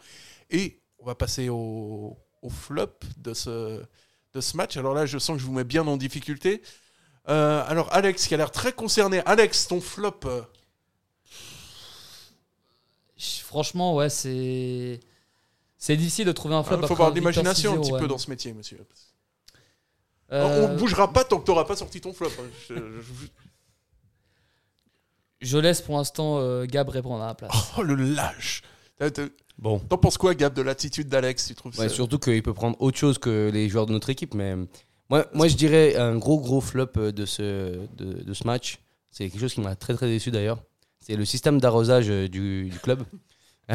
Et 0.50 0.80
on 1.00 1.06
va 1.06 1.16
passer 1.16 1.50
au, 1.50 2.18
au 2.42 2.50
flop 2.50 2.88
de 3.18 3.34
ce, 3.34 3.82
de 4.34 4.42
ce 4.42 4.58
match. 4.58 4.76
Alors 4.78 4.94
là, 4.94 5.06
je 5.06 5.18
sens 5.18 5.36
que 5.38 5.42
je 5.42 5.46
vous 5.48 5.54
mets 5.54 5.64
bien 5.64 5.86
en 5.88 5.98
difficulté. 5.98 6.62
Alors, 7.26 7.94
Alex, 7.94 8.26
qui 8.28 8.34
a 8.34 8.38
l'air 8.38 8.50
très 8.52 8.74
concerné. 8.74 9.22
Alex, 9.26 9.68
ton 9.68 9.82
flop 9.82 10.20
Franchement, 13.44 13.96
ouais, 13.96 14.10
c'est. 14.10 15.00
C'est 15.78 15.96
difficile 15.96 16.26
de 16.26 16.32
trouver 16.32 16.56
un 16.56 16.64
flop. 16.64 16.78
Il 16.78 16.84
Ah, 16.84 16.88
faut 16.88 16.94
avoir 16.94 17.12
de 17.12 17.16
l'imagination 17.20 17.74
un 17.74 17.78
petit 17.82 17.92
6-0, 17.92 18.00
peu 18.00 18.08
dans 18.08 18.18
ce 18.18 18.30
métier, 18.30 18.54
monsieur. 18.54 18.86
Alors, 20.30 20.52
on 20.52 20.74
ne 20.74 20.78
bougera 20.78 21.12
pas 21.14 21.24
tant 21.24 21.40
que 21.40 21.46
tu 21.46 21.52
n'auras 21.52 21.64
pas 21.66 21.76
sorti 21.76 22.02
ton 22.02 22.14
flop. 22.14 22.30
hein. 22.40 22.44
Je- 22.68 22.76
je- 22.76 23.28
Je 25.42 25.58
laisse 25.58 25.82
pour 25.82 25.98
l'instant 25.98 26.38
euh, 26.40 26.66
Gab 26.66 26.90
répondre 26.90 27.24
à 27.24 27.28
la 27.28 27.36
place. 27.36 27.52
Oh, 27.78 27.82
le 27.84 27.96
lâche 27.96 28.62
Bon. 29.58 29.80
T'en 29.80 29.98
penses 29.98 30.18
quoi, 30.18 30.36
Gab, 30.36 30.54
de 30.54 30.62
l'attitude 30.62 31.08
d'Alex 31.10 31.48
Tu 31.48 31.56
trouves 31.56 31.78
Ouais, 31.80 31.88
ça- 31.90 31.94
surtout 31.96 32.20
qu'il 32.20 32.42
peut 32.44 32.54
prendre 32.54 32.76
autre 32.82 32.98
chose 32.98 33.18
que 33.18 33.50
les 33.54 33.68
joueurs 33.70 33.86
de 33.86 33.92
notre 33.92 34.10
équipe. 34.10 34.34
Mais 34.34 34.56
moi, 35.10 35.26
moi 35.34 35.48
je 35.48 35.56
dirais 35.56 35.96
un 35.96 36.18
gros, 36.18 36.40
gros 36.40 36.62
flop 36.62 36.88
euh, 36.98 37.12
de 37.12 37.26
ce, 37.26 37.80
de, 37.98 38.24
de 38.24 38.34
ce 38.34 38.46
match. 38.46 38.80
C'est 39.12 39.30
quelque 39.30 39.40
chose 39.42 39.54
qui 39.54 39.62
m'a 39.62 39.76
très, 39.76 39.94
très 39.96 40.08
déçu 40.08 40.32
d'ailleurs. 40.32 40.62
C'est 41.02 41.16
le 41.16 41.26
système 41.26 41.60
d'arrosage 41.60 42.10
euh, 42.10 42.28
du, 42.28 42.70
du 42.70 42.80
club. 42.80 43.04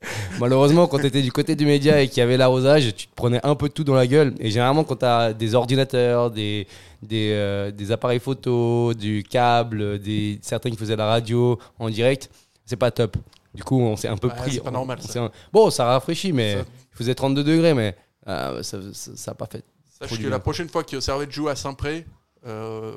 Malheureusement, 0.40 0.86
quand 0.86 0.98
tu 0.98 1.06
étais 1.06 1.22
du 1.22 1.32
côté 1.32 1.56
du 1.56 1.66
média 1.66 2.00
et 2.00 2.08
qu'il 2.08 2.18
y 2.18 2.20
avait 2.20 2.36
l'arrosage, 2.36 2.94
tu 2.94 3.06
te 3.08 3.14
prenais 3.14 3.40
un 3.44 3.54
peu 3.56 3.68
de 3.68 3.72
tout 3.72 3.84
dans 3.84 3.94
la 3.94 4.06
gueule. 4.06 4.34
Et 4.38 4.50
généralement, 4.50 4.84
quand 4.84 4.96
tu 4.96 5.04
as 5.04 5.32
des 5.32 5.54
ordinateurs, 5.54 6.30
des, 6.30 6.66
des, 7.02 7.32
euh, 7.32 7.70
des 7.72 7.90
appareils 7.90 8.20
photo, 8.20 8.94
du 8.94 9.24
câble, 9.28 9.98
des, 9.98 10.38
certains 10.42 10.70
qui 10.70 10.76
faisaient 10.76 10.94
la 10.96 11.06
radio 11.06 11.58
en 11.78 11.90
direct, 11.90 12.30
c'est 12.64 12.76
pas 12.76 12.90
top. 12.92 13.16
Du 13.54 13.64
coup, 13.64 13.80
on 13.80 13.96
s'est 13.96 14.08
un 14.08 14.16
peu 14.16 14.28
Ouais, 14.28 14.34
pris. 14.36 14.52
c'est 14.52 14.60
pas 14.60 14.68
on- 14.70 14.72
normal, 14.72 15.00
ça. 15.02 15.24
un- 15.24 15.30
Bon, 15.52 15.68
ça 15.70 15.86
rafraîchit, 15.86 16.32
mais 16.32 16.54
Ça- 16.58 16.64
il 16.92 16.96
faisait 16.96 17.14
32 17.16 17.42
degrés, 17.42 17.74
mais 17.74 17.96
euh, 18.28 18.62
ça 18.62 18.78
n'a 19.26 19.34
pas 19.34 19.46
fait. 19.46 19.64
Sache 20.00 20.16
que 20.20 20.28
la 20.28 20.38
prochaine 20.38 20.68
fois 20.68 20.84
que 20.84 21.00
Servette 21.00 21.32
joue 21.32 21.48
à 21.48 21.56
Saint-Pré, 21.56 22.06
euh, 22.46 22.92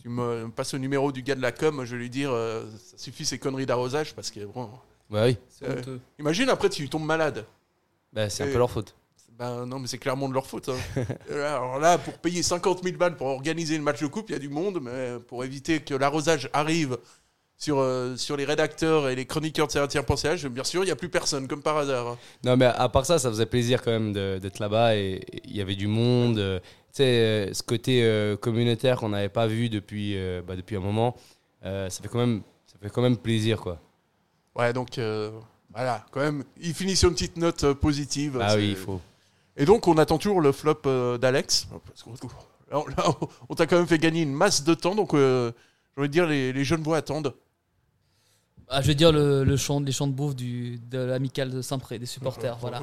tu 0.00 0.08
me 0.08 0.48
passes 0.54 0.72
le 0.74 0.78
numéro 0.78 1.10
du 1.10 1.22
gars 1.22 1.34
de 1.34 1.42
la 1.42 1.50
com, 1.50 1.82
je 1.84 1.96
vais 1.96 2.02
lui 2.02 2.10
dire 2.10 2.30
euh, 2.32 2.64
ça 2.92 2.96
suffit 2.96 3.24
ces 3.24 3.38
conneries 3.38 3.66
d'arrosage 3.66 4.14
parce 4.14 4.30
que 4.30 4.38
bon. 4.44 4.68
Bah 5.10 5.24
oui. 5.26 5.36
euh, 5.62 5.78
honteux. 5.78 6.00
imagine 6.18 6.48
après 6.48 6.68
tu 6.68 6.88
tombes 6.88 7.04
malade. 7.04 7.44
Bah, 8.12 8.28
c'est 8.30 8.44
un 8.44 8.52
peu 8.52 8.58
leur 8.58 8.70
faute. 8.70 8.94
Ben 9.38 9.66
non, 9.66 9.78
mais 9.78 9.86
c'est 9.86 9.98
clairement 9.98 10.28
de 10.28 10.34
leur 10.34 10.46
faute. 10.46 10.70
hein. 10.70 11.02
Alors 11.30 11.78
là, 11.78 11.98
pour 11.98 12.14
payer 12.18 12.42
50 12.42 12.82
000 12.82 12.96
balles 12.96 13.16
pour 13.16 13.26
organiser 13.26 13.76
le 13.76 13.82
match 13.82 14.00
de 14.00 14.06
coupe, 14.06 14.30
il 14.30 14.32
y 14.32 14.36
a 14.36 14.38
du 14.38 14.48
monde, 14.48 14.78
mais 14.80 15.18
pour 15.28 15.44
éviter 15.44 15.80
que 15.80 15.94
l'arrosage 15.94 16.48
arrive 16.54 16.96
sur, 17.58 17.78
euh, 17.78 18.16
sur 18.16 18.36
les 18.38 18.46
rédacteurs 18.46 19.08
et 19.10 19.14
les 19.14 19.26
chroniqueurs 19.26 19.66
de 19.66 19.72
Servetien.ch, 19.72 20.46
bien 20.46 20.64
sûr, 20.64 20.82
il 20.82 20.86
n'y 20.86 20.90
a 20.92 20.96
plus 20.96 21.10
personne, 21.10 21.46
comme 21.48 21.60
par 21.62 21.76
hasard. 21.76 22.06
hein. 22.08 22.18
Non, 22.44 22.56
mais 22.56 22.64
à 22.66 22.88
part 22.88 23.04
ça, 23.04 23.18
ça 23.18 23.28
faisait 23.28 23.44
plaisir 23.46 23.82
quand 23.82 23.90
même 23.90 24.12
de- 24.14 24.38
d'être 24.40 24.58
là-bas 24.58 24.96
et 24.96 25.20
et 25.32 25.42
il 25.44 25.56
y 25.56 25.60
avait 25.60 25.76
du 25.76 25.86
monde. 25.86 26.38
euh, 26.38 26.58
Tu 26.60 27.02
sais, 27.02 27.04
euh, 27.04 27.52
ce 27.52 27.62
côté 27.62 28.02
euh, 28.04 28.36
communautaire 28.38 28.96
qu'on 28.98 29.10
n'avait 29.10 29.28
pas 29.28 29.46
vu 29.46 29.68
depuis, 29.68 30.16
euh, 30.16 30.40
bah, 30.46 30.56
depuis 30.56 30.76
un 30.76 30.80
moment, 30.80 31.14
euh, 31.66 31.90
ça, 31.90 32.02
fait 32.02 32.08
quand 32.08 32.18
même, 32.18 32.40
ça 32.66 32.76
fait 32.80 32.88
quand 32.88 33.02
même 33.02 33.18
plaisir, 33.18 33.60
quoi. 33.60 33.78
Ouais, 34.56 34.72
donc 34.72 34.98
euh, 34.98 35.30
voilà, 35.72 36.04
quand 36.10 36.20
même, 36.20 36.42
il 36.60 36.74
finit 36.74 36.96
sur 36.96 37.08
une 37.08 37.14
petite 37.14 37.36
note 37.36 37.62
euh, 37.64 37.74
positive. 37.74 38.38
Ah 38.42 38.56
oui, 38.56 38.70
il 38.70 38.76
faut. 38.76 39.00
Et 39.56 39.64
donc, 39.64 39.86
on 39.86 39.96
attend 39.98 40.18
toujours 40.18 40.40
le 40.40 40.52
flop 40.52 40.80
euh, 40.86 41.18
d'Alex. 41.18 41.68
Parce 41.86 42.02
qu'on- 42.02 42.12
Là, 42.70 42.78
on- 42.80 42.86
là, 42.88 43.14
on 43.48 43.54
t'a 43.54 43.66
quand 43.66 43.76
même 43.76 43.86
fait 43.86 43.98
gagner 43.98 44.22
une 44.22 44.32
masse 44.34 44.64
de 44.64 44.74
temps, 44.74 44.94
donc 44.96 45.14
euh, 45.14 45.52
j'ai 45.96 46.00
envie 46.00 46.08
de 46.08 46.12
dire, 46.12 46.26
les, 46.26 46.52
les 46.52 46.64
jeunes 46.64 46.82
voix 46.82 46.96
attendent. 46.96 47.32
Ah, 48.68 48.82
je 48.82 48.88
vais 48.88 48.96
dire 48.96 49.12
le, 49.12 49.44
le 49.44 49.56
chant, 49.56 49.78
les 49.80 49.92
chants 49.92 50.08
de 50.08 50.12
bouffe 50.12 50.34
du, 50.34 50.78
de 50.90 50.98
l'amicale 50.98 51.50
de 51.50 51.62
Saint-Pré, 51.62 51.98
des 52.00 52.06
supporters. 52.06 52.56
voilà. 52.58 52.80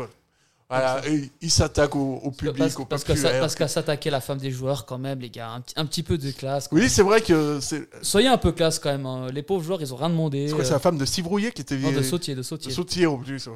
Voilà, 0.69 1.07
et 1.07 1.29
il 1.41 1.51
s'attaque 1.51 1.95
au, 1.95 2.15
au 2.23 2.31
public, 2.31 2.57
Parce, 2.57 2.75
au 2.77 2.85
parce 2.85 3.03
que 3.03 3.13
ça- 3.15 3.21
populaire. 3.23 3.41
parce 3.41 3.53
qu'à 3.55 3.67
s'attaquer 3.67 4.09
la 4.09 4.21
femme 4.21 4.39
des 4.39 4.49
joueurs, 4.49 4.85
quand 4.87 4.97
même, 4.97 5.19
les 5.19 5.29
gars, 5.29 5.49
un, 5.51 5.61
petit- 5.61 5.73
un 5.77 5.85
petit 5.85 6.01
peu 6.01 6.17
de 6.17 6.31
classe. 6.31 6.67
Oui, 6.71 6.89
c'est 6.89 7.03
vrai 7.03 7.21
que. 7.21 7.59
Soyez 8.01 8.27
un 8.27 8.37
peu 8.37 8.51
classe 8.53 8.79
quand 8.79 8.89
même. 8.91 9.05
hein. 9.05 9.27
Les 9.31 9.43
pauvres 9.43 9.63
joueurs, 9.63 9.81
ils 9.81 9.93
ont 9.93 9.97
rien 9.97 10.09
demandé. 10.09 10.47
C'est 10.47 10.55
quoi, 10.55 10.63
c'est 10.65 10.71
la 10.71 10.79
femme 10.79 10.97
de 10.97 11.05
Steve 11.05 11.27
Rouillet 11.27 11.51
qui 11.51 11.61
était 11.61 11.77
Non, 11.77 11.91
de 11.91 12.01
Sautier, 12.01 12.33
de 12.33 12.41
Sautier. 12.41 12.69
De 12.69 12.73
Sautier 12.73 13.05
en 13.05 13.17
plus. 13.17 13.47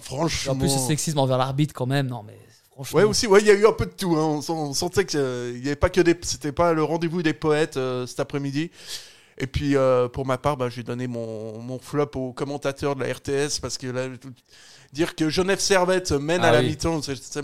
franchement. 0.00 0.52
En 0.52 0.56
plus, 0.56 0.68
c'est 0.70 0.78
sexisme 0.78 1.18
envers 1.18 1.38
l'arbitre 1.38 1.74
quand 1.74 1.86
même. 1.86 2.06
Non, 2.06 2.22
mais 2.22 2.38
franchement. 2.74 2.98
Ouais, 2.98 3.04
aussi, 3.04 3.26
ouais, 3.26 3.40
il 3.40 3.46
y 3.46 3.50
a 3.50 3.54
eu 3.54 3.66
un 3.66 3.72
peu 3.72 3.86
de 3.86 3.90
tout. 3.92 4.16
hein. 4.16 4.40
On, 4.48 4.52
on 4.52 4.72
sentait 4.72 5.04
qu'il 5.04 5.20
n'y 5.20 5.66
avait 5.66 5.76
pas 5.76 5.90
que 5.90 6.00
des. 6.00 6.18
C'était 6.22 6.52
pas 6.52 6.72
le 6.72 6.82
rendez-vous 6.82 7.22
des 7.22 7.34
poètes 7.34 7.76
euh, 7.76 8.06
cet 8.06 8.20
après-midi. 8.20 8.70
Et 9.38 9.46
puis, 9.46 9.76
euh, 9.76 10.08
pour 10.08 10.26
ma 10.26 10.38
part, 10.38 10.56
bah, 10.56 10.68
j'ai 10.68 10.82
donné 10.82 11.06
mon, 11.06 11.58
mon 11.60 11.78
flop 11.78 12.10
au 12.14 12.32
commentateur 12.32 12.94
de 12.96 13.02
la 13.04 13.12
RTS 13.12 13.58
parce 13.60 13.78
que 13.78 13.88
là, 13.88 14.08
tout- 14.20 14.32
dire 14.92 15.16
que 15.16 15.28
Genève 15.28 15.58
Servette 15.58 16.12
mène 16.12 16.40
Ah 16.44 16.48
à 16.48 16.52
la 16.52 16.60
oui. 16.60 16.68
mi-temps, 16.68 17.02
ça, 17.02 17.14
ça 17.16 17.40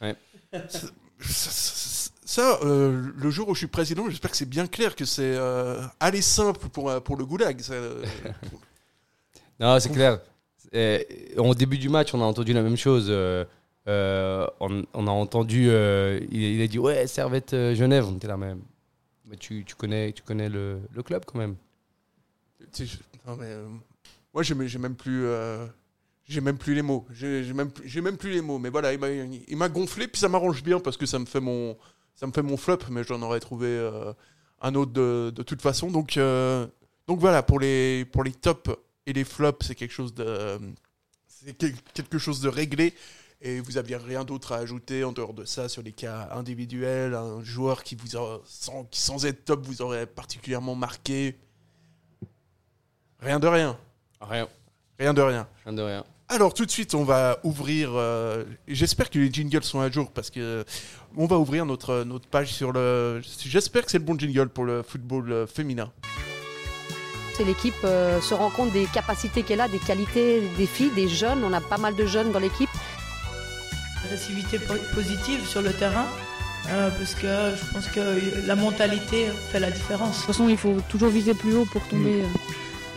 Ouais. 0.00 0.16
ça, 1.20 2.58
euh, 2.64 3.10
le 3.16 3.30
jour 3.30 3.48
où 3.48 3.54
je 3.54 3.58
suis 3.60 3.66
président, 3.66 4.08
j'espère 4.08 4.30
que 4.30 4.36
c'est 4.36 4.48
bien 4.48 4.66
clair 4.66 4.96
que 4.96 5.04
c'est 5.04 5.34
euh, 5.36 5.82
aller 5.98 6.22
simple 6.22 6.68
pour, 6.68 6.88
euh, 6.90 7.00
pour 7.00 7.16
le 7.16 7.24
goulag. 7.26 7.60
Non, 9.60 9.78
c'est 9.78 9.90
clair. 9.92 10.20
Au 11.36 11.54
début 11.54 11.76
du 11.76 11.90
match, 11.90 12.14
on 12.14 12.22
a 12.22 12.24
entendu 12.24 12.54
la 12.54 12.62
même 12.62 12.78
chose. 12.78 13.10
on, 13.86 14.82
on 14.94 15.06
a 15.06 15.10
entendu, 15.10 15.64
il, 15.66 16.42
il 16.42 16.62
a 16.62 16.66
dit 16.66 16.78
ouais, 16.78 17.06
Servette 17.06 17.50
Genève. 17.74 18.06
On 18.08 18.16
était 18.16 18.26
là 18.28 18.38
même. 18.38 18.62
Mais 19.30 19.36
tu, 19.36 19.64
tu 19.64 19.74
connais, 19.76 20.12
tu 20.12 20.22
connais 20.22 20.48
le, 20.48 20.80
le 20.92 21.02
club 21.04 21.24
quand 21.24 21.38
même. 21.38 21.56
non, 23.26 23.36
mais, 23.36 23.46
euh, 23.46 23.68
moi, 24.34 24.42
j'ai 24.42 24.54
même 24.54 24.96
plus. 24.96 25.24
euh, 25.26 25.66
j'ai 26.24 26.40
même 26.40 26.58
plus 26.58 26.74
les 26.74 26.82
mots. 26.82 27.06
J'ai 27.12 27.52
même, 27.52 27.70
j'ai 27.84 28.00
même 28.00 28.16
plus 28.16 28.30
les 28.32 28.40
mots. 28.40 28.58
Mais 28.58 28.70
voilà, 28.70 28.92
il 28.92 29.56
m'a- 29.56 29.68
gonflé, 29.68 30.08
puis 30.08 30.20
ça 30.20 30.28
m'arrange 30.28 30.62
bien 30.62 30.80
parce 30.80 30.96
que 30.96 31.06
ça 31.06 31.18
me 31.18 31.26
fait 31.26 31.40
mon, 31.40 31.76
ça 32.14 32.26
me 32.26 32.32
fait 32.32 32.42
mon 32.42 32.56
flop, 32.56 32.78
mais 32.90 33.04
j'en 33.04 33.22
aurais 33.22 33.40
trouvé 33.40 33.66
euh, 33.68 34.12
un 34.60 34.74
autre 34.74 34.92
de, 34.92 35.32
de 35.34 35.42
toute 35.42 35.62
façon. 35.62 35.90
Donc, 35.90 36.16
euh, 36.16 36.66
donc 37.06 37.18
voilà, 37.20 37.42
pour 37.42 37.58
les, 37.60 38.04
pour 38.12 38.22
les 38.24 38.32
tops 38.32 38.70
et 39.06 39.12
les 39.12 39.24
flops, 39.24 39.66
c'est 39.66 39.74
quelque 39.74 39.92
chose 39.94 40.14
de, 40.14 40.58
c'est 41.26 41.54
quel- 41.56 41.74
quelque 41.94 42.18
chose 42.18 42.40
de 42.40 42.48
réglé. 42.48 42.94
Et 43.42 43.60
vous 43.60 43.78
aviez 43.78 43.96
rien 43.96 44.24
d'autre 44.24 44.52
à 44.52 44.56
ajouter 44.56 45.02
en 45.02 45.12
dehors 45.12 45.32
de 45.32 45.46
ça 45.46 45.68
sur 45.68 45.82
les 45.82 45.92
cas 45.92 46.28
individuels, 46.32 47.14
un 47.14 47.42
joueur 47.42 47.82
qui 47.82 47.94
vous 47.94 48.16
a, 48.16 48.40
sans, 48.44 48.84
qui 48.84 49.00
sans 49.00 49.24
être 49.24 49.46
top 49.46 49.66
vous 49.66 49.80
aurait 49.80 50.06
particulièrement 50.06 50.74
marqué? 50.74 51.38
Rien 53.18 53.40
de 53.40 53.46
rien. 53.46 53.78
Rien. 54.20 54.46
Rien 54.98 55.14
de 55.14 55.22
rien. 55.22 55.48
Rien 55.64 55.72
de 55.72 55.82
rien. 55.82 56.04
Alors 56.28 56.52
tout 56.52 56.66
de 56.66 56.70
suite, 56.70 56.94
on 56.94 57.02
va 57.02 57.38
ouvrir. 57.42 57.90
euh, 57.94 58.44
J'espère 58.68 59.08
que 59.08 59.18
les 59.18 59.32
jingles 59.32 59.64
sont 59.64 59.80
à 59.80 59.90
jour 59.90 60.10
parce 60.12 60.30
que 60.30 60.64
on 61.16 61.26
va 61.26 61.38
ouvrir 61.38 61.66
notre 61.66 62.04
notre 62.04 62.28
page 62.28 62.52
sur 62.52 62.72
le. 62.72 63.20
J'espère 63.38 63.84
que 63.84 63.90
c'est 63.90 63.98
le 63.98 64.04
bon 64.04 64.18
jingle 64.18 64.48
pour 64.48 64.64
le 64.64 64.82
football 64.82 65.32
euh, 65.32 65.46
féminin. 65.46 65.90
C'est 67.34 67.44
l'équipe 67.44 67.74
euh, 67.84 68.20
se 68.20 68.34
rend 68.34 68.50
compte 68.50 68.70
des 68.70 68.84
capacités 68.84 69.42
qu'elle 69.42 69.60
a, 69.60 69.68
des 69.68 69.78
qualités 69.78 70.42
des 70.56 70.66
filles, 70.66 70.92
des 70.94 71.08
jeunes. 71.08 71.42
On 71.42 71.52
a 71.52 71.60
pas 71.60 71.78
mal 71.78 71.96
de 71.96 72.04
jeunes 72.06 72.32
dans 72.32 72.38
l'équipe. 72.38 72.68
Agressivité 74.14 74.58
po- 74.58 74.74
positive 74.94 75.46
sur 75.46 75.62
le 75.62 75.72
terrain, 75.72 76.06
euh, 76.68 76.90
parce 76.90 77.14
que 77.14 77.28
je 77.56 77.72
pense 77.72 77.86
que 77.86 78.46
la 78.46 78.56
mentalité 78.56 79.28
fait 79.52 79.60
la 79.60 79.70
différence. 79.70 80.10
De 80.10 80.16
toute 80.16 80.26
façon, 80.26 80.48
il 80.48 80.56
faut 80.56 80.78
toujours 80.88 81.10
viser 81.10 81.32
plus 81.34 81.54
haut 81.54 81.64
pour 81.66 81.86
tomber 81.86 82.22
euh, 82.22 82.26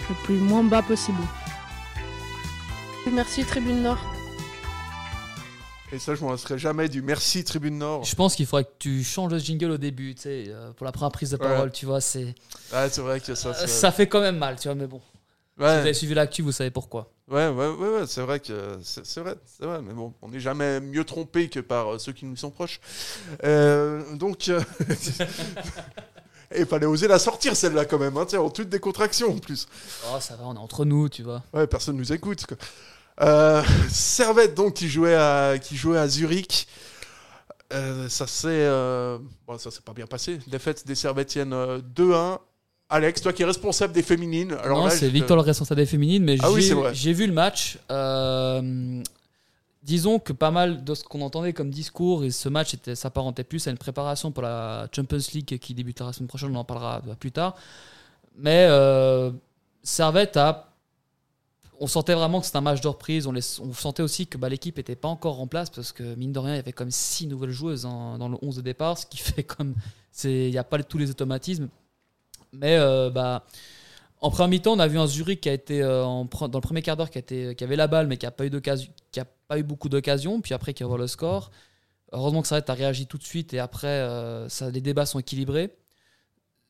le 0.09 0.15
plus 0.23 0.35
moins 0.35 0.63
bas 0.63 0.81
possible. 0.81 1.19
Merci 3.11 3.43
Tribune 3.45 3.83
Nord. 3.83 3.99
Et 5.91 5.99
ça, 5.99 6.15
je 6.15 6.21
m'en 6.23 6.31
lasserai 6.31 6.57
jamais 6.57 6.89
du 6.89 7.03
merci 7.03 7.43
Tribune 7.43 7.77
Nord. 7.77 8.03
Je 8.03 8.15
pense 8.15 8.35
qu'il 8.35 8.47
faudrait 8.47 8.63
que 8.63 8.71
tu 8.79 9.03
changes 9.03 9.31
le 9.31 9.37
jingle 9.37 9.69
au 9.71 9.77
début, 9.77 10.15
tu 10.15 10.23
sais, 10.23 10.45
euh, 10.47 10.71
pour 10.71 10.85
la 10.85 10.91
première 10.91 11.11
prise 11.11 11.29
de 11.29 11.37
Ouais. 11.37 11.47
parole, 11.47 11.71
tu 11.71 11.85
vois, 11.85 12.01
c'est... 12.01 12.33
Ah, 12.71 12.89
c'est 12.89 13.01
vrai 13.01 13.19
que 13.19 13.35
ça. 13.35 13.49
Euh, 13.49 13.53
ça- 13.53 13.67
ça 13.67 13.91
fait 13.91 14.07
quand 14.07 14.21
même 14.21 14.37
mal, 14.37 14.55
tu 14.59 14.67
vois, 14.67 14.73
mais 14.75 14.87
bon. 14.87 15.01
Ouais. 15.59 15.67
Si 15.67 15.73
vous 15.75 15.79
avez 15.81 15.93
suivi 15.93 16.13
l'actu, 16.15 16.41
vous 16.41 16.51
savez 16.51 16.71
pourquoi. 16.71 17.12
Ouais, 17.29 17.47
ouais, 17.47 17.69
ouais, 17.69 17.89
ouais, 17.89 18.05
c'est 18.05 18.21
vrai 18.21 18.39
que 18.41 18.77
c'est 18.83 19.21
vrai, 19.21 19.35
c'est 19.45 19.65
vrai, 19.65 19.81
mais 19.81 19.93
bon, 19.93 20.13
on 20.21 20.27
n'est 20.29 20.41
jamais 20.41 20.81
mieux 20.81 21.05
trompé 21.05 21.47
que 21.49 21.61
par 21.61 21.93
euh, 21.93 21.97
ceux 21.97 22.11
qui 22.11 22.25
nous 22.25 22.35
sont 22.35 22.51
proches. 22.51 22.81
Euh, 23.45 24.15
donc, 24.15 24.49
euh, 24.49 24.61
il 26.57 26.65
fallait 26.65 26.85
oser 26.85 27.07
la 27.07 27.19
sortir 27.19 27.55
celle-là 27.55 27.85
quand 27.85 27.97
même, 27.97 28.17
hein, 28.17 28.25
tiens, 28.27 28.41
en 28.41 28.49
toute 28.49 28.67
décontraction 28.69 29.31
en 29.31 29.37
plus. 29.39 29.67
Oh, 30.11 30.19
ça 30.19 30.35
va, 30.35 30.43
on 30.45 30.55
est 30.55 30.59
entre 30.59 30.83
nous, 30.83 31.07
tu 31.07 31.23
vois. 31.23 31.43
Ouais, 31.53 31.65
personne 31.65 31.95
nous 31.95 32.11
écoute. 32.11 32.45
quoi. 32.45 32.57
Euh, 33.21 33.63
Servette 33.89 34.53
donc 34.55 34.73
qui 34.73 34.89
jouait 34.89 35.15
à 35.15 35.57
qui 35.61 35.77
jouait 35.77 35.99
à 35.99 36.07
Zurich. 36.07 36.67
Euh, 37.71 38.09
ça 38.09 38.27
s'est 38.27 38.67
bon, 39.47 39.57
ça 39.57 39.71
s'est 39.71 39.81
pas 39.81 39.93
bien 39.93 40.07
passé. 40.07 40.39
Défaite 40.47 40.85
des 40.85 40.95
Servettiennes 40.95 41.53
euh, 41.53 41.79
2-1. 41.95 42.39
Alex, 42.89 43.21
toi 43.21 43.33
qui 43.33 43.41
es 43.41 43.45
responsable 43.45 43.93
des 43.93 44.03
féminines. 44.03 44.51
Alors 44.63 44.79
non, 44.83 44.89
c'est 44.89 45.07
te- 45.07 45.11
Victor 45.11 45.35
le 45.37 45.41
responsable 45.43 45.81
des 45.81 45.87
féminines, 45.87 46.23
mais 46.23 46.37
Ah 46.41 46.49
j'ai- 46.93 47.13
vu 47.13 47.25
le 47.25 47.33
match. 47.33 47.79
Euh, 47.89 49.01
disons 49.81 50.19
que 50.19 50.31
pas 50.33 50.51
mal 50.51 50.83
de 50.83 50.93
ce 50.93 51.03
qu'on 51.03 51.21
entendait 51.21 51.53
comme 51.53 51.71
discours, 51.71 52.23
et 52.23 52.29
ce 52.31 52.49
match 52.49 52.75
s'apparentait 52.93 53.43
plus 53.43 53.67
à 53.67 53.71
une 53.71 53.77
préparation 53.77 54.31
pour 54.31 54.43
la 54.43 54.87
Champions 54.95 55.17
League 55.33 55.57
qui 55.59 55.73
débutera 55.73 56.07
la 56.09 56.13
semaine 56.13 56.27
prochaine, 56.27 56.55
on 56.55 56.59
en 56.59 56.63
parlera 56.65 57.01
plus 57.19 57.31
tard. 57.31 57.55
Mais 58.37 58.67
euh, 58.69 59.31
Servette 59.81 60.37
a. 60.37 60.69
On 61.79 61.87
sentait 61.87 62.13
vraiment 62.13 62.39
que 62.39 62.45
c'était 62.45 62.59
un 62.59 62.61
match 62.61 62.79
de 62.81 62.87
reprise. 62.87 63.25
On, 63.27 63.31
les- 63.31 63.59
on 63.59 63.73
sentait 63.73 64.03
aussi 64.03 64.27
que 64.27 64.37
bah, 64.37 64.47
l'équipe 64.47 64.77
n'était 64.77 64.95
pas 64.95 65.07
encore 65.09 65.41
en 65.41 65.47
place 65.47 65.69
parce 65.71 65.91
que, 65.91 66.15
mine 66.15 66.31
de 66.31 66.39
rien, 66.39 66.53
il 66.53 66.57
y 66.57 66.59
avait 66.59 66.71
comme 66.71 66.91
six 66.91 67.25
nouvelles 67.27 67.49
joueuses 67.51 67.85
en- 67.85 68.17
dans 68.19 68.29
le 68.29 68.37
11 68.41 68.55
de 68.57 68.61
départ, 68.61 68.97
ce 68.97 69.05
qui 69.07 69.17
fait 69.41 69.43
comme. 69.43 69.73
Il 70.23 70.51
n'y 70.51 70.57
a 70.59 70.63
pas 70.63 70.81
tous 70.83 70.99
les 70.99 71.09
automatismes. 71.09 71.69
Mais 72.53 72.77
euh, 72.77 73.09
bah, 73.09 73.45
en 74.21 74.29
première 74.29 74.47
mi-temps, 74.47 74.73
on 74.73 74.79
a 74.79 74.87
vu 74.87 74.97
un 74.97 75.07
Zurich 75.07 75.41
qui 75.41 75.49
a 75.49 75.53
été 75.53 75.81
euh, 75.81 76.03
dans 76.03 76.47
le 76.53 76.61
premier 76.61 76.81
quart 76.81 76.95
d'heure 76.95 77.09
qui, 77.09 77.17
a 77.17 77.21
qui 77.21 77.63
avait 77.63 77.75
la 77.75 77.87
balle 77.87 78.07
mais 78.07 78.17
qui 78.17 78.25
n'a 78.25 78.31
pas 78.31 78.45
eu 78.45 78.51
a 78.55 79.25
pas 79.47 79.59
eu 79.59 79.63
beaucoup 79.63 79.89
d'occasions. 79.89 80.39
Puis 80.39 80.53
après, 80.53 80.73
qui 80.73 80.83
revoit 80.83 80.97
le 80.97 81.07
score. 81.07 81.51
Heureusement 82.13 82.41
que 82.41 82.47
Servette 82.47 82.69
a 82.69 82.73
réagi 82.73 83.07
tout 83.07 83.17
de 83.17 83.23
suite 83.23 83.53
et 83.53 83.59
après, 83.59 83.87
euh, 83.87 84.47
les 84.71 84.81
débats 84.81 85.05
sont 85.05 85.19
équilibrés. 85.19 85.75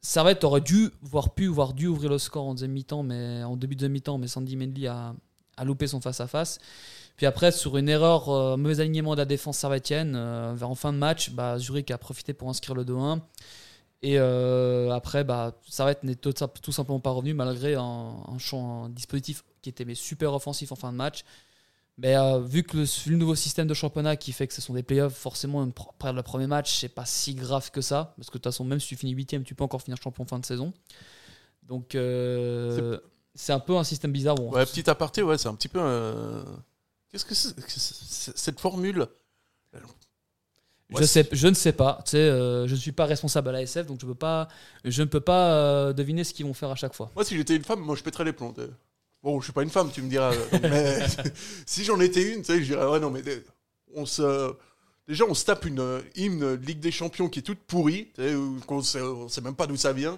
Servette 0.02 0.44
aurait 0.44 0.62
dû, 0.62 0.90
voire 1.02 1.34
pu, 1.34 1.48
voire 1.48 1.74
dû 1.74 1.88
ouvrir 1.88 2.10
le 2.10 2.18
score 2.18 2.46
en 2.46 2.54
deuxième 2.54 2.72
mi-temps, 2.72 3.04
mais 3.04 3.44
en 3.44 3.56
début 3.56 3.76
de 3.76 3.82
deuxième 3.82 3.94
mi-temps, 3.94 4.18
mais 4.18 4.28
Sandy 4.28 4.56
Mendy 4.56 4.88
a, 4.88 5.14
a 5.58 5.64
loupé 5.66 5.88
son 5.88 6.02
face-à-face. 6.02 6.60
Puis 7.18 7.26
après, 7.26 7.52
sur 7.52 7.78
une 7.78 7.88
erreur, 7.88 8.30
euh, 8.30 8.58
mauvais 8.58 8.80
alignement 8.80 9.14
de 9.14 9.20
la 9.20 9.26
défense 9.26 9.58
servettienne, 9.58 10.14
vers 10.56 10.70
en 10.70 10.76
fin 10.76 10.92
de 10.92 10.98
match, 10.98 11.32
bah, 11.32 11.58
Zurich 11.60 11.92
a 11.92 11.98
profité 11.98 12.34
pour 12.34 12.50
inscrire 12.50 12.76
le 12.76 12.84
2-1. 12.84 13.22
Et 14.06 14.20
euh, 14.20 14.92
après, 14.92 15.24
bah, 15.24 15.58
Servette 15.68 16.04
n'est 16.04 16.16
tout, 16.16 16.34
tout 16.34 16.72
simplement 16.74 17.00
pas 17.00 17.12
revenu 17.12 17.34
malgré 17.34 17.76
un, 17.76 17.82
un, 18.28 18.38
champ- 18.38 18.84
un 18.84 18.90
dispositif 18.90 19.44
qui 19.62 19.70
était 19.70 19.86
mais 19.86 19.96
super 19.96 20.34
offensif 20.34 20.72
en 20.74 20.76
fin 20.76 20.92
de 20.92 20.98
match. 20.98 21.24
Mais 21.98 22.18
euh, 22.18 22.40
vu 22.42 22.64
que 22.64 22.76
le, 22.78 23.16
nouveau 23.16 23.36
système 23.36 23.66
de 23.68 23.74
championnat 23.74 24.18
qui 24.18 24.34
fait 24.34 24.46
que 24.48 24.54
ce 24.54 24.62
sont 24.62 24.74
des 24.74 24.84
playoffs, 24.84 25.14
forcément, 25.16 25.66
perdre 26.00 26.18
le 26.18 26.24
premier 26.24 26.48
match, 26.48 26.80
c'est 26.80 26.90
pas 26.90 27.06
si 27.06 27.34
grave 27.34 27.72
que 27.72 27.80
ça. 27.82 28.14
Parce 28.18 28.28
que 28.30 28.34
de 28.34 28.38
toute 28.40 28.52
façon, 28.52 28.66
même 28.66 28.80
si 28.82 28.88
tu 28.90 28.98
finis 28.98 29.14
8 29.14 29.42
tu 29.46 29.56
peux 29.56 29.64
encore 29.64 29.82
finir 29.82 29.98
champion 30.02 30.24
en 30.24 30.28
fin 30.28 30.40
de 30.40 30.46
saison. 30.46 30.74
Donc, 31.62 31.96
euh, 31.96 33.00
c'est 33.36 33.54
un 33.54 33.60
peu 33.60 33.78
un 33.78 33.84
système 33.86 34.12
bizarre. 34.12 34.36
Bon, 34.36 34.52
Ouais, 34.52 34.66
petit 34.66 34.90
aparté, 34.90 35.24
ouais, 35.24 35.38
c'est 35.38 35.48
un 35.48 35.56
petit 35.56 35.70
peu. 35.70 35.80
euh, 35.82 36.44
Qu'est-ce 37.10 37.26
que 37.26 37.36
c'est 37.36 37.56
que 37.56 37.70
cette 38.36 38.60
formule 38.60 39.08
Je, 40.90 41.04
sais, 41.04 41.28
je 41.32 41.48
ne 41.48 41.54
sais 41.54 41.72
pas. 41.72 42.00
Tu 42.06 42.12
sais, 42.12 42.18
euh, 42.18 42.68
je 42.68 42.74
ne 42.74 42.80
suis 42.80 42.92
pas 42.92 43.06
responsable 43.06 43.50
à 43.50 43.52
l'ASF, 43.54 43.86
donc 43.86 44.00
je, 44.02 44.06
peux 44.06 44.16
pas, 44.16 44.48
je 44.86 45.02
ne 45.02 45.08
peux 45.08 45.22
pas 45.22 45.54
euh, 45.54 45.94
deviner 45.94 46.24
ce 46.24 46.34
qu'ils 46.34 46.46
vont 46.46 46.54
faire 46.54 46.70
à 46.70 46.76
chaque 46.76 46.94
fois. 46.94 47.12
Moi, 47.16 47.26
si 47.26 47.36
j'étais 47.36 47.56
une 47.56 47.64
femme, 47.64 47.80
moi, 47.80 47.96
je 47.96 48.04
pèterais 48.04 48.26
les 48.26 48.34
plombs. 48.34 48.54
Bon, 49.24 49.40
je 49.40 49.46
suis 49.46 49.54
pas 49.54 49.64
une 49.64 49.70
femme, 49.70 49.90
tu 49.92 50.02
me 50.02 50.10
diras. 50.10 50.34
euh, 50.34 50.60
mais 50.62 51.00
si 51.66 51.84
j'en 51.84 52.00
étais 52.00 52.34
une, 52.34 52.42
tu 52.42 52.46
sais, 52.46 52.60
je 52.60 52.74
dirais, 52.74 52.86
ouais, 52.86 53.00
non, 53.00 53.10
mais 53.10 53.22
on 53.96 54.06
se. 54.06 54.54
Déjà, 55.08 55.26
on 55.26 55.34
se 55.34 55.44
tape 55.44 55.66
une 55.66 56.02
hymne 56.16 56.54
Ligue 56.56 56.80
des 56.80 56.92
Champions 56.92 57.28
qui 57.28 57.40
est 57.40 57.44
toute 57.44 57.60
pourrie, 57.60 58.12
qu'on 58.68 58.78
on 58.78 59.28
sait 59.28 59.42
même 59.42 59.56
pas 59.56 59.68
d'où 59.68 59.76
ça 59.76 59.92
vient. 59.92 60.18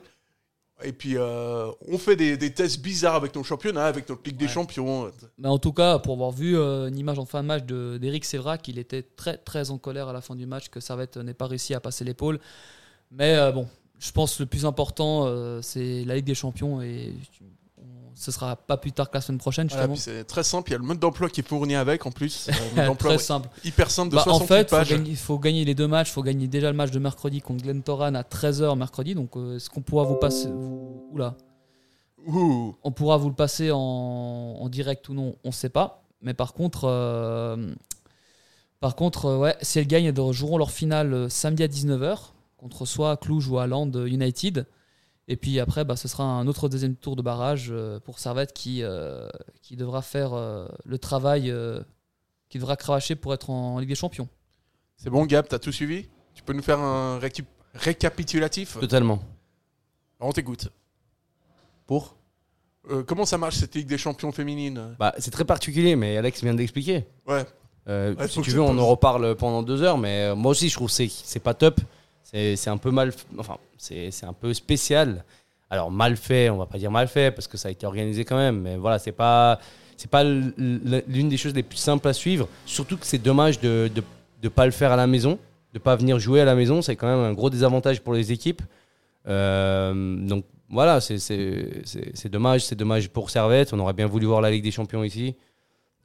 Et 0.84 0.92
puis, 0.92 1.16
euh, 1.16 1.72
on 1.88 1.98
fait 1.98 2.18
des, 2.18 2.36
des 2.36 2.54
tests 2.54 2.82
bizarres 2.82 3.16
avec 3.16 3.34
nos 3.34 3.44
championnats, 3.44 3.86
avec 3.86 4.10
notre 4.10 4.22
Ligue 4.26 4.36
des 4.38 4.48
Champions. 4.50 5.10
Mais 5.38 5.48
en 5.48 5.58
tout 5.58 5.72
cas, 5.72 6.00
pour 6.00 6.14
avoir 6.16 6.32
vu 6.32 6.58
euh, 6.58 6.88
une 6.90 6.98
image 6.98 7.18
en 7.18 7.26
fin 7.26 7.42
de 7.42 7.48
match 7.48 7.64
de- 7.64 7.98
d'Eric 7.98 8.26
Sévrac, 8.26 8.68
il 8.68 8.78
était 8.78 9.02
très 9.02 9.38
très 9.38 9.72
en 9.72 9.78
colère 9.78 10.10
à 10.10 10.14
la 10.14 10.20
fin 10.22 10.36
du 10.36 10.46
match 10.46 10.68
que 10.68 10.82
Servette 10.82 11.16
n'ait 11.16 11.34
pas 11.34 11.48
réussi 11.48 11.74
à 11.74 11.80
passer 11.80 12.04
l'épaule. 12.04 12.40
Mais 13.10 13.36
euh, 13.38 13.52
bon, 13.54 13.68
je 14.00 14.12
pense 14.12 14.36
que 14.36 14.44
le 14.44 14.48
plus 14.50 14.66
important, 14.66 15.62
c'est 15.62 16.04
la 16.04 16.16
Ligue 16.16 16.26
des 16.26 16.36
Champions 16.36 16.82
et 16.82 17.14
ce 18.16 18.32
sera 18.32 18.56
pas 18.56 18.78
plus 18.78 18.92
tard 18.92 19.10
que 19.10 19.18
la 19.18 19.22
semaine 19.22 19.38
prochaine. 19.40 19.68
Voilà, 19.70 19.96
c'est 19.96 20.24
très 20.24 20.44
simple, 20.44 20.70
il 20.70 20.74
y 20.74 20.76
a 20.76 20.80
le 20.80 20.86
mode 20.86 21.00
d'emploi 21.00 21.30
qui 21.30 21.42
est 21.42 21.48
fourni 21.48 21.76
avec 21.76 22.06
en 22.06 22.12
plus. 22.12 22.48
Mode 22.76 22.86
d'emploi 22.88 23.16
Très 23.16 23.24
simple. 23.24 23.50
Hyper 23.64 23.92
simple 23.92 24.12
de 24.12 24.16
Bah, 24.16 24.24
68 24.24 24.34
En 24.44 24.48
fait, 24.48 24.62
il 24.62 24.68
faut, 24.70 24.96
gagner- 24.96 25.10
il 25.12 25.18
faut 25.18 25.40
gagner 25.40 25.66
les 25.66 25.76
deux 25.76 25.88
matchs. 25.88 26.10
Il 26.10 26.14
faut 26.14 26.24
gagner 26.24 26.48
déjà 26.48 26.72
le 26.72 26.78
match 26.78 26.92
de 26.92 27.00
mercredi 27.00 27.42
contre 27.42 27.64
Glentoran 27.64 28.16
à 28.16 28.22
13h 28.24 28.78
mercredi. 28.78 29.16
Donc, 29.16 29.36
euh, 29.36 29.58
est-ce 29.58 29.70
qu'on 29.70 29.82
pourra 29.82 30.04
vous 30.06 30.16
passer. 30.16 30.48
Vous, 30.48 31.08
oula. 31.12 31.36
On 32.28 32.92
pourra 32.96 33.18
vous 33.18 33.30
le 33.30 33.36
passer 33.36 33.70
en, 33.72 33.78
en 33.80 34.70
direct 34.70 35.08
ou 35.10 35.14
non 35.14 35.36
On 35.44 35.50
ne 35.50 35.54
sait 35.54 35.70
pas. 35.70 36.04
Mais 36.22 36.34
par 36.34 36.54
contre. 36.54 36.86
euh, 36.86 37.74
par 38.80 38.96
contre, 38.96 39.26
euh, 39.26 39.38
ouais, 39.38 39.56
si 39.62 39.80
elles 39.80 39.88
gagnent, 39.88 40.06
elles 40.06 40.32
joueront 40.34 40.58
leur 40.58 40.72
finale 40.72 41.14
euh, 41.14 41.30
samedi 41.30 41.64
à 41.64 41.68
19h 41.68 42.18
contre 42.58 42.86
soit 42.86 43.18
Cluj 43.18 43.48
ou 43.48 43.56
Land 43.60 43.92
United. 44.06 44.66
Et 45.28 45.38
puis 45.38 45.60
après, 45.60 45.84
bah, 45.86 45.96
ce 45.96 46.08
sera 46.08 46.24
un 46.24 46.46
autre 46.48 46.70
deuxième 46.70 46.96
tour 46.96 47.16
de 47.16 47.22
barrage 47.22 47.68
euh, 47.72 48.00
pour 48.00 48.20
Servette 48.20 48.54
qui, 48.54 48.84
euh, 48.84 49.28
qui 49.62 49.76
devra 49.76 50.02
faire 50.04 50.34
euh, 50.34 50.68
le 50.86 50.98
travail, 51.00 51.50
euh, 51.50 51.82
qui 52.50 52.60
devra 52.60 52.76
cravacher 52.76 53.16
pour 53.16 53.34
être 53.34 53.50
en 53.50 53.80
Ligue 53.80 53.90
des 53.90 53.96
Champions. 53.96 54.30
C'est 54.98 55.10
bon, 55.10 55.26
Gab, 55.26 55.48
t'as 55.48 55.58
tout 55.60 55.72
suivi? 55.72 56.08
Tu 56.36 56.44
peux 56.44 56.54
nous 56.54 56.62
faire 56.62 56.80
un 56.80 57.20
récapitulatif? 57.74 58.80
Totalement. 58.80 59.20
On 60.20 60.32
t'écoute. 60.32 60.70
Pour? 61.88 62.16
Euh, 62.92 63.04
comment 63.04 63.26
ça 63.26 63.38
marche 63.40 63.56
cette 63.56 63.74
Ligue 63.76 63.88
des 63.88 63.98
Champions 63.98 64.32
féminine 64.32 64.96
Bah, 65.00 65.14
c'est 65.18 65.32
très 65.32 65.46
particulier, 65.46 65.96
mais 65.96 66.18
Alex 66.18 66.44
vient 66.44 66.54
d'expliquer. 66.54 67.08
Ouais. 67.28 67.46
Euh, 67.88 68.14
Ouais, 68.16 68.28
si 68.28 68.42
tu 68.42 68.52
veux, 68.52 68.62
on 68.62 68.78
en 68.78 68.88
reparle 68.88 69.36
pendant 69.36 69.64
deux 69.64 69.82
heures, 69.82 69.98
mais 69.98 70.36
moi 70.36 70.52
aussi, 70.52 70.70
je 70.70 70.76
trouve 70.76 70.88
que 70.88 70.94
c'est 70.94 71.10
c'est 71.10 71.40
pas 71.40 71.54
top. 71.56 71.82
C'est 72.26 72.68
un 72.68 72.78
peu 72.78 72.92
mal. 72.92 73.14
Enfin, 73.38 73.58
c'est 73.78 74.24
un 74.24 74.34
peu 74.34 74.54
spécial. 74.54 75.24
Alors, 75.70 75.92
mal 75.92 76.18
fait, 76.18 76.50
on 76.50 76.58
va 76.58 76.66
pas 76.66 76.78
dire 76.78 76.92
mal 76.92 77.08
fait, 77.08 77.32
parce 77.32 77.48
que 77.48 77.58
ça 77.58 77.70
a 77.70 77.72
été 77.72 77.86
organisé 77.86 78.26
quand 78.26 78.38
même, 78.38 78.62
mais 78.62 78.78
voilà, 78.78 79.00
c'est 79.00 79.12
pas. 79.12 79.60
C'est 79.98 80.12
pas 80.12 80.26
l'une 80.26 81.30
des 81.30 81.38
choses 81.38 81.54
les 81.54 81.64
plus 81.64 81.78
simples 81.78 82.08
à 82.10 82.14
suivre. 82.14 82.50
Surtout 82.66 82.98
que 82.98 83.06
c'est 83.06 83.18
dommage 83.18 83.62
de 83.62 83.90
ne 84.44 84.50
pas 84.50 84.66
le 84.66 84.74
faire 84.74 84.92
à 84.92 84.98
la 84.98 85.08
maison, 85.08 85.40
de 85.74 85.80
pas 85.80 85.96
venir 85.96 86.20
jouer 86.20 86.42
à 86.42 86.46
la 86.46 86.54
maison. 86.54 86.82
C'est 86.82 86.98
quand 86.98 87.08
même 87.08 87.24
un 87.24 87.32
gros 87.32 87.50
désavantage 87.50 88.02
pour 88.02 88.14
les 88.14 88.34
équipes. 88.34 88.62
Euh, 89.28 89.94
donc 90.28 90.44
voilà, 90.70 91.00
c'est 91.00 91.18
dommage. 92.26 92.66
C'est 92.66 92.76
dommage 92.76 93.10
pour 93.10 93.30
Servette. 93.30 93.72
On 93.72 93.80
aurait 93.80 93.94
bien 93.94 94.08
voulu 94.08 94.26
voir 94.26 94.42
la 94.42 94.52
Ligue 94.52 94.64
des 94.64 94.72
Champions 94.72 95.04
ici. 95.04 95.36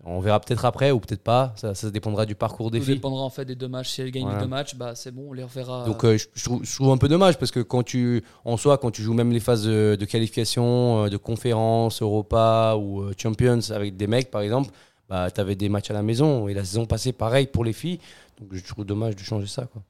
On 0.05 0.21
verra 0.21 0.41
peut-être 0.41 0.65
après 0.65 0.91
ou 0.93 0.99
peut-être 1.01 1.23
pas. 1.23 1.53
Ça, 1.57 1.75
ça 1.75 1.91
dépendra 1.91 2.25
du 2.25 2.35
parcours 2.35 2.71
des 2.71 2.79
Tout 2.79 2.87
filles. 2.87 2.95
dépendra 2.95 3.23
en 3.23 3.29
fait 3.31 3.45
des 3.45 3.55
deux 3.55 3.69
matchs. 3.69 3.91
Si 3.91 4.01
elles 4.01 4.11
gagnent 4.11 4.23
Voilà. 4.25 4.39
les 4.39 4.45
deux 4.45 4.51
matchs, 4.51 4.75
bah, 4.75 4.95
c'est 4.95 5.11
bon, 5.11 5.27
on 5.29 5.33
les 5.35 5.43
reverra. 5.43 5.85
Donc 5.85 6.05
euh, 6.05 6.17
je, 6.17 6.27
je 6.35 6.45
trouve, 6.45 6.65
je 6.65 6.75
trouve 6.75 6.91
un 6.91 6.97
peu 6.97 7.09
dommage 7.09 7.39
parce 7.39 7.51
que 7.51 7.61
quand 7.61 7.83
tu, 7.83 8.25
en 8.47 8.57
soi, 8.57 8.79
quand 8.79 8.91
tu 8.91 9.03
joues 9.03 9.13
même 9.13 9.31
les 9.31 9.41
phases 9.41 9.65
de, 9.65 9.97
de 10.01 10.05
qualification, 10.07 11.05
euh, 11.05 11.09
de 11.11 11.17
conférence, 11.19 12.01
Europa 12.01 12.77
ou 12.79 13.03
euh, 13.03 13.13
Champions 13.19 13.61
avec 13.71 13.97
des 13.99 14.07
mecs 14.07 14.31
par 14.31 14.41
exemple, 14.41 14.71
bah, 15.09 15.31
tu 15.31 15.41
avais 15.41 15.55
des 15.57 15.69
matchs 15.69 15.91
à 15.91 15.95
la 15.95 16.03
maison 16.03 16.49
et 16.49 16.55
la 16.55 16.65
saison 16.65 16.87
passée 16.87 17.13
pareil 17.13 17.47
pour 17.47 17.65
les 17.65 17.73
filles. 17.75 17.99
Donc 18.41 18.49
je 18.55 18.65
trouve 18.67 18.87
dommage 18.87 19.17
de 19.17 19.21
changer 19.21 19.49
ça. 19.49 19.67
Quoi. 19.67 19.83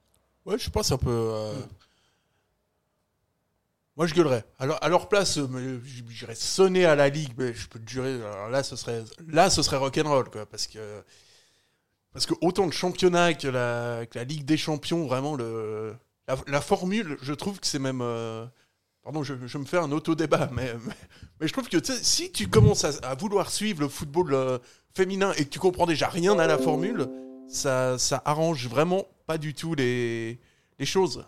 Ouais, 0.45 0.57
je 0.59 0.69
pense 0.69 0.91
un 0.91 0.97
peu. 0.97 1.09
euh, 1.09 1.53
Moi, 3.97 4.07
je 4.07 4.13
gueulerais. 4.13 4.45
Alors, 4.57 4.77
à 4.81 4.89
leur 4.89 5.09
place, 5.09 5.37
euh, 5.37 5.81
j- 5.83 6.03
j'irais 6.09 6.35
sonner 6.35 6.85
à 6.85 6.95
la 6.95 7.09
ligue, 7.09 7.33
mais 7.37 7.53
je 7.53 7.67
peux 7.67 7.79
te 7.79 7.89
jurer, 7.89 8.19
là, 8.49 8.63
ce 8.63 8.75
serait, 8.75 9.03
là, 9.27 9.49
ce 9.49 9.61
serait 9.61 9.77
rock'n'roll, 9.77 10.29
quoi, 10.29 10.45
parce 10.45 10.67
que, 10.67 11.03
parce 12.13 12.25
que 12.25 12.33
autant 12.41 12.65
le 12.65 12.71
championnat 12.71 13.33
que 13.33 13.47
la, 13.47 14.05
Ligue 14.23 14.45
des 14.45 14.57
Champions, 14.57 15.05
vraiment 15.07 15.35
la, 15.37 16.61
formule, 16.61 17.17
je 17.21 17.33
trouve 17.33 17.59
que 17.59 17.67
c'est 17.67 17.79
même, 17.79 18.01
euh, 18.01 18.45
pardon, 19.03 19.23
je, 19.23 19.33
me 19.33 19.65
fais 19.65 19.77
un 19.77 19.91
auto-débat, 19.91 20.49
mais, 20.53 20.73
mais, 21.39 21.47
je 21.47 21.51
trouve 21.51 21.67
que 21.67 21.77
si 22.01 22.31
tu 22.31 22.47
commences 22.47 22.85
à, 22.85 23.15
vouloir 23.15 23.51
suivre 23.51 23.81
le 23.81 23.89
football 23.89 24.33
euh, 24.33 24.57
féminin 24.95 25.33
et 25.33 25.43
que 25.43 25.49
tu 25.49 25.59
comprends 25.59 25.85
déjà 25.85 26.07
rien 26.07 26.39
à 26.39 26.47
la 26.47 26.57
formule, 26.57 27.07
ça, 27.49 27.97
ça 27.97 28.21
arrange 28.23 28.67
vraiment 28.69 29.05
pas 29.27 29.37
du 29.37 29.53
tout 29.53 29.75
les 29.75 30.39
choses. 30.85 31.25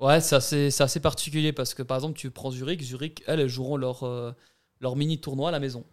Ouais, 0.00 0.20
c'est 0.20 0.36
assez, 0.36 0.70
c'est 0.70 0.82
assez 0.82 1.00
particulier 1.00 1.52
parce 1.52 1.74
que 1.74 1.82
par 1.82 1.98
exemple, 1.98 2.18
tu 2.18 2.30
prends 2.30 2.50
Zurich, 2.50 2.82
Zurich, 2.82 3.22
elles, 3.26 3.40
elles 3.40 3.48
joueront 3.48 3.76
leur, 3.76 4.02
euh, 4.04 4.32
leur 4.80 4.96
mini 4.96 5.20
tournoi 5.20 5.50
à 5.50 5.52
la 5.52 5.60
maison. 5.60 5.84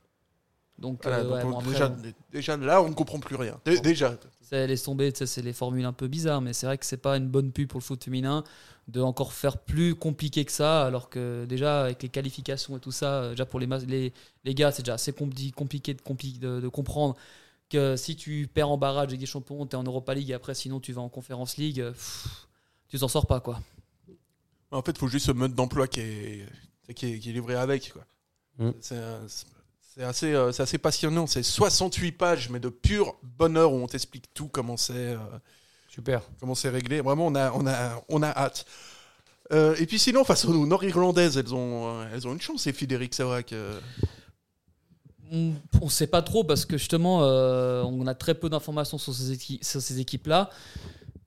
Donc, 0.79 1.01
Voilà, 1.03 1.19
euh, 1.19 1.23
donc 1.23 1.33
ouais, 1.33 1.43
on- 1.43 1.49
bon, 1.51 1.57
après, 1.57 1.71
déjà, 2.31 2.55
là, 2.57 2.81
on 2.81 2.89
ne 2.89 2.93
comprend 2.93 3.19
plus 3.19 3.35
rien. 3.35 3.59
Dé- 3.65 3.79
Déjà. 3.79 4.17
C'est 4.41 4.65
laisse 4.67 4.83
tomber, 4.83 5.11
tu 5.11 5.19
sais, 5.19 5.25
c'est 5.25 5.41
les 5.41 5.51
formules 5.51 5.83
un 5.83 5.91
peu 5.91 6.07
bizarres, 6.07 6.39
mais 6.41 6.53
c'est 6.53 6.67
vrai 6.67 6.77
que 6.77 6.85
c'est 6.85 6.95
pas 6.97 7.17
une 7.17 7.27
bonne 7.27 7.51
pub 7.51 7.67
pour 7.67 7.79
le 7.81 7.83
foot 7.83 8.01
féminin 8.01 8.45
de 8.87 9.01
encore 9.01 9.33
faire 9.33 9.57
plus 9.57 9.93
compliqué 9.95 10.45
que 10.45 10.51
ça, 10.53 10.85
alors 10.85 11.09
que 11.09 11.43
déjà 11.49 11.83
avec 11.83 12.01
les 12.03 12.07
qualifications 12.07 12.77
et 12.77 12.79
tout 12.79 12.93
ça, 12.93 13.23
euh, 13.23 13.29
déjà 13.31 13.45
pour 13.45 13.59
les, 13.59 13.67
mas- 13.67 13.85
les, 13.85 14.13
les 14.45 14.55
gars, 14.55 14.71
c'est 14.71 14.83
déjà 14.83 14.93
assez 14.93 15.11
compli- 15.11 15.51
compliqué 15.51 15.93
de, 15.93 16.01
compli- 16.01 16.39
de, 16.39 16.61
de 16.61 16.67
comprendre 16.69 17.17
que 17.69 17.97
si 17.97 18.15
tu 18.15 18.47
perds 18.53 18.69
en 18.69 18.77
barrage 18.77 19.09
Ligue 19.09 19.19
des 19.19 19.25
Champions, 19.25 19.65
tu 19.67 19.75
es 19.75 19.79
en 19.79 19.83
Europa 19.83 20.13
League 20.13 20.29
et 20.29 20.33
après 20.33 20.55
sinon 20.55 20.79
tu 20.79 20.93
vas 20.93 21.01
en 21.01 21.09
Conference 21.09 21.57
League, 21.57 21.81
euh, 21.81 21.91
pff, 21.91 22.47
tu 22.87 22.97
t'en 22.99 23.09
sors 23.09 23.25
pas 23.27 23.41
quoi. 23.41 23.59
En 24.72 24.82
fait, 24.82 24.91
il 24.91 24.97
faut 24.97 25.07
juste 25.07 25.28
ce 25.28 25.32
mode 25.32 25.53
d'emploi 25.55 25.88
qui 25.88 26.01
est, 26.01 26.45
qui, 26.95 27.13
est, 27.13 27.20
qui 27.20 27.30
est 27.30 27.34
livré 27.34 27.55
avec. 27.55 27.93
quoi. 27.93 28.03
Mm. 28.59 28.72
C'est 28.82 30.03
assez, 30.03 30.34
euh, 30.34 30.51
c'est 30.51 30.63
assez 30.63 30.78
passionnant. 30.78 31.26
C'est 31.28 31.41
68 31.43 32.11
pages, 32.11 32.49
mais 32.49 32.59
de 32.59 32.70
pur 32.70 33.15
bonheur 33.24 33.72
où 33.74 33.78
on 33.78 33.88
t'explique 33.88 34.26
tout, 34.34 34.47
comment 34.47 34.78
c'est. 34.78 34.93
euh, 34.93 35.18
Super. 35.89 36.22
Comment 36.39 36.53
c'est 36.53 36.70
réglé. 36.70 37.01
Vraiment, 37.01 37.26
on 37.28 37.36
a, 37.36 37.51
on 37.53 37.65
a, 37.65 38.03
on 38.09 38.22
a 38.22 38.28
hâte. 38.30 38.65
Euh, 39.53 39.76
et 39.80 39.86
puis 39.88 39.97
sinon, 39.97 40.24
face 40.26 40.45
aux 40.45 40.65
Nord-Irlandaises, 40.68 41.38
elles 41.38 41.53
ont, 41.55 42.01
euh, 42.01 42.09
elles 42.13 42.28
ont 42.28 42.34
une 42.34 42.41
chance, 42.41 42.63
c'est 42.63 42.74
Frédéric 42.74 43.13
Savrac. 43.15 43.53
euh. 43.53 43.80
On 45.32 45.53
ne 45.86 45.89
sait 45.89 46.07
pas 46.07 46.22
trop 46.22 46.43
parce 46.43 46.65
que 46.65 46.78
justement, 46.78 47.24
euh, 47.24 47.84
on 47.84 48.07
a 48.07 48.15
très 48.15 48.34
peu 48.36 48.49
d'informations 48.49 48.97
sur 48.97 49.13
ces, 49.13 49.34
équi- 49.36 49.63
sur 49.65 49.82
ces 49.82 49.99
équipes-là. 49.99 50.49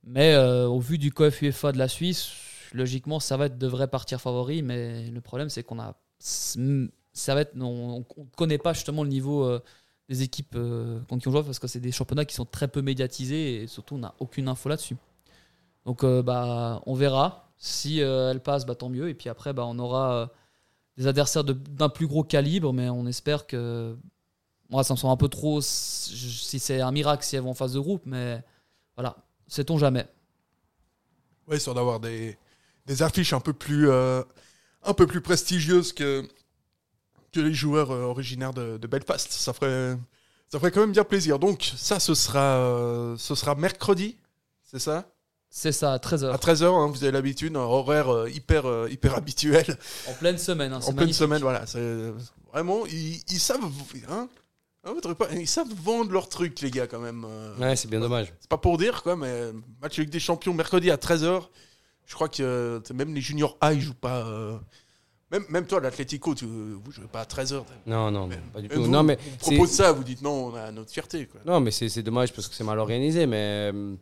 Mais 0.05 0.33
euh, 0.35 0.67
au 0.67 0.81
vu 0.81 0.97
du 0.97 1.13
COF 1.13 1.43
UEFA 1.43 1.73
de 1.73 1.79
la 1.79 1.89
Suisse, 1.89 2.29
logiquement, 2.73 3.21
ça 3.21 3.37
va 3.37 3.47
être 3.47 3.59
devrait 3.59 3.89
partir 3.89 4.21
favori. 4.21 4.63
Mais 4.63 5.11
le 5.11 5.21
problème, 5.21 5.49
c'est 5.49 5.63
qu'on 5.63 5.81
a. 5.81 5.97
Être, 7.29 7.53
on 7.61 7.99
ne 7.99 8.25
connaît 8.37 8.59
pas 8.59 8.73
justement 8.73 9.03
le 9.03 9.09
niveau 9.09 9.45
euh, 9.45 9.61
des 10.09 10.23
équipes 10.23 10.55
euh, 10.55 11.01
contre 11.09 11.23
qui 11.23 11.29
on 11.29 11.33
joue 11.33 11.43
parce 11.43 11.59
que 11.59 11.67
c'est 11.67 11.81
des 11.81 11.93
championnats 11.93 12.25
qui 12.25 12.35
sont 12.35 12.45
très 12.45 12.69
peu 12.69 12.83
médiatisés 12.83 13.63
et 13.63 13.67
surtout, 13.67 13.97
on 13.97 13.99
n'a 13.99 14.15
aucune 14.21 14.49
info 14.49 14.69
là-dessus. 14.69 14.97
Donc, 15.85 16.05
euh, 16.05 16.23
bah, 16.23 16.83
on 16.87 16.95
verra. 16.95 17.53
Si 17.57 17.99
elle 17.99 18.41
passe, 18.41 18.65
bah, 18.65 18.75
tant 18.75 18.89
mieux. 18.89 19.09
Et 19.09 19.15
puis 19.15 19.29
après, 19.29 19.53
bah, 19.53 19.65
on 19.67 19.79
aura 19.79 20.31
des 20.97 21.07
adversaires 21.07 21.45
d'un 21.45 21.89
plus 21.89 22.07
gros 22.07 22.25
calibre, 22.25 22.73
mais 22.73 22.89
on 22.89 23.07
espère 23.07 23.47
que. 23.47 23.97
Moi, 24.71 24.85
ça 24.85 24.95
me 24.95 24.99
semble 24.99 25.13
un 25.13 25.17
peu 25.17 25.29
trop 25.29 25.61
si 25.61 26.61
c'est 26.61 26.81
un 26.81 26.93
miracle 26.93 27.25
si 27.25 27.35
elles 27.35 27.43
vont 27.43 27.51
en 27.51 27.55
phase 27.55 27.73
de 27.73 27.81
groupe, 27.81 28.03
mais 28.07 28.41
voilà, 28.95 29.17
sait-on 29.49 29.79
jamais. 29.79 30.07
Ouais, 31.49 31.57
histoire 31.57 31.75
d'avoir 31.75 31.99
des, 31.99 32.39
des 32.91 33.03
affiches 33.05 33.33
un 33.33 33.39
peu 33.41 33.53
plus, 33.53 33.89
euh, 33.89 34.23
un 34.83 34.95
peu 34.95 35.07
plus 35.07 35.21
prestigieuses 35.21 35.93
que, 35.93 36.27
que 37.33 37.39
les 37.39 37.55
joueurs 37.55 37.93
euh, 37.93 38.03
originaires 38.03 38.53
de, 38.53 38.79
de 38.79 38.87
Belfast. 38.89 39.31
Ça 39.31 39.53
ferait, 39.53 39.97
ça 40.49 40.59
ferait 40.59 40.73
quand 40.73 40.81
même 40.81 40.91
bien 40.93 41.05
plaisir. 41.05 41.39
Donc, 41.39 41.71
ça, 41.77 42.01
ce 42.01 42.15
sera, 42.15 42.57
euh, 42.57 43.17
ce 43.17 43.37
sera 43.37 43.55
mercredi, 43.55 44.17
c'est 44.65 44.81
ça? 44.81 45.09
C'est 45.51 45.71
ça, 45.73 45.93
à 45.93 45.99
13h. 45.99 46.33
À 46.33 46.37
13h, 46.37 46.91
vous 46.91 47.05
avez 47.05 47.13
l'habitude, 47.13 47.57
un 47.57 47.61
horaire 47.61 48.13
euh, 48.13 48.29
hyper, 48.31 48.67
euh, 48.67 48.89
hyper 48.91 49.15
habituel. 49.15 49.79
En 50.09 50.15
pleine 50.15 50.39
semaine, 50.39 50.73
hein, 50.73 50.81
en 50.85 50.93
pleine 50.93 51.13
semaine, 51.13 51.43
voilà. 51.43 51.67
c'est- 51.67 52.13
Vraiment, 52.53 52.85
ils, 52.87 53.21
ils 53.31 53.39
savent. 53.39 53.61
Hein 54.09 54.29
pas 55.17 55.29
ils 55.33 55.47
savent 55.47 55.73
vendre 55.85 56.11
leur 56.11 56.29
truc, 56.29 56.61
les 56.61 56.73
gars, 56.73 56.89
quand 56.89 56.99
même. 56.99 57.25
Ouais, 57.61 57.77
c'est 57.77 57.87
bien 57.89 58.01
dommage. 58.01 58.33
C'est 58.41 58.49
pas 58.51 58.59
pour 58.59 58.79
dire, 58.79 59.05
quoi, 59.05 59.15
mais 59.15 59.53
match 59.81 59.97
avec 60.01 60.11
des 60.11 60.19
champions 60.19 60.55
mercredi 60.55 60.91
à 60.91 60.97
13h. 60.97 61.43
Je 62.11 62.15
crois 62.17 62.29
que 62.29 62.43
euh, 62.43 62.81
même 62.93 63.15
les 63.15 63.21
juniors 63.21 63.57
A, 63.61 63.73
ils 63.73 63.81
jouent 63.81 63.95
pas. 63.95 64.27
euh, 64.27 64.59
Même, 65.31 65.45
même 65.49 65.65
toi, 65.65 65.79
l'Atletico, 65.81 66.35
tu, 66.35 66.45
vous 66.45 66.91
jouez 66.91 67.07
pas 67.07 67.21
à 67.21 67.25
13h. 67.25 67.63
Non, 67.87 68.11
non, 68.11 68.29
pas 68.53 68.61
du 68.61 68.69
tout. 68.69 68.83
vous, 68.83 68.89
non, 68.91 69.05
mais 69.05 69.17
propose 69.39 69.71
ça, 69.71 69.93
vous 69.93 70.03
dites 70.03 70.21
non, 70.21 70.47
on 70.47 70.55
a 70.57 70.73
notre 70.73 70.91
fierté. 70.91 71.27
Quoi. 71.27 71.41
Non, 71.47 71.61
mais 71.61 71.71
c'est 71.71 72.03
dommage 72.03 72.33
parce 72.33 72.49
que 72.49 72.55
c'est 72.57 72.65
mal 72.65 72.81
organisé. 72.81 73.27
Mais 73.27 73.71
euh, 73.73 73.95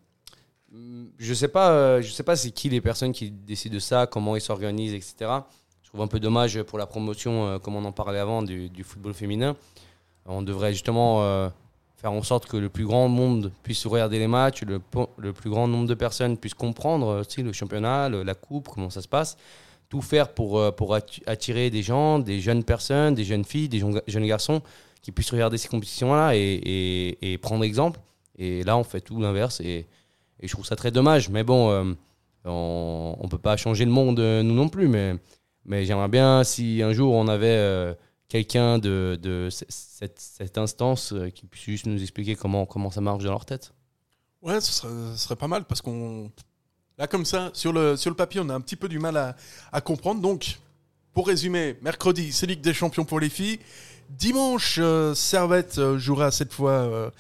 je 1.19 1.35
sais 1.35 1.49
pas, 1.49 2.01
je 2.01 2.11
sais 2.11 2.23
pas 2.23 2.35
c'est 2.35 2.51
qui 2.51 2.71
les 2.71 2.81
personnes 2.81 3.13
qui 3.13 3.31
décident 3.31 3.75
de 3.75 3.79
ça, 3.81 4.07
comment 4.07 4.37
ils 4.37 4.41
s'organisent, 4.41 4.95
etc. 4.95 5.31
Je 5.83 5.89
trouve 5.91 6.01
un 6.01 6.07
peu 6.07 6.19
dommage 6.19 6.63
pour 6.63 6.79
la 6.79 6.87
promotion, 6.87 7.59
comme 7.59 7.77
on 7.77 7.85
en 7.85 7.93
parlait 7.93 8.19
avant, 8.21 8.43
du, 8.43 8.71
du 8.71 8.83
football 8.83 9.13
féminin. 9.13 9.55
On 10.25 10.41
devrait 10.41 10.73
justement 10.73 11.23
euh, 11.25 11.51
faire 11.99 12.13
en 12.13 12.23
sorte 12.23 12.47
que 12.47 12.57
le 12.57 12.69
plus 12.69 12.87
grand 12.87 13.09
monde 13.09 13.53
puisse 13.63 13.87
regarder 13.87 14.19
les 14.19 14.29
matchs, 14.29 14.63
le, 14.63 14.79
plus 15.33 15.51
grand 15.51 15.69
nombre 15.69 15.87
de 15.87 15.95
personnes 15.95 16.39
puissent 16.39 16.55
comprendre 16.55 17.09
euh, 17.09 17.21
aussi 17.21 17.43
le 17.43 17.53
championnat, 17.53 18.09
la 18.09 18.35
coupe, 18.35 18.69
comment 18.69 18.91
ça 18.91 19.03
se 19.03 19.09
passe. 19.09 19.37
Tout 19.89 20.01
faire 20.01 20.33
pour, 20.33 20.59
euh, 20.59 20.71
attirer 21.27 21.71
des 21.71 21.83
gens, 21.83 22.19
des 22.19 22.41
jeunes 22.41 22.63
personnes, 22.65 23.15
des 23.15 23.25
jeunes 23.25 23.45
filles, 23.45 23.69
des 23.69 23.83
jeunes 24.07 24.27
garçons 24.27 24.63
qui 25.03 25.13
puissent 25.13 25.33
regarder 25.33 25.59
ces 25.59 25.69
compétitions-là 25.69 26.33
et, 26.35 27.39
prendre 27.43 27.65
exemple. 27.65 28.01
Et 28.39 28.63
là, 28.63 28.77
on 28.77 28.85
fait 28.85 29.01
tout 29.01 29.21
l'inverse 29.21 29.61
et, 29.61 29.87
je 30.41 30.53
trouve 30.53 30.65
ça 30.65 30.77
très 30.77 30.93
dommage. 30.93 31.31
Mais 31.31 31.43
bon, 31.43 31.95
euh, 32.47 33.17
on 33.19 33.25
ne 33.25 33.29
peut 33.29 33.39
pas 33.39 33.57
changer 33.57 33.85
le 33.85 33.91
monde, 33.91 34.21
euh, 34.21 34.43
nous 34.43 34.55
non 34.55 34.69
plus. 34.69 34.89
Mais, 34.89 35.19
j'aimerais 35.85 36.09
bien 36.09 36.45
si 36.45 36.83
un 36.83 36.93
jour 36.93 37.15
on 37.15 37.29
avait 37.29 37.47
euh, 37.49 37.95
quelqu'un 38.29 38.79
de, 38.79 39.49
cette, 39.51 40.59
instance 40.59 41.13
euh, 41.13 41.31
qui 41.31 41.47
puisse 41.47 41.65
juste 41.65 41.87
nous 41.87 42.01
expliquer 42.01 42.37
comment, 42.37 42.67
comment 42.67 42.91
ça 42.91 43.01
marche 43.01 43.25
dans 43.25 43.31
leur 43.31 43.45
tête. 43.45 43.73
Ouais, 44.43 44.61
ce 44.61 45.17
serait, 45.17 45.37
pas 45.37 45.49
mal 45.49 45.65
parce 45.65 45.83
qu'on. 45.83 46.31
Là, 46.97 47.07
comme 47.07 47.25
ça, 47.25 47.51
sur 47.55 47.73
le, 47.73 47.97
sur 47.97 48.11
le 48.11 48.17
papier, 48.17 48.41
on 48.41 48.49
a 48.49 48.55
un 48.55 48.61
petit 48.61 48.77
peu 48.77 48.89
du 48.89 48.99
mal 48.99 49.37
à, 49.73 49.81
comprendre. 49.81 50.21
Donc, 50.21 50.59
pour 51.13 51.27
résumer, 51.27 51.77
mercredi, 51.83 52.33
c'est 52.33 52.47
Ligue 52.47 52.61
des 52.61 52.75
Champions 52.75 53.05
pour 53.05 53.21
les 53.21 53.29
filles. 53.29 53.59
Dimanche, 54.11 54.79
euh, 54.81 55.15
Servette 55.15 55.79
euh, 55.79 55.99
jouera 55.99 56.31
cette 56.31 56.53
fois 56.53 57.13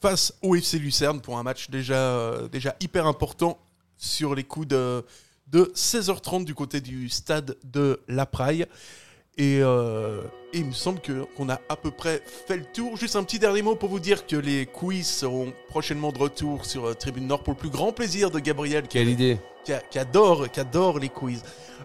face 0.00 0.32
au 0.42 0.54
FC 0.54 0.78
Lucerne 0.78 1.20
pour 1.20 1.38
un 1.38 1.42
match 1.42 1.70
déjà, 1.70 2.32
déjà 2.52 2.76
hyper 2.80 3.06
important 3.06 3.58
sur 3.96 4.34
les 4.34 4.44
coups 4.44 4.68
de, 4.68 5.04
de 5.48 5.72
16h30 5.74 6.44
du 6.44 6.54
côté 6.54 6.80
du 6.80 7.08
stade 7.08 7.56
de 7.64 8.00
La 8.06 8.26
Praille. 8.26 8.66
Et, 9.38 9.60
euh, 9.62 10.20
et 10.52 10.58
il 10.58 10.64
me 10.66 10.72
semble 10.72 11.00
que- 11.00 11.24
qu'on 11.36 11.48
a 11.48 11.60
à 11.68 11.76
peu 11.76 11.90
près 11.92 12.20
fait 12.26 12.56
le 12.56 12.64
tour. 12.64 12.96
Juste 12.96 13.14
un 13.16 13.22
petit 13.22 13.38
dernier 13.38 13.62
mot 13.62 13.76
pour 13.76 13.88
vous 13.88 14.00
dire 14.00 14.26
que 14.26 14.34
les 14.36 14.66
quiz 14.66 15.06
seront 15.06 15.52
prochainement 15.68 16.10
de 16.10 16.18
retour 16.18 16.64
sur 16.64 16.88
euh, 16.88 16.94
Tribune 16.94 17.26
Nord 17.28 17.42
pour 17.44 17.52
le 17.54 17.58
plus 17.58 17.68
grand 17.70 17.92
plaisir 17.92 18.30
de 18.30 18.40
Gabriel. 18.40 18.82
qui- 18.82 18.98
Quelle 18.98 19.08
idée 19.08 19.38
qui, 19.64 19.72
a- 19.72 19.80
qui 19.80 19.98
adore, 19.98 20.50
qui 20.50 20.58
adore 20.60 20.98
les 20.98 21.08
quiz. 21.08 21.42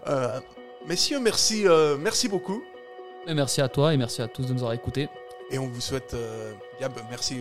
Euh, 0.08 0.40
Messieurs, 0.86 1.18
merci, 1.20 1.66
euh, 1.66 1.96
merci 1.98 2.28
beaucoup. 2.28 2.62
Et 3.26 3.32
merci 3.32 3.60
à 3.62 3.68
toi 3.68 3.94
et 3.94 3.96
merci 3.96 4.20
à 4.20 4.28
tous 4.28 4.42
de 4.46 4.52
nous 4.52 4.58
avoir 4.58 4.72
écoutés. 4.74 5.08
Et 5.50 5.58
on 5.58 5.66
vous 5.66 5.80
souhaite. 5.80 6.12
euh, 6.14 6.52
Gab, 6.80 6.92
merci, 7.08 7.36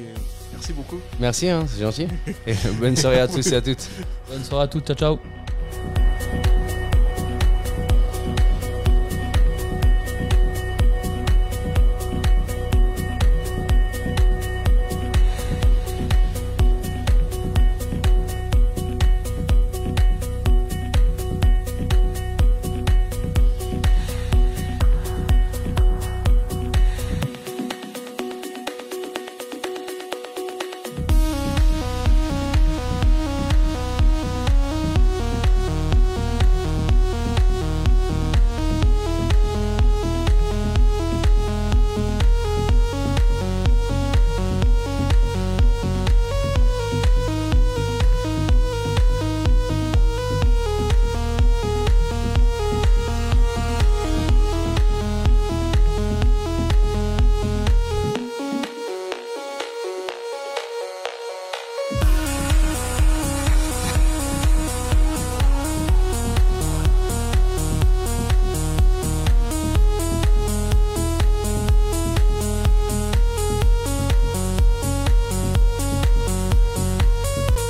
merci 0.53 0.71
beaucoup. 0.73 0.99
Merci, 1.19 1.49
hein, 1.49 1.65
c'est 1.67 1.81
gentil. 1.81 2.07
Et 2.47 2.53
bonne 2.79 2.95
soirée 2.95 3.19
à 3.19 3.27
tous 3.27 3.45
et 3.51 3.55
à 3.55 3.61
toutes. 3.61 3.89
Bonne 4.29 4.43
soirée 4.43 4.63
à 4.65 4.67
toutes, 4.67 4.85
ciao 4.87 4.95
ciao. 4.95 5.42